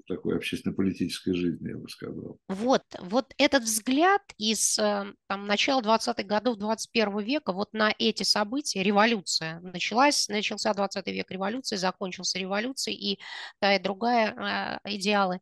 такой 0.07 0.35
общественно-политической 0.35 1.33
жизни, 1.33 1.69
я 1.69 1.77
бы 1.77 1.89
сказал. 1.89 2.37
Вот, 2.47 2.83
вот 2.99 3.33
этот 3.39 3.63
взгляд 3.63 4.21
из 4.37 4.77
э, 4.77 5.13
там, 5.27 5.47
начала 5.47 5.81
20-х 5.81 6.21
годов 6.23 6.57
21 6.57 7.19
века 7.19 7.53
вот 7.53 7.73
на 7.73 7.93
эти 7.97 8.21
события, 8.21 8.83
революция 8.83 9.59
началась, 9.61 10.27
начался 10.27 10.75
20 10.75 11.07
век 11.07 11.31
революции, 11.31 11.75
закончился 11.75 12.37
революцией, 12.37 13.13
и 13.13 13.19
та 13.59 13.75
и 13.75 13.79
другая 13.79 14.79
э, 14.85 14.95
идеалы 14.95 15.39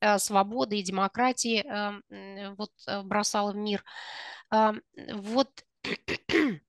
э, 0.00 0.18
свободы 0.18 0.78
и 0.78 0.82
демократии 0.82 1.64
вот 2.56 2.72
бросала 3.04 3.52
в 3.52 3.56
мир. 3.56 3.84
Вот 4.50 5.50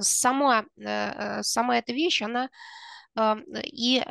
сама, 0.00 0.64
сама 1.42 1.78
эта 1.78 1.92
вещь, 1.92 2.22
она 2.22 2.48
и 3.16 4.04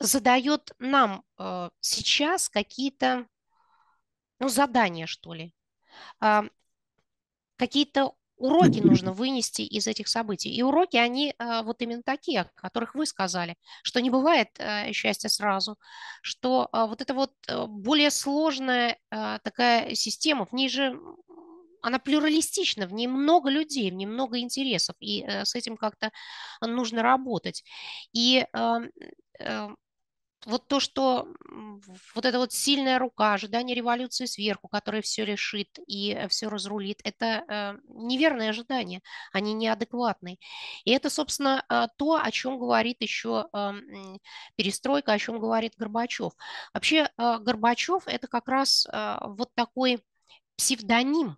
задает 0.00 0.72
нам 0.78 1.22
э, 1.38 1.70
сейчас 1.80 2.48
какие-то 2.48 3.26
ну, 4.38 4.48
задания, 4.48 5.06
что 5.06 5.32
ли. 5.32 5.54
Какие-то 7.56 8.14
уроки 8.36 8.80
нужно 8.80 9.12
вынести 9.12 9.62
из 9.62 9.86
этих 9.86 10.08
событий. 10.08 10.52
И 10.52 10.62
уроки, 10.62 10.96
они 10.96 11.34
вот 11.38 11.80
именно 11.82 12.02
такие, 12.02 12.40
о 12.40 12.50
которых 12.56 12.96
вы 12.96 13.06
сказали, 13.06 13.56
что 13.84 14.00
не 14.00 14.10
бывает 14.10 14.48
счастья 14.90 15.28
сразу, 15.28 15.78
что 16.20 16.68
вот 16.72 17.00
это 17.00 17.14
вот 17.14 17.32
более 17.68 18.10
сложная 18.10 18.98
такая 19.08 19.94
система, 19.94 20.46
в 20.46 20.52
ней 20.52 20.68
же 20.68 20.98
она 21.86 21.98
плюралистична, 21.98 22.86
в 22.86 22.92
ней 22.92 23.06
много 23.06 23.50
людей, 23.50 23.90
в 23.90 23.94
ней 23.94 24.06
много 24.06 24.38
интересов, 24.38 24.96
и 25.00 25.22
э, 25.22 25.44
с 25.44 25.54
этим 25.54 25.76
как-то 25.76 26.10
нужно 26.60 27.02
работать. 27.02 27.64
И 28.12 28.46
э, 28.52 28.78
э, 29.40 29.68
вот 30.46 30.68
то, 30.68 30.80
что 30.80 31.28
вот 32.14 32.24
эта 32.24 32.38
вот 32.38 32.52
сильная 32.52 32.98
рука, 32.98 33.34
ожидание 33.34 33.74
революции 33.74 34.26
сверху, 34.26 34.68
которая 34.68 35.02
все 35.02 35.24
решит 35.24 35.78
и 35.86 36.12
э, 36.12 36.28
все 36.28 36.48
разрулит, 36.48 37.00
это 37.04 37.78
неверные 37.88 38.50
ожидания, 38.50 39.00
они 39.32 39.54
неадекватные. 39.54 40.38
И 40.84 40.90
это, 40.90 41.10
собственно, 41.10 41.64
э, 41.68 41.86
то, 41.96 42.20
о 42.22 42.30
чем 42.30 42.58
говорит 42.58 42.96
еще 43.00 43.48
э, 43.52 43.72
перестройка, 44.56 45.12
о 45.12 45.18
чем 45.18 45.38
говорит 45.40 45.74
Горбачев. 45.76 46.32
Вообще 46.72 47.08
Горбачев 47.16 48.02
это 48.06 48.26
как 48.26 48.48
раз 48.48 48.86
вот 48.90 49.50
такой 49.54 50.02
псевдоним 50.56 51.36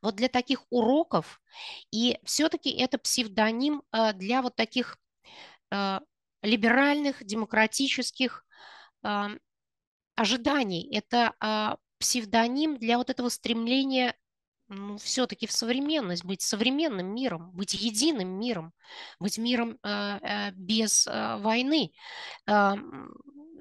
вот 0.00 0.16
для 0.16 0.28
таких 0.28 0.64
уроков, 0.70 1.40
и 1.90 2.18
все-таки 2.24 2.70
это 2.70 2.98
псевдоним 2.98 3.82
э, 3.92 4.12
для 4.14 4.42
вот 4.42 4.56
таких 4.56 4.98
э, 5.70 6.00
либеральных, 6.42 7.24
демократических 7.24 8.44
э, 9.04 9.28
ожиданий. 10.16 10.88
Это 10.94 11.34
э, 11.40 11.76
псевдоним 11.98 12.78
для 12.78 12.98
вот 12.98 13.10
этого 13.10 13.28
стремления 13.28 14.16
ну, 14.68 14.96
все-таки 14.96 15.46
в 15.46 15.52
современность, 15.52 16.24
быть 16.24 16.42
современным 16.42 17.14
миром, 17.14 17.50
быть 17.52 17.74
единым 17.74 18.40
миром, 18.40 18.72
быть 19.20 19.38
миром 19.38 19.78
э, 19.82 20.50
без 20.52 21.06
э, 21.06 21.36
войны, 21.38 21.92
э, 22.46 22.74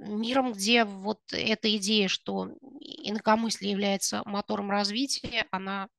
миром, 0.07 0.53
где 0.53 0.85
вот 0.85 1.19
эта 1.31 1.75
идея, 1.77 2.07
что 2.07 2.49
инакомыслие 2.79 3.71
является 3.71 4.21
мотором 4.25 4.71
развития, 4.71 5.47
она, 5.51 5.89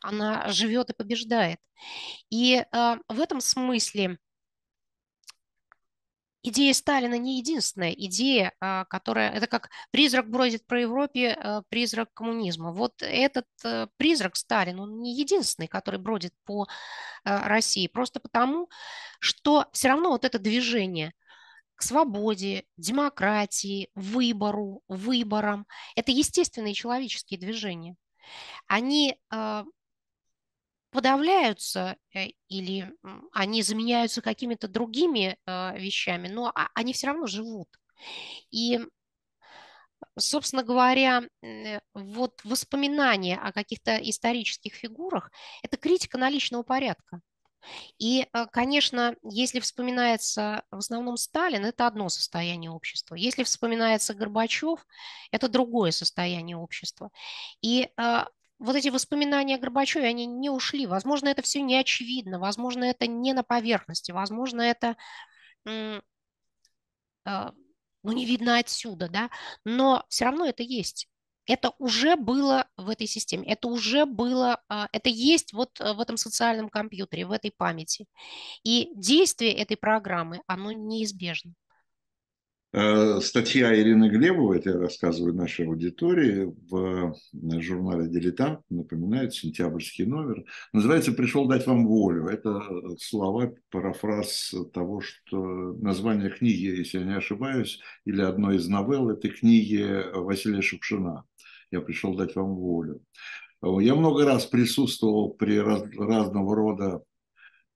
она 0.00 0.48
живет 0.48 0.90
и 0.90 0.94
побеждает. 0.94 1.58
И 2.30 2.56
э, 2.56 2.96
в 3.08 3.20
этом 3.20 3.40
смысле 3.40 4.18
идея 6.42 6.74
Сталина 6.74 7.18
не 7.18 7.38
единственная 7.38 7.92
идея, 7.92 8.52
а, 8.60 8.84
которая... 8.84 9.32
Это 9.32 9.46
как 9.46 9.68
призрак 9.90 10.30
бродит 10.30 10.66
по 10.66 10.74
Европе, 10.74 11.32
а, 11.32 11.62
призрак 11.68 12.12
коммунизма. 12.14 12.72
Вот 12.72 12.94
этот 13.00 13.46
э, 13.64 13.88
призрак 13.96 14.36
Сталина, 14.36 14.82
он 14.82 15.00
не 15.00 15.16
единственный, 15.16 15.66
который 15.66 16.00
бродит 16.00 16.32
по 16.44 16.66
России. 17.24 17.88
Просто 17.88 18.20
потому, 18.20 18.68
что 19.18 19.66
все 19.72 19.88
равно 19.88 20.10
вот 20.10 20.24
это 20.24 20.38
движение 20.38 21.12
к 21.74 21.82
свободе, 21.82 22.64
демократии, 22.76 23.90
выбору, 23.94 24.82
выборам, 24.88 25.66
это 25.94 26.10
естественные 26.10 26.74
человеческие 26.74 27.38
движения. 27.38 27.96
Они 28.66 29.18
подавляются 30.96 31.96
э, 32.14 32.28
или 32.48 32.90
они 33.32 33.62
заменяются 33.62 34.22
какими-то 34.22 34.66
другими 34.66 35.36
э, 35.44 35.78
вещами, 35.78 36.28
но 36.28 36.50
а, 36.54 36.70
они 36.74 36.94
все 36.94 37.08
равно 37.08 37.26
живут. 37.26 37.68
И, 38.50 38.80
собственно 40.18 40.62
говоря, 40.62 41.22
вот 41.92 42.40
воспоминания 42.44 43.36
о 43.36 43.52
каких-то 43.52 43.96
исторических 43.96 44.72
фигурах– 44.74 45.30
это 45.62 45.76
критика 45.76 46.16
наличного 46.16 46.62
порядка. 46.62 47.20
И, 47.98 48.26
конечно, 48.52 49.16
если 49.22 49.60
вспоминается 49.60 50.64
в 50.70 50.78
основном 50.78 51.16
Сталин, 51.16 51.64
это 51.64 51.86
одно 51.86 52.08
состояние 52.08 52.70
общества. 52.70 53.14
Если 53.14 53.44
вспоминается 53.44 54.14
Горбачев, 54.14 54.86
это 55.30 55.48
другое 55.48 55.90
состояние 55.90 56.56
общества. 56.56 57.10
И 57.62 57.90
вот 58.58 58.74
эти 58.74 58.88
воспоминания 58.88 59.56
о 59.56 59.58
Горбачеве, 59.58 60.06
они 60.06 60.26
не 60.26 60.50
ушли. 60.50 60.86
Возможно, 60.86 61.28
это 61.28 61.42
все 61.42 61.60
не 61.60 61.76
очевидно, 61.76 62.38
возможно, 62.38 62.84
это 62.84 63.06
не 63.06 63.32
на 63.32 63.42
поверхности, 63.42 64.12
возможно, 64.12 64.62
это 64.62 64.96
а, 67.24 67.52
ну, 68.02 68.12
не 68.12 68.24
видно 68.24 68.58
отсюда, 68.58 69.08
да, 69.08 69.30
но 69.64 70.04
все 70.08 70.26
равно 70.26 70.46
это 70.46 70.62
есть. 70.62 71.08
Это 71.46 71.72
уже 71.78 72.16
было 72.16 72.66
в 72.76 72.88
этой 72.88 73.06
системе, 73.06 73.46
это 73.46 73.68
уже 73.68 74.04
было, 74.04 74.60
а, 74.68 74.88
это 74.92 75.08
есть 75.08 75.52
вот 75.52 75.80
э, 75.80 75.92
в 75.92 76.00
этом 76.00 76.16
социальном 76.16 76.68
компьютере, 76.68 77.26
в 77.26 77.32
этой 77.32 77.52
памяти. 77.56 78.06
И 78.64 78.90
действие 78.96 79.52
этой 79.52 79.76
программы, 79.76 80.40
оно 80.46 80.72
неизбежно. 80.72 81.54
Э, 82.72 83.20
статья 83.22 83.74
Ирины 83.74 84.10
Глебовой, 84.10 84.58
это 84.58 84.70
я 84.70 84.78
рассказываю 84.78 85.34
нашей 85.34 85.66
аудитории, 85.66 86.52
в 86.68 87.14
журнале 87.62 88.06
«Дилетант», 88.06 88.60
напоминает, 88.68 89.32
сентябрьский 89.32 90.04
номер, 90.04 90.44
называется 90.74 91.12
«Пришел 91.12 91.46
дать 91.46 91.66
вам 91.66 91.86
волю». 91.86 92.26
Это 92.26 92.60
слова, 92.98 93.54
парафраз 93.70 94.54
того, 94.74 95.00
что 95.00 95.72
название 95.80 96.28
книги, 96.28 96.66
если 96.66 96.98
я 96.98 97.04
не 97.04 97.16
ошибаюсь, 97.16 97.80
или 98.04 98.20
одной 98.20 98.56
из 98.56 98.68
новелл 98.68 99.08
этой 99.08 99.30
книги 99.30 100.04
Василия 100.12 100.60
Шукшина 100.60 101.24
«Я 101.70 101.80
пришел 101.80 102.14
дать 102.14 102.36
вам 102.36 102.54
волю». 102.54 103.02
Я 103.62 103.94
много 103.94 104.24
раз 104.24 104.46
присутствовал 104.46 105.30
при 105.30 105.58
раз, 105.58 105.82
разного 105.96 106.54
рода 106.54 107.02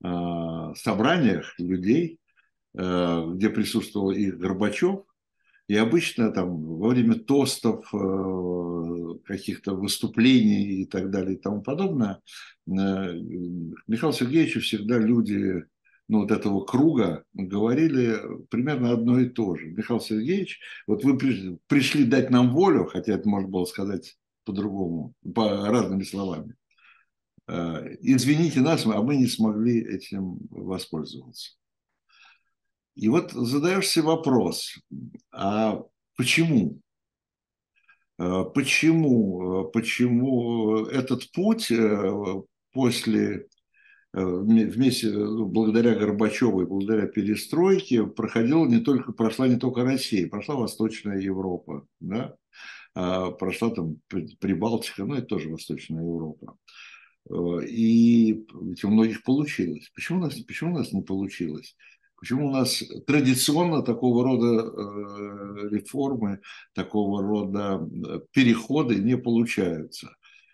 э, 0.05 0.75
собраниях 0.77 1.55
людей, 1.59 2.21
Э, 2.75 3.25
где 3.35 3.51
присутствовал 3.51 4.13
и 4.13 4.31
Горбачев, 4.31 5.01
и 5.67 5.75
обычно 5.75 6.31
там 6.31 6.63
во 6.63 6.91
время 6.91 7.17
тостов, 7.17 7.93
э, 7.93 9.15
каких-то 9.25 9.75
выступлений 9.75 10.83
и 10.83 10.87
так 10.87 11.11
далее 11.11 11.35
и 11.35 11.41
тому 11.41 11.63
подобное, 11.63 12.21
Михаил 12.67 14.13
Сергеевичу 14.13 14.61
всегда 14.61 14.99
люди 14.99 15.65
ну, 16.11 16.23
вот 16.23 16.33
этого 16.33 16.65
круга 16.65 17.25
говорили 17.35 18.19
примерно 18.51 18.91
одно 18.91 19.21
и 19.21 19.29
то 19.29 19.55
же. 19.55 19.67
Михаил 19.67 20.01
Сергеевич, 20.01 20.59
вот 20.89 21.05
вы 21.05 21.17
пришли 21.69 22.05
дать 22.05 22.31
нам 22.31 22.53
волю, 22.53 22.87
хотя 22.87 23.15
это 23.15 23.29
можно 23.29 23.49
было 23.49 23.65
сказать 23.65 24.17
по-другому, 24.45 25.15
по 25.35 25.69
разными 25.69 26.03
словами. 26.03 26.57
Извините 27.47 28.61
нас, 28.61 28.85
а 28.87 29.03
мы 29.03 29.19
не 29.19 29.29
смогли 29.29 29.81
этим 29.81 30.39
воспользоваться. 30.51 31.53
И 32.97 33.09
вот 33.09 33.31
задаешься 33.31 34.03
вопрос, 34.03 34.81
а 35.31 35.81
почему? 36.17 36.81
А 38.19 38.43
почему, 38.47 39.71
почему 39.73 40.87
этот 40.87 41.31
путь 41.31 41.71
э, 41.71 42.43
после 42.73 43.37
э, 43.37 43.45
вместе, 44.13 45.11
ну, 45.11 45.47
благодаря 45.47 45.95
Горбачеву 45.95 46.63
и 46.63 46.67
благодаря 46.67 47.07
перестройке 47.07 48.07
проходила 48.07 48.67
не 48.67 48.81
только, 48.81 49.13
прошла 49.13 49.47
не 49.47 49.57
только 49.57 49.85
Россия, 49.85 50.29
прошла 50.29 50.57
Восточная 50.57 51.21
Европа, 51.21 51.87
да? 52.01 52.37
а 52.95 53.31
прошла 53.31 53.71
там 53.71 54.01
Прибалтика, 54.09 55.05
ну 55.05 55.15
это 55.15 55.27
тоже 55.27 55.51
Восточная 55.51 56.03
Европа. 56.03 56.57
Э, 57.29 57.65
и 57.67 58.47
ведь 58.63 58.85
у 58.85 58.91
многих 58.91 59.23
получилось. 59.23 59.91
Почему 59.95 60.19
у 60.19 60.23
нас, 60.23 60.35
почему 60.41 60.75
у 60.75 60.79
нас 60.79 60.93
не 60.93 61.03
получилось? 61.03 61.77
Почему 62.17 62.49
у 62.49 62.51
нас 62.51 62.83
традиционно 63.07 63.83
такого 63.83 64.25
рода 64.25 64.47
э, 64.47 65.69
реформы, 65.71 66.41
такого 66.75 67.23
рода 67.23 67.81
э, 67.81 68.21
переходы 68.33 68.97
не 68.97 69.17
получаются? 69.17 70.11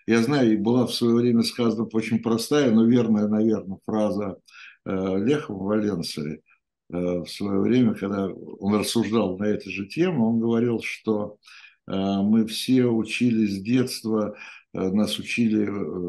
Я 0.06 0.22
знаю, 0.22 0.60
была 0.60 0.86
в 0.86 0.94
свое 0.94 1.14
время 1.16 1.42
сказана 1.42 1.88
очень 1.92 2.20
простая, 2.20 2.70
но 2.70 2.84
верная, 2.84 3.28
наверное, 3.28 3.78
фраза 3.84 4.36
э, 4.84 5.18
Леха 5.24 5.52
Валенции 5.52 6.42
в 6.88 7.26
свое 7.26 7.58
время, 7.58 7.94
когда 7.94 8.28
он 8.28 8.76
рассуждал 8.76 9.36
на 9.36 9.44
эту 9.46 9.68
же 9.70 9.86
тему, 9.86 10.28
он 10.28 10.38
говорил, 10.38 10.80
что 10.84 11.36
мы 11.88 12.46
все 12.46 12.84
учились 12.84 13.56
с 13.56 13.60
детства, 13.60 14.36
нас 14.72 15.18
учили, 15.18 15.64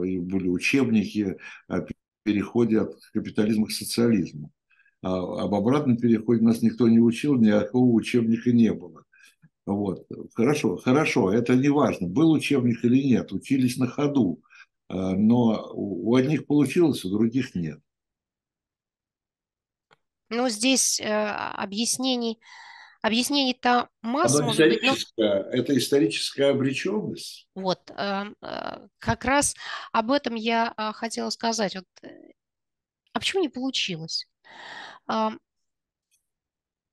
и 0.07 0.19
были 0.19 0.49
учебники 0.49 1.37
о 1.67 1.83
переходе 2.21 2.81
от 2.81 2.95
капитализма 3.13 3.65
к 3.65 3.71
социализму. 3.71 4.51
А 5.01 5.43
об 5.45 5.55
обратном 5.55 5.97
переходе 5.97 6.43
нас 6.43 6.61
никто 6.61 6.87
не 6.87 6.99
учил, 6.99 7.35
никакого 7.35 7.91
учебника 7.93 8.51
не 8.51 8.73
было. 8.73 9.03
Вот. 9.67 10.07
Хорошо, 10.33 10.77
хорошо, 10.77 11.31
это 11.31 11.53
не 11.53 11.67
важно, 11.67 12.07
был 12.07 12.31
учебник 12.31 12.83
или 12.85 13.03
нет, 13.03 13.33
учились 13.33 13.75
на 13.75 13.85
ходу, 13.85 14.41
а, 14.87 15.11
но 15.11 15.71
у 15.73 16.15
одних 16.15 16.47
получилось, 16.47 17.03
у 17.03 17.09
других 17.09 17.53
нет. 17.53 17.79
Ну, 20.29 20.47
здесь 20.47 20.99
э, 21.01 21.05
объяснений, 21.05 22.39
объяснений-то 23.01 23.89
масса. 24.01 24.39
Оно 24.39 24.51
историческая, 24.51 25.43
быть, 25.43 25.45
но... 25.45 25.57
Это 25.57 25.77
историческая 25.77 26.45
обреченность. 26.51 27.47
Вот, 27.53 27.91
э, 27.91 28.23
э, 28.41 28.87
как 28.99 29.25
раз 29.25 29.53
об 29.91 30.11
этом 30.11 30.35
я 30.35 30.73
э, 30.77 30.91
хотела 30.93 31.29
сказать. 31.29 31.75
Вот, 31.75 31.85
э, 32.03 32.09
а 33.11 33.19
почему 33.19 33.41
не 33.41 33.49
получилось? 33.49 34.27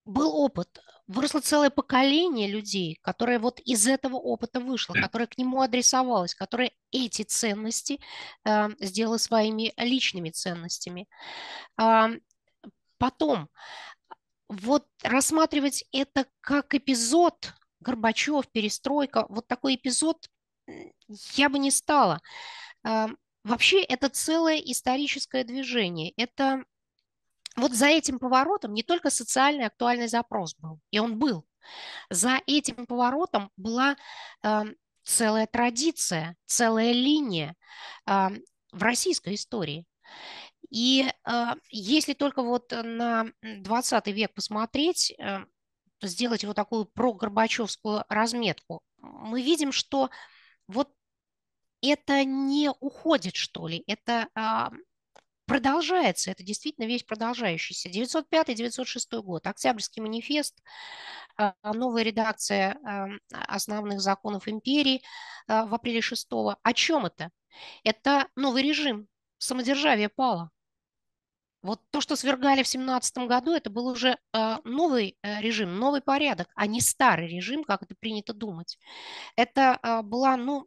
был 0.04 0.36
опыт. 0.36 0.68
Выросло 1.06 1.40
целое 1.40 1.70
поколение 1.70 2.48
людей, 2.48 2.98
которое 3.02 3.38
вот 3.38 3.60
из 3.60 3.86
этого 3.86 4.16
опыта 4.16 4.60
вышло, 4.60 4.94
которое 4.94 5.26
к 5.26 5.36
нему 5.38 5.60
адресовалось, 5.60 6.34
которое 6.34 6.72
эти 6.90 7.22
ценности 7.22 8.00
э, 8.44 8.68
сделало 8.80 9.18
своими 9.18 9.72
личными 9.76 10.30
ценностями. 10.30 11.06
Э, 11.80 12.08
потом, 12.98 13.48
вот 14.48 14.86
рассматривать 15.02 15.84
это 15.92 16.26
как 16.40 16.74
эпизод 16.74 17.52
Горбачев, 17.80 18.48
перестройка, 18.50 19.26
вот 19.28 19.46
такой 19.46 19.74
эпизод 19.74 20.28
я 21.34 21.48
бы 21.50 21.58
не 21.58 21.70
стала. 21.70 22.20
Э, 22.86 23.08
вообще 23.44 23.82
это 23.82 24.08
целое 24.08 24.56
историческое 24.56 25.44
движение. 25.44 26.12
Это 26.16 26.64
вот 27.56 27.72
за 27.72 27.86
этим 27.86 28.18
поворотом 28.18 28.74
не 28.74 28.82
только 28.82 29.10
социальный 29.10 29.66
актуальный 29.66 30.08
запрос 30.08 30.54
был, 30.56 30.80
и 30.90 30.98
он 30.98 31.18
был. 31.18 31.44
За 32.10 32.40
этим 32.46 32.86
поворотом 32.86 33.50
была 33.56 33.96
э, 34.42 34.62
целая 35.04 35.46
традиция, 35.46 36.36
целая 36.46 36.92
линия 36.92 37.54
э, 38.06 38.28
в 38.72 38.82
российской 38.82 39.34
истории. 39.34 39.86
И 40.70 41.06
э, 41.06 41.44
если 41.70 42.14
только 42.14 42.42
вот 42.42 42.72
на 42.72 43.26
20 43.42 44.06
век 44.08 44.34
посмотреть, 44.34 45.14
э, 45.18 45.44
сделать 46.02 46.44
вот 46.44 46.56
такую 46.56 46.86
прогорбачевскую 46.86 48.04
разметку, 48.08 48.82
мы 48.98 49.42
видим, 49.42 49.72
что 49.72 50.10
вот 50.66 50.90
это 51.80 52.24
не 52.24 52.70
уходит, 52.80 53.36
что 53.36 53.68
ли, 53.68 53.84
это 53.86 54.28
продолжается, 55.46 56.30
это 56.30 56.42
действительно 56.42 56.86
вещь 56.86 57.04
продолжающаяся. 57.04 57.88
905-906 57.88 59.20
год, 59.22 59.46
Октябрьский 59.46 60.02
манифест, 60.02 60.62
а, 61.36 61.54
новая 61.62 62.02
редакция 62.02 62.78
основных 63.30 64.00
законов 64.00 64.48
империи 64.48 65.02
а, 65.46 65.66
в 65.66 65.74
апреле 65.74 66.00
6 66.00 66.30
-го. 66.30 66.56
О 66.62 66.72
чем 66.72 67.06
это? 67.06 67.30
Это 67.84 68.28
новый 68.36 68.62
режим, 68.62 69.08
самодержавие 69.38 70.08
пало. 70.08 70.50
Вот 71.62 71.80
то, 71.90 72.00
что 72.00 72.14
свергали 72.14 72.62
в 72.62 72.68
17 72.68 73.26
году, 73.26 73.52
это 73.52 73.70
был 73.70 73.86
уже 73.86 74.18
а, 74.32 74.60
новый 74.64 75.16
э, 75.22 75.40
режим, 75.40 75.78
новый 75.78 76.02
порядок, 76.02 76.48
а 76.54 76.66
не 76.66 76.80
старый 76.80 77.26
режим, 77.28 77.64
как 77.64 77.82
это 77.82 77.94
принято 77.98 78.34
думать. 78.34 78.78
Это 79.34 79.78
была, 80.04 80.36
ну, 80.36 80.66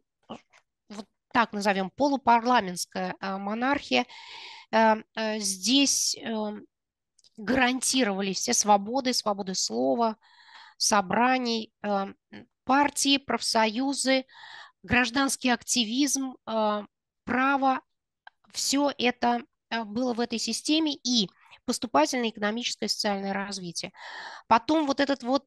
вот 0.88 1.06
так 1.32 1.52
назовем, 1.52 1.90
полупарламентская 1.90 3.14
монархия, 3.20 4.06
здесь 5.38 6.16
эм, 6.20 6.66
гарантировались 7.36 8.38
все 8.38 8.52
свободы, 8.52 9.12
свободы 9.12 9.54
слова, 9.54 10.16
собраний, 10.76 11.72
эм, 11.82 12.16
партии, 12.64 13.18
профсоюзы, 13.18 14.26
гражданский 14.82 15.50
активизм, 15.50 16.36
э, 16.46 16.82
право. 17.24 17.80
Все 18.52 18.92
это 18.98 19.42
было 19.86 20.14
в 20.14 20.20
этой 20.20 20.38
системе 20.38 20.94
и 20.94 21.28
поступательное 21.66 22.30
экономическое 22.30 22.86
и 22.86 22.88
социальное 22.88 23.32
развитие. 23.32 23.92
Потом 24.48 24.86
вот 24.86 25.00
этот 25.00 25.22
вот 25.22 25.46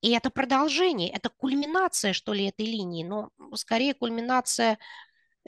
и 0.00 0.10
это 0.10 0.30
продолжение, 0.30 1.10
это 1.10 1.28
кульминация, 1.28 2.12
что 2.12 2.32
ли, 2.32 2.46
этой 2.46 2.66
линии, 2.66 3.04
но 3.04 3.30
скорее 3.54 3.94
кульминация 3.94 4.74
Э, 4.74 4.78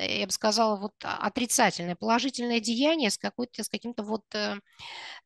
я 0.00 0.26
бы 0.26 0.32
сказала, 0.32 0.76
вот 0.76 0.94
отрицательное, 1.02 1.96
положительное 1.96 2.60
деяние 2.60 3.10
с, 3.10 3.18
какой-то, 3.18 3.62
с 3.62 3.68
каким-то 3.68 4.02
вот 4.02 4.24
э, 4.34 4.58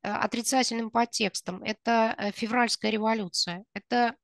э, 0.03 0.09
отрицательным 0.09 0.91
подтекстом. 0.91 1.63
Это 1.63 2.33
февральская 2.35 2.91
революция. 2.91 3.65
Это 3.75 4.17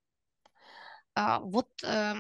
э, 1.17 1.39
вот 1.41 1.69
э, 1.83 2.15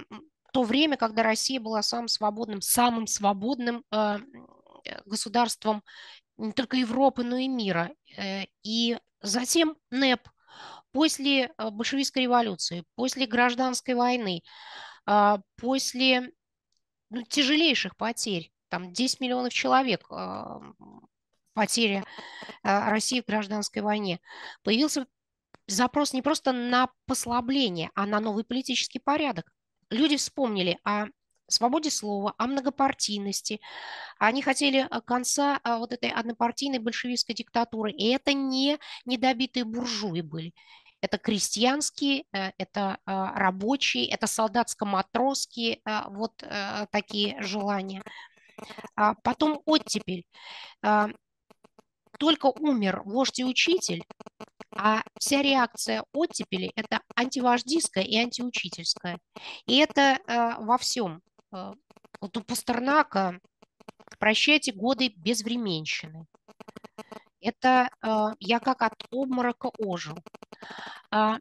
то 0.52 0.62
время, 0.62 0.96
когда 0.96 1.22
Россия 1.22 1.60
была 1.60 1.82
самым 1.82 2.08
свободным, 2.08 2.60
самым 2.60 3.06
свободным 3.06 3.84
э, 3.90 4.18
государством 5.06 5.82
не 6.36 6.52
только 6.52 6.76
Европы, 6.76 7.22
но 7.22 7.36
и 7.36 7.48
мира. 7.48 7.90
Э, 8.16 8.44
и 8.62 8.98
затем 9.22 9.76
НЭП, 9.90 10.28
после 10.92 11.52
большевистской 11.58 12.22
революции, 12.22 12.84
после 12.96 13.26
гражданской 13.26 13.94
войны, 13.94 14.42
э, 15.06 15.38
после 15.56 16.32
ну, 17.10 17.22
тяжелейших 17.22 17.96
потерь. 17.96 18.52
Там 18.68 18.92
10 18.92 19.20
миллионов 19.20 19.52
человек 19.52 20.06
а, 20.10 20.60
потери 21.54 22.04
а, 22.62 22.90
России 22.90 23.20
в 23.20 23.26
гражданской 23.26 23.82
войне. 23.82 24.20
Появился 24.62 25.06
запрос 25.66 26.12
не 26.12 26.22
просто 26.22 26.52
на 26.52 26.88
послабление, 27.06 27.90
а 27.94 28.06
на 28.06 28.20
новый 28.20 28.44
политический 28.44 29.00
порядок. 29.00 29.52
Люди 29.90 30.16
вспомнили 30.16 30.78
о 30.84 31.06
свободе 31.48 31.90
слова, 31.90 32.34
о 32.38 32.46
многопартийности. 32.46 33.60
Они 34.18 34.40
хотели 34.40 34.88
конца 35.04 35.60
а, 35.64 35.78
вот 35.78 35.92
этой 35.92 36.10
однопартийной 36.10 36.78
большевистской 36.78 37.34
диктатуры. 37.34 37.90
И 37.92 38.08
это 38.10 38.32
не 38.32 38.78
недобитые 39.04 39.64
буржуи 39.64 40.20
были. 40.20 40.54
Это 41.00 41.18
крестьянские, 41.18 42.24
э, 42.32 42.52
это 42.58 42.98
а, 43.06 43.32
рабочие, 43.34 44.06
это 44.06 44.26
солдатско-матросские 44.26 45.80
а, 45.84 46.08
вот 46.10 46.42
э, 46.42 46.86
такие 46.90 47.40
желания. 47.42 48.02
А 48.94 49.14
потом 49.14 49.62
оттепель. 49.64 50.26
Только 52.18 52.46
умер 52.46 53.00
вождь 53.06 53.38
и 53.38 53.44
учитель, 53.44 54.04
а 54.76 55.02
вся 55.18 55.40
реакция 55.40 56.04
оттепели– 56.12 56.70
это 56.76 57.00
антивождистская 57.16 58.04
и 58.04 58.18
антиучительская. 58.18 59.18
И 59.64 59.78
это 59.78 60.18
во 60.58 60.76
всем. 60.76 61.22
Вот 61.50 62.36
у 62.36 62.42
Пастернака 62.42 63.40
«Прощайте 64.18 64.72
годы 64.72 65.14
безвременщины». 65.16 66.26
Это 67.40 67.90
я 68.38 68.60
как 68.60 68.82
от 68.82 69.04
обморока 69.10 69.70
ожил. 69.78 70.18
А, 71.10 71.38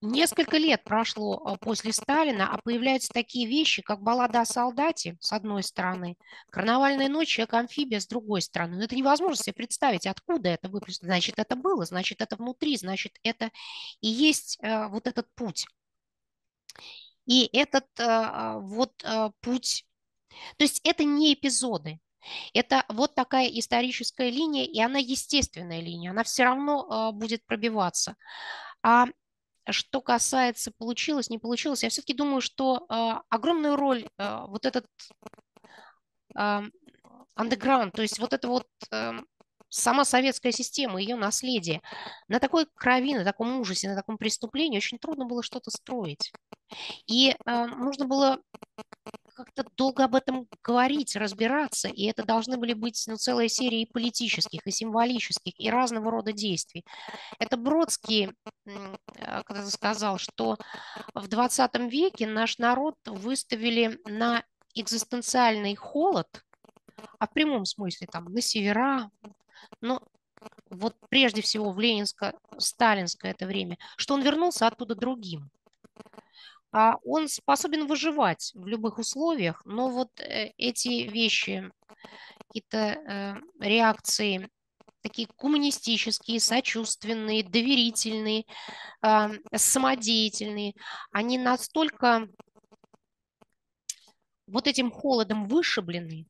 несколько 0.00 0.58
лет 0.58 0.84
прошло 0.84 1.42
а, 1.44 1.56
после 1.56 1.92
Сталина, 1.92 2.52
а 2.52 2.60
появляются 2.62 3.12
такие 3.12 3.46
вещи, 3.46 3.82
как 3.82 4.02
баллада 4.02 4.40
о 4.40 4.44
солдате, 4.44 5.16
с 5.20 5.32
одной 5.32 5.62
стороны, 5.62 6.16
карнавальная 6.50 7.08
ночь, 7.08 7.28
человек-амфибия, 7.28 8.00
с 8.00 8.06
другой 8.06 8.42
стороны. 8.42 8.76
Но 8.76 8.84
это 8.84 8.94
невозможно 8.94 9.42
себе 9.42 9.54
представить, 9.54 10.06
откуда 10.06 10.50
это 10.50 10.68
выплеснуло. 10.68 11.12
Значит, 11.12 11.38
это 11.38 11.56
было, 11.56 11.84
значит, 11.84 12.20
это 12.20 12.36
внутри, 12.36 12.76
значит, 12.76 13.18
это 13.22 13.50
и 14.00 14.08
есть 14.08 14.58
а, 14.62 14.88
вот 14.88 15.06
этот 15.06 15.32
путь. 15.34 15.66
И 17.24 17.48
этот 17.52 17.86
вот 17.98 19.04
путь, 19.40 19.84
то 20.56 20.62
есть 20.62 20.80
это 20.84 21.02
не 21.02 21.34
эпизоды, 21.34 21.98
это 22.54 22.84
вот 22.88 23.14
такая 23.14 23.46
историческая 23.48 24.30
линия, 24.30 24.64
и 24.64 24.80
она 24.80 24.98
естественная 24.98 25.80
линия, 25.80 26.10
она 26.10 26.24
все 26.24 26.44
равно 26.44 27.12
будет 27.12 27.44
пробиваться. 27.46 28.16
А 28.82 29.06
что 29.68 30.00
касается 30.00 30.72
получилось, 30.78 31.28
не 31.30 31.38
получилось, 31.38 31.82
я 31.82 31.88
все-таки 31.88 32.14
думаю, 32.14 32.40
что 32.40 32.86
э, 32.88 33.12
огромную 33.28 33.76
роль 33.76 34.08
э, 34.18 34.44
вот 34.48 34.64
этот 34.64 34.86
underground, 36.36 37.92
то 37.92 38.02
есть 38.02 38.18
вот 38.18 38.34
это 38.34 38.46
вот 38.46 38.66
сама 39.68 40.04
советская 40.04 40.52
система, 40.52 41.00
ее 41.00 41.16
наследие, 41.16 41.82
на 42.28 42.40
такой 42.40 42.66
крови, 42.74 43.14
на 43.14 43.24
таком 43.24 43.60
ужасе, 43.60 43.88
на 43.88 43.96
таком 43.96 44.18
преступлении 44.18 44.78
очень 44.78 44.98
трудно 44.98 45.26
было 45.26 45.42
что-то 45.42 45.70
строить. 45.70 46.32
И 47.06 47.30
э, 47.30 47.66
нужно 47.66 48.06
было 48.06 48.40
как-то 49.36 49.64
долго 49.76 50.04
об 50.04 50.14
этом 50.14 50.48
говорить, 50.64 51.14
разбираться, 51.14 51.88
и 51.88 52.04
это 52.04 52.24
должны 52.24 52.56
были 52.56 52.72
быть 52.72 53.04
ну, 53.06 53.16
целая 53.16 53.48
серия 53.48 53.82
и 53.82 53.90
политических, 53.90 54.66
и 54.66 54.70
символических, 54.70 55.52
и 55.58 55.70
разного 55.70 56.10
рода 56.10 56.32
действий. 56.32 56.84
Это 57.38 57.56
Бродский 57.56 58.32
э, 58.64 58.96
когда 59.44 59.66
сказал, 59.66 60.18
что 60.18 60.56
в 61.14 61.28
20 61.28 61.74
веке 61.90 62.26
наш 62.26 62.58
народ 62.58 62.96
выставили 63.04 64.00
на 64.06 64.42
экзистенциальный 64.74 65.74
холод, 65.74 66.44
а 67.18 67.26
в 67.26 67.32
прямом 67.32 67.66
смысле 67.66 68.06
там 68.10 68.24
на 68.32 68.40
севера, 68.40 69.10
но 69.82 70.02
вот 70.70 70.96
прежде 71.08 71.42
всего 71.42 71.72
в 71.72 71.78
ленинско-сталинское 71.78 73.32
это 73.32 73.46
время, 73.46 73.76
что 73.96 74.14
он 74.14 74.22
вернулся 74.22 74.66
оттуда 74.66 74.94
другим. 74.94 75.50
А 76.76 76.98
он 77.06 77.26
способен 77.26 77.86
выживать 77.86 78.52
в 78.54 78.66
любых 78.66 78.98
условиях, 78.98 79.62
но 79.64 79.88
вот 79.88 80.10
э, 80.20 80.52
эти 80.58 81.08
вещи, 81.08 81.70
какие-то 82.48 82.76
э, 82.76 83.34
реакции 83.60 84.50
такие 85.00 85.26
коммунистические, 85.38 86.40
сочувственные, 86.40 87.44
доверительные, 87.44 88.44
самодеятельные, 89.54 90.74
они 91.12 91.38
настолько 91.38 92.28
вот 94.46 94.66
этим 94.66 94.90
холодом 94.90 95.46
вышиблены, 95.46 96.26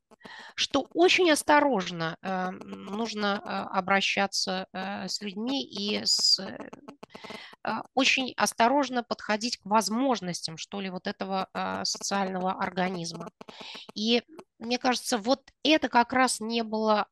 что 0.55 0.87
очень 0.93 1.31
осторожно 1.31 2.17
э, 2.21 2.49
нужно 2.51 3.41
э, 3.43 3.49
обращаться 3.77 4.67
э, 4.73 5.07
с 5.07 5.21
людьми 5.21 5.63
и 5.63 6.03
с 6.05 6.39
очень 7.95 8.33
осторожно 8.37 9.03
подходить 9.03 9.57
к 9.57 9.65
возможностям, 9.65 10.57
что 10.57 10.79
ли, 10.79 10.89
вот 10.89 11.07
этого 11.07 11.49
социального 11.83 12.53
организма. 12.53 13.31
И 13.93 14.23
мне 14.59 14.77
кажется, 14.77 15.17
вот 15.17 15.49
это 15.63 15.89
как 15.89 16.13
раз 16.13 16.39
не 16.39 16.63
было, 16.63 17.07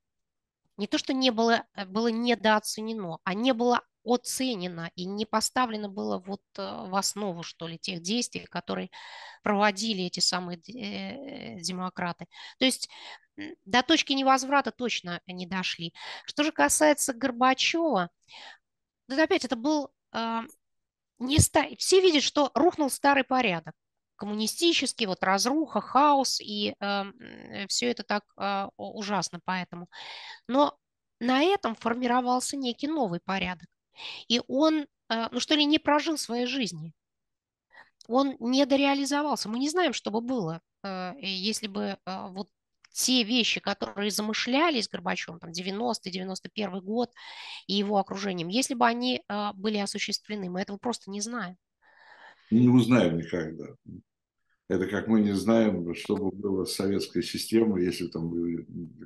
не 0.77 0.87
то, 0.87 0.97
что 0.97 1.13
не 1.13 1.31
было, 1.31 1.65
было 1.87 2.07
недооценено, 2.07 3.19
а 3.23 3.33
не 3.33 3.53
было 3.53 3.81
оценено 4.05 4.91
и 4.95 5.05
не 5.05 5.25
поставлено 5.25 5.89
было 5.89 6.19
вот 6.19 6.41
в 6.55 6.95
основу, 6.95 7.43
что 7.43 7.67
ли, 7.67 7.77
тех 7.77 8.01
действий, 8.01 8.45
которые 8.45 8.89
проводили 9.43 10.03
эти 10.03 10.19
самые 10.19 10.59
э, 10.59 11.59
демократы. 11.61 12.27
То 12.59 12.65
есть 12.65 12.89
до 13.65 13.83
точки 13.83 14.13
невозврата 14.13 14.71
точно 14.71 15.21
не 15.27 15.45
дошли. 15.45 15.93
Что 16.25 16.43
же 16.43 16.51
касается 16.51 17.13
Горбачева, 17.13 18.09
вот 19.07 19.19
опять 19.19 19.45
это 19.45 19.55
был 19.55 19.91
э, 20.13 20.41
не 21.19 21.39
ста... 21.39 21.65
все 21.77 22.01
видят, 22.01 22.23
что 22.23 22.51
рухнул 22.53 22.89
старый 22.89 23.23
порядок 23.23 23.73
коммунистический, 24.15 25.07
вот 25.07 25.23
разруха, 25.23 25.81
хаос, 25.81 26.39
и 26.39 26.75
э, 26.79 27.03
все 27.67 27.91
это 27.91 28.03
так 28.03 28.23
э, 28.37 28.67
ужасно 28.77 29.39
поэтому. 29.43 29.89
Но 30.47 30.77
на 31.19 31.43
этом 31.43 31.75
формировался 31.75 32.57
некий 32.57 32.87
новый 32.87 33.19
порядок. 33.19 33.67
И 34.27 34.41
он, 34.47 34.85
э, 35.09 35.27
ну 35.31 35.39
что 35.39 35.55
ли, 35.55 35.65
не 35.65 35.79
прожил 35.79 36.17
своей 36.17 36.45
жизни. 36.45 36.93
Он 38.07 38.35
не 38.39 38.65
дореализовался. 38.65 39.49
Мы 39.49 39.59
не 39.59 39.69
знаем, 39.69 39.93
что 39.93 40.11
бы 40.11 40.21
было, 40.21 40.61
э, 40.83 41.13
если 41.19 41.67
бы 41.67 41.97
э, 42.05 42.27
вот 42.29 42.49
те 42.91 43.23
вещи, 43.23 43.59
которые 43.59 44.09
замышлялись 44.09 44.87
Горбачевым, 44.87 45.39
там 45.39 45.51
90-91 45.51 46.81
год 46.81 47.11
и 47.67 47.73
его 47.73 47.97
окружением, 47.97 48.47
если 48.47 48.73
бы 48.73 48.85
они 48.85 49.21
были 49.55 49.79
осуществлены, 49.79 50.49
мы 50.49 50.61
этого 50.61 50.77
просто 50.77 51.11
не 51.11 51.19
знаем. 51.19 51.57
Не 52.51 52.69
узнаем 52.69 53.17
никогда. 53.17 53.65
Это 54.67 54.87
как 54.87 55.07
мы 55.07 55.21
не 55.21 55.33
знаем, 55.33 55.93
что 55.93 56.15
бы 56.15 56.31
было 56.31 56.65
с 56.65 56.73
советской 56.73 57.21
системой, 57.21 57.85
если 57.85 58.07
там 58.07 58.33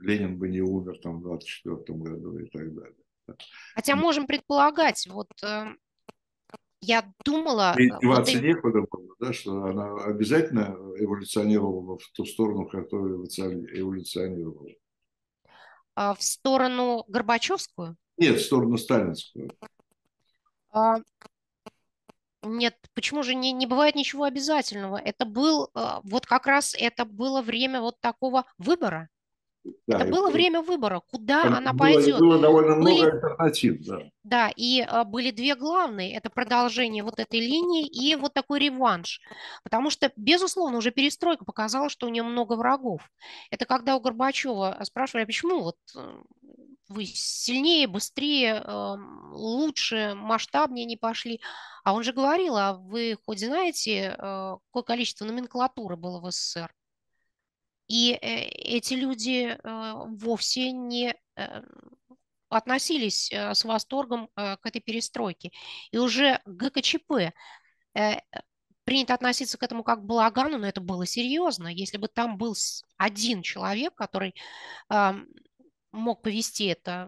Ленин 0.02 0.38
бы 0.38 0.48
не 0.48 0.62
умер 0.62 1.00
там, 1.00 1.20
в 1.20 1.24
24 1.24 1.98
году 1.98 2.38
и 2.38 2.46
так 2.46 2.74
далее. 2.74 2.96
Хотя 3.76 3.96
можем 3.96 4.28
предполагать, 4.28 5.08
вот 5.08 5.30
э, 5.44 5.68
я 6.82 7.12
думала... 7.26 7.76
Деваться 7.78 8.36
вот 8.36 8.44
некуда 8.44 8.82
было, 8.90 9.16
да, 9.20 9.34
что 9.34 9.64
она 9.66 9.96
обязательно 10.06 10.76
эволюционировала 10.98 11.98
в 11.98 12.12
ту 12.12 12.26
сторону, 12.26 12.68
которую 12.68 13.26
эволюционировала. 13.26 14.70
А 15.96 16.14
в 16.14 16.24
сторону 16.24 17.04
Горбачевскую? 17.08 17.98
Нет, 18.18 18.40
в 18.40 18.46
сторону 18.46 18.78
сталинскую. 18.78 19.52
А, 20.72 20.98
нет, 22.44 22.78
почему 22.94 23.24
же 23.24 23.36
не, 23.36 23.52
не 23.52 23.68
бывает 23.68 23.96
ничего 23.96 24.24
обязательного? 24.24 24.98
Это 24.98 25.26
был, 25.26 25.70
а, 25.74 26.00
вот 26.04 26.26
как 26.26 26.48
раз 26.48 26.76
это 26.78 27.04
было 27.04 27.42
время 27.42 27.82
вот 27.82 28.00
такого 28.00 28.46
выбора. 28.58 29.10
Да, 29.88 30.00
это 30.00 30.12
было 30.12 30.30
время 30.30 30.62
выбора, 30.62 31.02
куда 31.12 31.44
она 31.44 31.74
было, 31.74 31.80
пойдет. 31.80 32.20
Было 32.20 32.40
довольно 32.40 32.76
были, 32.76 33.02
много 33.02 33.12
альтернатив, 33.12 33.86
да. 33.86 34.00
Да, 34.24 34.52
и 34.56 34.82
а, 34.82 35.04
были 35.06 35.32
две 35.32 35.56
главные. 35.56 36.14
Это 36.16 36.30
продолжение 36.30 37.04
вот 37.04 37.20
этой 37.20 37.40
линии 37.40 37.88
и 37.88 38.16
вот 38.16 38.34
такой 38.34 38.60
реванш. 38.60 39.22
Потому 39.64 39.90
что, 39.90 40.12
безусловно, 40.16 40.78
уже 40.78 40.92
перестройка 40.92 41.46
показала, 41.46 41.90
что 41.90 42.08
у 42.08 42.10
нее 42.10 42.24
много 42.24 42.54
врагов. 42.54 43.10
Это 43.50 43.66
когда 43.66 43.96
у 43.96 44.00
Горбачева 44.00 44.80
спрашивали, 44.84 45.24
а 45.24 45.28
почему 45.28 45.62
вот 45.62 45.78
э, 45.96 46.22
вы 46.90 47.06
сильнее, 47.06 47.88
быстрее, 47.88 48.64
э, 48.66 48.96
лучше, 49.32 50.14
масштабнее 50.16 50.86
не 50.86 50.98
пошли. 50.98 51.40
А 51.84 51.94
он 51.94 52.04
же 52.04 52.14
говорил, 52.14 52.58
а 52.58 52.74
вы 52.74 53.18
хоть 53.26 53.40
знаете, 53.40 54.16
э, 54.18 54.58
какое 54.68 54.84
количество 54.84 55.26
номенклатуры 55.26 55.96
было 55.96 56.20
в 56.20 56.32
СССР? 56.32 56.74
И 57.90 58.12
э, 58.14 58.44
эти 58.44 58.94
люди 58.94 59.48
э, 59.52 59.94
вовсе 60.06 60.72
не 60.72 61.16
э, 61.36 61.62
относились 62.50 63.32
с 63.32 63.64
восторгом 63.64 64.30
к 64.36 64.60
этой 64.64 64.82
перестройке. 64.82 65.52
И 65.92 66.00
уже 66.00 66.42
ГКЧП 66.48 67.32
принято 68.86 69.14
относиться 69.14 69.56
к 69.60 69.62
этому 69.62 69.84
как 69.84 70.00
к 70.00 70.04
балагану, 70.04 70.58
но 70.58 70.68
это 70.68 70.82
было 70.82 71.06
серьезно. 71.06 71.68
Если 71.68 71.98
бы 71.98 72.08
там 72.08 72.38
был 72.38 72.56
один 72.98 73.44
человек, 73.44 73.94
который 73.94 74.34
мог 75.92 76.24
повести 76.24 76.66
это 76.66 77.08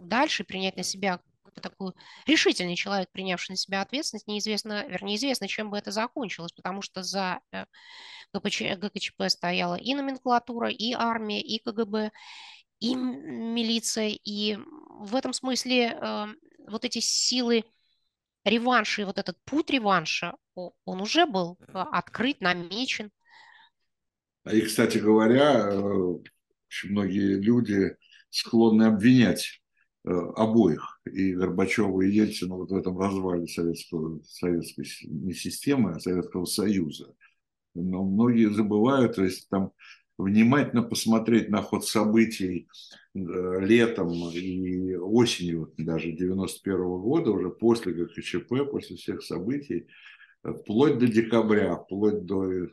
дальше, 0.00 0.44
принять 0.44 0.76
на 0.76 0.84
себя 0.84 1.20
такой 1.60 1.92
решительный 2.26 2.76
человек, 2.76 3.10
принявший 3.10 3.54
на 3.54 3.56
себя 3.56 3.82
ответственность, 3.82 4.26
неизвестно, 4.26 4.86
вернее, 4.86 5.16
известно, 5.16 5.48
чем 5.48 5.70
бы 5.70 5.78
это 5.78 5.90
закончилось, 5.90 6.52
потому 6.52 6.82
что 6.82 7.02
за 7.02 7.40
ГПЧ, 8.32 8.62
ГКЧП 8.76 9.24
стояла 9.28 9.76
и 9.76 9.94
номенклатура, 9.94 10.70
и 10.70 10.92
армия, 10.92 11.40
и 11.40 11.58
КГБ, 11.58 12.10
и 12.80 12.94
милиция. 12.94 14.08
И 14.24 14.58
в 15.00 15.16
этом 15.16 15.32
смысле 15.32 15.98
э, 16.00 16.26
вот 16.68 16.84
эти 16.84 17.00
силы 17.00 17.64
реванша 18.44 19.02
и 19.02 19.04
вот 19.04 19.18
этот 19.18 19.36
путь 19.44 19.70
реванша, 19.70 20.36
он 20.54 21.00
уже 21.00 21.26
был 21.26 21.58
э, 21.60 21.72
открыт, 21.72 22.40
намечен. 22.40 23.10
И, 24.50 24.60
кстати 24.62 24.98
говоря, 24.98 25.68
э, 25.70 25.78
очень 26.68 26.90
многие 26.90 27.40
люди 27.40 27.96
склонны 28.30 28.84
обвинять 28.84 29.44
э, 29.44 29.67
обоих, 30.08 31.00
и 31.04 31.34
Горбачева, 31.34 32.00
и 32.02 32.10
Ельцина 32.10 32.56
вот 32.56 32.70
в 32.70 32.76
этом 32.76 32.98
развале 32.98 33.46
советского, 33.46 34.20
советской 34.24 34.86
не 35.06 35.32
системы, 35.32 35.92
а 35.92 36.00
Советского 36.00 36.44
Союза. 36.44 37.14
Но 37.74 38.04
многие 38.04 38.52
забывают, 38.52 39.16
то 39.16 39.24
есть 39.24 39.48
там 39.48 39.72
внимательно 40.18 40.82
посмотреть 40.82 41.48
на 41.48 41.62
ход 41.62 41.86
событий 41.86 42.68
э, 43.14 43.18
летом 43.60 44.12
и 44.30 44.96
осенью 44.96 45.72
даже 45.78 46.12
91 46.12 46.80
-го 46.80 47.00
года, 47.00 47.30
уже 47.30 47.50
после 47.50 47.92
ГКЧП, 47.92 48.70
после 48.70 48.96
всех 48.96 49.22
событий, 49.22 49.86
вплоть 50.42 50.98
до 50.98 51.06
декабря, 51.06 51.76
вплоть 51.76 52.24
до 52.24 52.66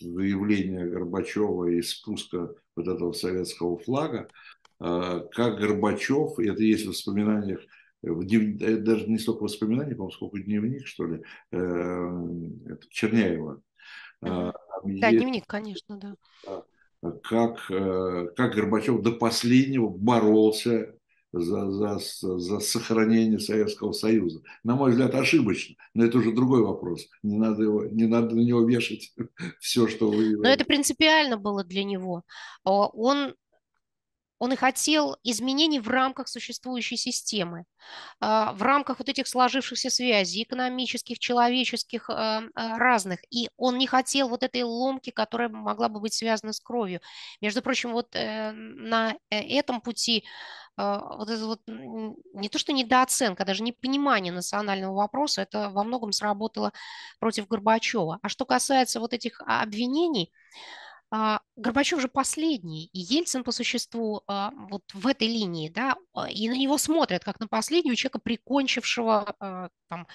заявления 0.00 0.86
Горбачева 0.86 1.66
и 1.66 1.82
спуска 1.82 2.54
вот 2.74 2.88
этого 2.88 3.12
советского 3.12 3.78
флага, 3.78 4.28
э, 4.28 4.28
как 4.78 5.58
Горбачев, 5.58 6.38
это 6.38 6.62
есть 6.62 6.84
в 6.84 6.88
воспоминаниях, 6.88 7.60
в 8.02 8.24
днев, 8.24 8.60
э, 8.60 8.76
даже 8.76 9.06
не 9.06 9.18
столько 9.18 9.44
воспоминаний, 9.44 9.94
по-моему, 9.94 10.12
сколько 10.12 10.38
дневник, 10.38 10.86
что 10.86 11.06
ли, 11.06 11.22
Черняева, 12.90 13.62
а, 14.22 14.52
да, 14.84 15.08
есть, 15.08 15.18
дневник, 15.18 15.46
конечно, 15.46 15.98
да. 15.98 16.62
Как, 17.22 17.70
э, 17.70 18.28
как 18.34 18.54
Горбачев 18.54 19.02
до 19.02 19.12
последнего 19.12 19.88
боролся 19.88 20.94
за, 21.32 21.70
за, 21.70 21.98
за 22.38 22.60
сохранение 22.60 23.38
Советского 23.38 23.92
Союза. 23.92 24.40
На 24.64 24.74
мой 24.74 24.90
взгляд, 24.90 25.14
ошибочно, 25.14 25.76
но 25.94 26.04
это 26.04 26.18
уже 26.18 26.32
другой 26.32 26.62
вопрос. 26.62 27.06
Не 27.22 27.36
надо, 27.36 27.62
его, 27.62 27.84
не 27.84 28.06
надо 28.06 28.34
на 28.34 28.40
него 28.40 28.62
вешать 28.62 29.12
все, 29.60 29.86
что 29.88 30.10
вы... 30.10 30.36
Но 30.36 30.48
это 30.48 30.64
принципиально 30.64 31.36
было 31.36 31.62
для 31.62 31.84
него. 31.84 32.22
Он 32.64 33.34
он 34.38 34.52
и 34.52 34.56
хотел 34.56 35.16
изменений 35.22 35.80
в 35.80 35.88
рамках 35.88 36.28
существующей 36.28 36.96
системы, 36.96 37.64
а, 38.20 38.52
в 38.52 38.62
рамках 38.62 38.98
вот 38.98 39.08
этих 39.08 39.26
сложившихся 39.26 39.90
связей, 39.90 40.42
экономических, 40.42 41.18
человеческих, 41.18 42.10
а, 42.10 42.42
а, 42.54 42.78
разных. 42.78 43.20
И 43.30 43.48
он 43.56 43.78
не 43.78 43.86
хотел 43.86 44.28
вот 44.28 44.42
этой 44.42 44.62
ломки, 44.62 45.10
которая 45.10 45.48
могла 45.48 45.88
бы 45.88 46.00
быть 46.00 46.14
связана 46.14 46.52
с 46.52 46.60
кровью. 46.60 47.00
Между 47.40 47.62
прочим, 47.62 47.92
вот 47.92 48.14
э, 48.14 48.52
на 48.52 49.14
э, 49.30 49.40
этом 49.40 49.80
пути 49.80 50.24
вот 50.78 51.30
это 51.30 51.46
вот 51.46 51.60
не 51.66 52.50
то 52.50 52.58
что 52.58 52.74
недооценка, 52.74 53.46
даже 53.46 53.62
непонимание 53.62 54.30
национального 54.30 54.94
вопроса, 54.94 55.40
это 55.40 55.70
во 55.70 55.84
многом 55.84 56.12
сработало 56.12 56.70
против 57.18 57.48
Горбачева. 57.48 58.18
А 58.20 58.28
что 58.28 58.44
касается 58.44 59.00
вот 59.00 59.14
этих 59.14 59.40
обвинений, 59.46 60.30
Горбачев 61.10 62.00
же 62.00 62.08
последний, 62.08 62.86
и 62.92 62.98
Ельцин 62.98 63.44
по 63.44 63.52
существу 63.52 64.22
а, 64.26 64.50
вот 64.68 64.82
в 64.92 65.06
этой 65.06 65.28
линии, 65.28 65.68
да, 65.68 65.96
а, 66.12 66.28
и 66.28 66.48
на 66.48 66.54
него 66.54 66.78
смотрят 66.78 67.24
как 67.24 67.38
на 67.38 67.46
последнего 67.46 67.94
человека, 67.94 68.18
прикончившего 68.18 69.70
там, 69.88 70.06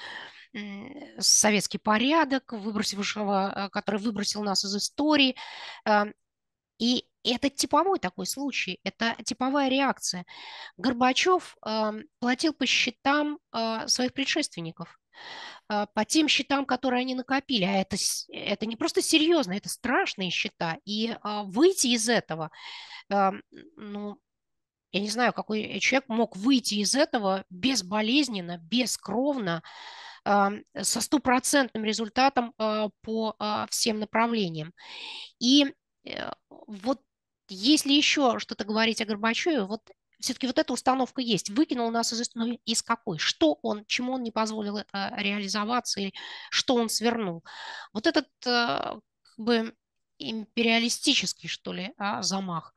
советский 1.17 1.77
порядок, 1.77 2.51
выбросившего, 2.51 3.69
который 3.71 4.01
выбросил 4.01 4.43
нас 4.43 4.65
из 4.65 4.75
истории. 4.75 5.37
И 6.77 7.05
это 7.23 7.49
типовой 7.49 7.99
такой 7.99 8.25
случай, 8.25 8.79
это 8.83 9.15
типовая 9.23 9.69
реакция. 9.69 10.25
Горбачев 10.75 11.55
платил 12.19 12.53
по 12.53 12.65
счетам 12.65 13.39
своих 13.87 14.13
предшественников. 14.13 14.99
А, 15.71 15.85
по 15.85 16.03
тем 16.03 16.27
счетам, 16.27 16.65
которые 16.65 17.01
они 17.01 17.15
накопили. 17.15 17.63
А 17.63 17.71
это, 17.71 17.95
это 18.29 18.65
не 18.65 18.75
просто 18.75 19.01
серьезно, 19.01 19.53
это 19.53 19.69
страшные 19.69 20.29
счета. 20.29 20.77
И 20.83 21.15
а, 21.21 21.43
выйти 21.43 21.87
из 21.87 22.09
этого, 22.09 22.51
а, 23.09 23.31
ну, 23.77 24.17
я 24.91 24.99
не 24.99 25.09
знаю, 25.09 25.31
какой 25.31 25.79
человек 25.79 26.09
мог 26.09 26.35
выйти 26.35 26.75
из 26.75 26.93
этого 26.93 27.45
безболезненно, 27.49 28.57
бескровно, 28.57 29.63
со 30.23 31.01
стопроцентным 31.01 31.83
результатом 31.83 32.53
по 33.01 33.35
всем 33.71 33.99
направлениям. 33.99 34.71
И 35.39 35.73
вот 36.67 37.01
если 37.47 37.93
еще 37.93 38.37
что-то 38.37 38.65
говорить 38.65 39.01
о 39.01 39.05
Горбачеве, 39.05 39.63
вот 39.63 39.89
все-таки 40.21 40.47
вот 40.47 40.59
эта 40.59 40.73
установка 40.73 41.21
есть. 41.21 41.49
Выкинул 41.49 41.91
нас 41.91 42.13
из 42.13 42.21
истории 42.21 42.61
из 42.65 42.81
какой? 42.81 43.17
Что 43.17 43.59
он, 43.61 43.85
чему 43.85 44.13
он 44.13 44.23
не 44.23 44.31
позволил 44.31 44.77
э, 44.77 44.85
реализоваться, 44.93 45.99
или 45.99 46.13
что 46.49 46.75
он 46.75 46.87
свернул? 46.89 47.43
Вот 47.93 48.07
этот 48.07 48.27
э, 48.45 48.47
как 48.47 49.01
бы 49.37 49.75
империалистический, 50.19 51.49
что 51.49 51.73
ли, 51.73 51.93
а, 51.97 52.21
замах. 52.21 52.73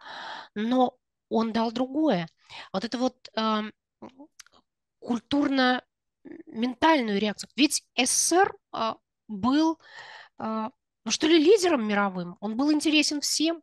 Но 0.55 0.97
он 1.29 1.53
дал 1.53 1.71
другое. 1.73 2.29
Вот 2.73 2.85
это 2.85 2.99
вот 2.99 3.29
э, 3.37 3.63
культурно-ментальную 5.01 7.21
реакцию. 7.21 7.51
Ведь 7.57 7.85
СССР 7.97 8.55
э, 8.73 8.95
был, 9.29 9.79
ну 10.39 10.73
что 11.09 11.27
ли, 11.27 11.39
лидером 11.39 11.87
мировым. 11.87 12.37
Он 12.41 12.57
был 12.57 12.73
интересен 12.73 13.21
всем. 13.21 13.63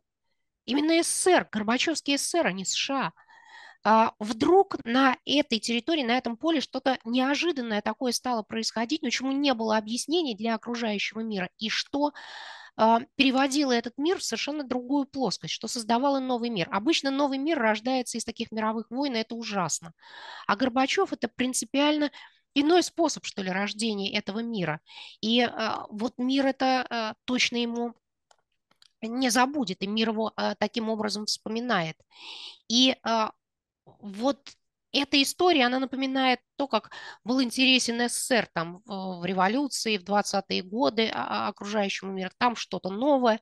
Именно 0.64 1.02
СССР, 1.02 1.48
Горбачевский 1.50 2.16
СССР, 2.16 2.46
а 2.46 2.52
не 2.52 2.64
США. 2.64 3.12
А 3.84 4.12
вдруг 4.20 4.76
на 4.84 5.16
этой 5.24 5.58
территории, 5.58 6.04
на 6.04 6.16
этом 6.16 6.36
поле 6.36 6.60
что-то 6.60 6.98
неожиданное 7.04 7.82
такое 7.82 8.12
стало 8.12 8.42
происходить, 8.42 9.02
но 9.02 9.10
чему 9.10 9.32
не 9.32 9.54
было 9.54 9.76
объяснений 9.76 10.36
для 10.36 10.54
окружающего 10.54 11.20
мира, 11.20 11.50
и 11.58 11.68
что 11.68 12.12
а, 12.76 13.00
переводило 13.16 13.72
этот 13.72 13.98
мир 13.98 14.18
в 14.18 14.22
совершенно 14.24 14.62
другую 14.62 15.06
плоскость, 15.06 15.52
что 15.52 15.66
создавало 15.66 16.20
новый 16.20 16.48
мир. 16.48 16.68
Обычно 16.70 17.10
новый 17.10 17.38
мир 17.38 17.58
рождается 17.58 18.18
из 18.18 18.24
таких 18.24 18.52
мировых 18.52 18.90
войн, 18.90 19.16
и 19.16 19.20
это 19.20 19.34
ужасно. 19.34 19.92
А 20.46 20.54
Горбачев– 20.54 21.12
это 21.14 21.26
принципиально 21.28 22.12
иной 22.54 22.82
способ, 22.84 23.24
что 23.24 23.42
ли, 23.42 23.50
рождения 23.50 24.16
этого 24.16 24.40
мира. 24.40 24.80
И 25.20 25.40
а, 25.40 25.86
вот 25.90 26.14
мир 26.18 26.46
это 26.46 27.16
точно 27.24 27.56
ему 27.56 27.94
не 29.00 29.30
забудет, 29.30 29.82
и 29.82 29.88
мир 29.88 30.10
его 30.10 30.32
таким 30.60 30.88
образом 30.88 31.26
вспоминает. 31.26 31.96
И 32.68 32.96
вот 33.84 34.56
эта 34.92 35.20
история, 35.22 35.66
она 35.66 35.78
напоминает 35.78 36.40
то, 36.56 36.68
как 36.68 36.90
был 37.24 37.42
интересен 37.42 38.08
СССР 38.08 38.48
там 38.52 38.82
в 38.84 39.24
революции, 39.24 39.96
в 39.96 40.04
20-е 40.04 40.62
годы 40.62 41.08
а, 41.08 41.46
а, 41.46 41.48
окружающему 41.48 42.12
миру. 42.12 42.30
Там 42.38 42.56
что-то 42.56 42.90
новое, 42.90 43.40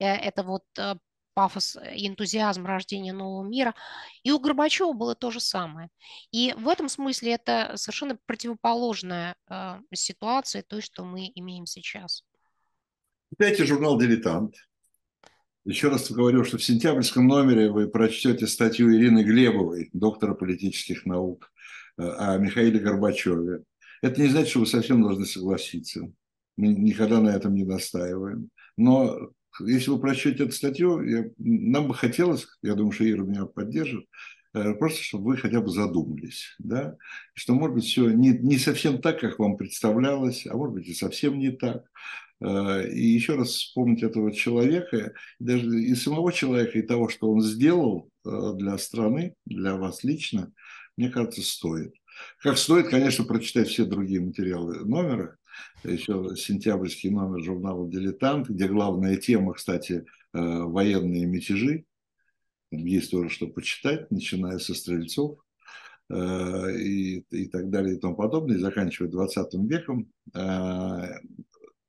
э, 0.00 0.06
это 0.06 0.42
вот 0.42 0.64
э, 0.76 0.96
пафос 1.34 1.76
энтузиазм 1.76 2.66
рождения 2.66 3.12
нового 3.12 3.46
мира. 3.46 3.74
И 4.24 4.32
у 4.32 4.40
Горбачева 4.40 4.92
было 4.92 5.14
то 5.14 5.30
же 5.30 5.38
самое. 5.38 5.88
И 6.32 6.52
в 6.58 6.68
этом 6.68 6.88
смысле 6.88 7.34
это 7.34 7.72
совершенно 7.76 8.18
противоположная 8.26 9.36
э, 9.48 9.78
ситуация 9.94 10.62
той, 10.62 10.82
что 10.82 11.04
мы 11.04 11.30
имеем 11.34 11.66
сейчас. 11.66 12.24
Опять 13.30 13.58
журнал 13.58 13.98
«Дилетант». 13.98 14.56
Еще 15.68 15.90
раз 15.90 16.10
говорю, 16.10 16.44
что 16.44 16.56
в 16.56 16.64
сентябрьском 16.64 17.26
номере 17.26 17.70
вы 17.70 17.88
прочтете 17.88 18.46
статью 18.46 18.90
Ирины 18.90 19.22
Глебовой, 19.22 19.90
доктора 19.92 20.32
политических 20.32 21.04
наук, 21.04 21.52
э, 21.98 22.08
о 22.08 22.38
Михаиле 22.38 22.78
Горбачеве. 22.78 23.64
Это 24.00 24.18
не 24.22 24.28
значит, 24.28 24.48
что 24.48 24.60
вы 24.60 24.66
совсем 24.66 25.02
должны 25.02 25.26
согласиться. 25.26 26.10
Мы 26.56 26.68
никогда 26.68 27.20
на 27.20 27.36
этом 27.36 27.54
не 27.54 27.64
настаиваем. 27.64 28.48
Но 28.78 29.30
если 29.60 29.90
вы 29.90 30.00
прочтете 30.00 30.44
эту 30.44 30.52
статью, 30.52 31.02
я, 31.02 31.26
нам 31.36 31.88
бы 31.88 31.94
хотелось, 31.94 32.46
я 32.62 32.74
думаю, 32.74 32.92
что 32.92 33.06
Ира 33.06 33.24
меня 33.24 33.44
поддержит, 33.44 34.06
э, 34.54 34.72
просто 34.72 35.02
чтобы 35.02 35.32
вы 35.32 35.36
хотя 35.36 35.60
бы 35.60 35.68
задумались, 35.68 36.56
да, 36.58 36.96
что, 37.34 37.52
может 37.52 37.74
быть, 37.74 37.84
все 37.84 38.08
не, 38.08 38.30
не 38.30 38.56
совсем 38.56 39.02
так, 39.02 39.20
как 39.20 39.38
вам 39.38 39.58
представлялось, 39.58 40.46
а 40.46 40.56
может 40.56 40.76
быть, 40.76 40.86
и 40.86 40.94
совсем 40.94 41.38
не 41.38 41.50
так. 41.50 41.84
Э, 42.40 42.88
и 42.88 43.06
еще 43.06 43.34
раз 43.34 43.48
вспомнить 43.50 44.02
этого 44.02 44.32
человека, 44.32 45.12
даже 45.38 45.80
и 45.80 45.94
самого 45.94 46.32
человека, 46.32 46.78
и 46.78 46.82
того, 46.82 47.08
что 47.08 47.30
он 47.30 47.42
сделал 47.42 48.10
э, 48.24 48.52
для 48.54 48.78
страны, 48.78 49.34
для 49.44 49.76
вас 49.76 50.04
лично, 50.04 50.52
мне 50.96 51.10
кажется, 51.10 51.42
стоит. 51.42 51.94
Как 52.42 52.58
стоит, 52.58 52.88
конечно, 52.88 53.24
прочитать 53.24 53.68
все 53.68 53.84
другие 53.84 54.20
материалы 54.20 54.84
номера, 54.84 55.36
еще 55.84 56.34
сентябрьский 56.36 57.10
номер 57.10 57.42
журнала 57.42 57.88
«Дилетант», 57.88 58.48
где 58.48 58.68
главная 58.68 59.16
тема, 59.16 59.54
кстати, 59.54 60.04
э, 60.32 60.38
военные 60.38 61.26
мятежи. 61.26 61.84
Есть 62.70 63.10
тоже 63.10 63.30
что 63.30 63.46
почитать, 63.46 64.10
начиная 64.10 64.58
со 64.58 64.74
Стрельцов 64.74 65.38
и, 66.10 67.24
и 67.30 67.48
так 67.48 67.70
далее 67.70 67.96
и 67.96 67.98
тому 67.98 68.14
подобное, 68.14 68.56
и 68.56 68.60
заканчивая 68.60 69.10
20 69.10 69.54
веком. 69.70 70.10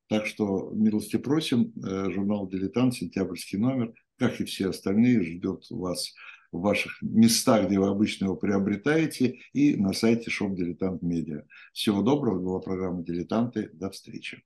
Так 0.09 0.25
что 0.25 0.71
милости 0.73 1.17
просим, 1.17 1.71
э, 1.85 2.09
журнал 2.09 2.47
«Дилетант», 2.49 2.95
сентябрьский 2.95 3.59
номер, 3.59 3.93
как 4.17 4.41
и 4.41 4.45
все 4.45 4.69
остальные, 4.69 5.21
ждет 5.21 5.65
вас 5.69 6.15
в 6.51 6.61
ваших 6.61 6.99
местах, 7.03 7.67
где 7.67 7.79
вы 7.79 7.87
обычно 7.87 8.25
его 8.25 8.35
приобретаете, 8.35 9.39
и 9.53 9.75
на 9.75 9.93
сайте 9.93 10.31
Shop 10.31 10.55
Diletant 10.55 11.03
Media. 11.03 11.43
Всего 11.73 12.01
доброго, 12.01 12.39
была 12.39 12.59
программа 12.59 13.03
«Дилетанты». 13.03 13.69
До 13.73 13.91
встречи. 13.91 14.43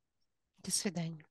До 0.57 0.69
свидания. 0.69 1.25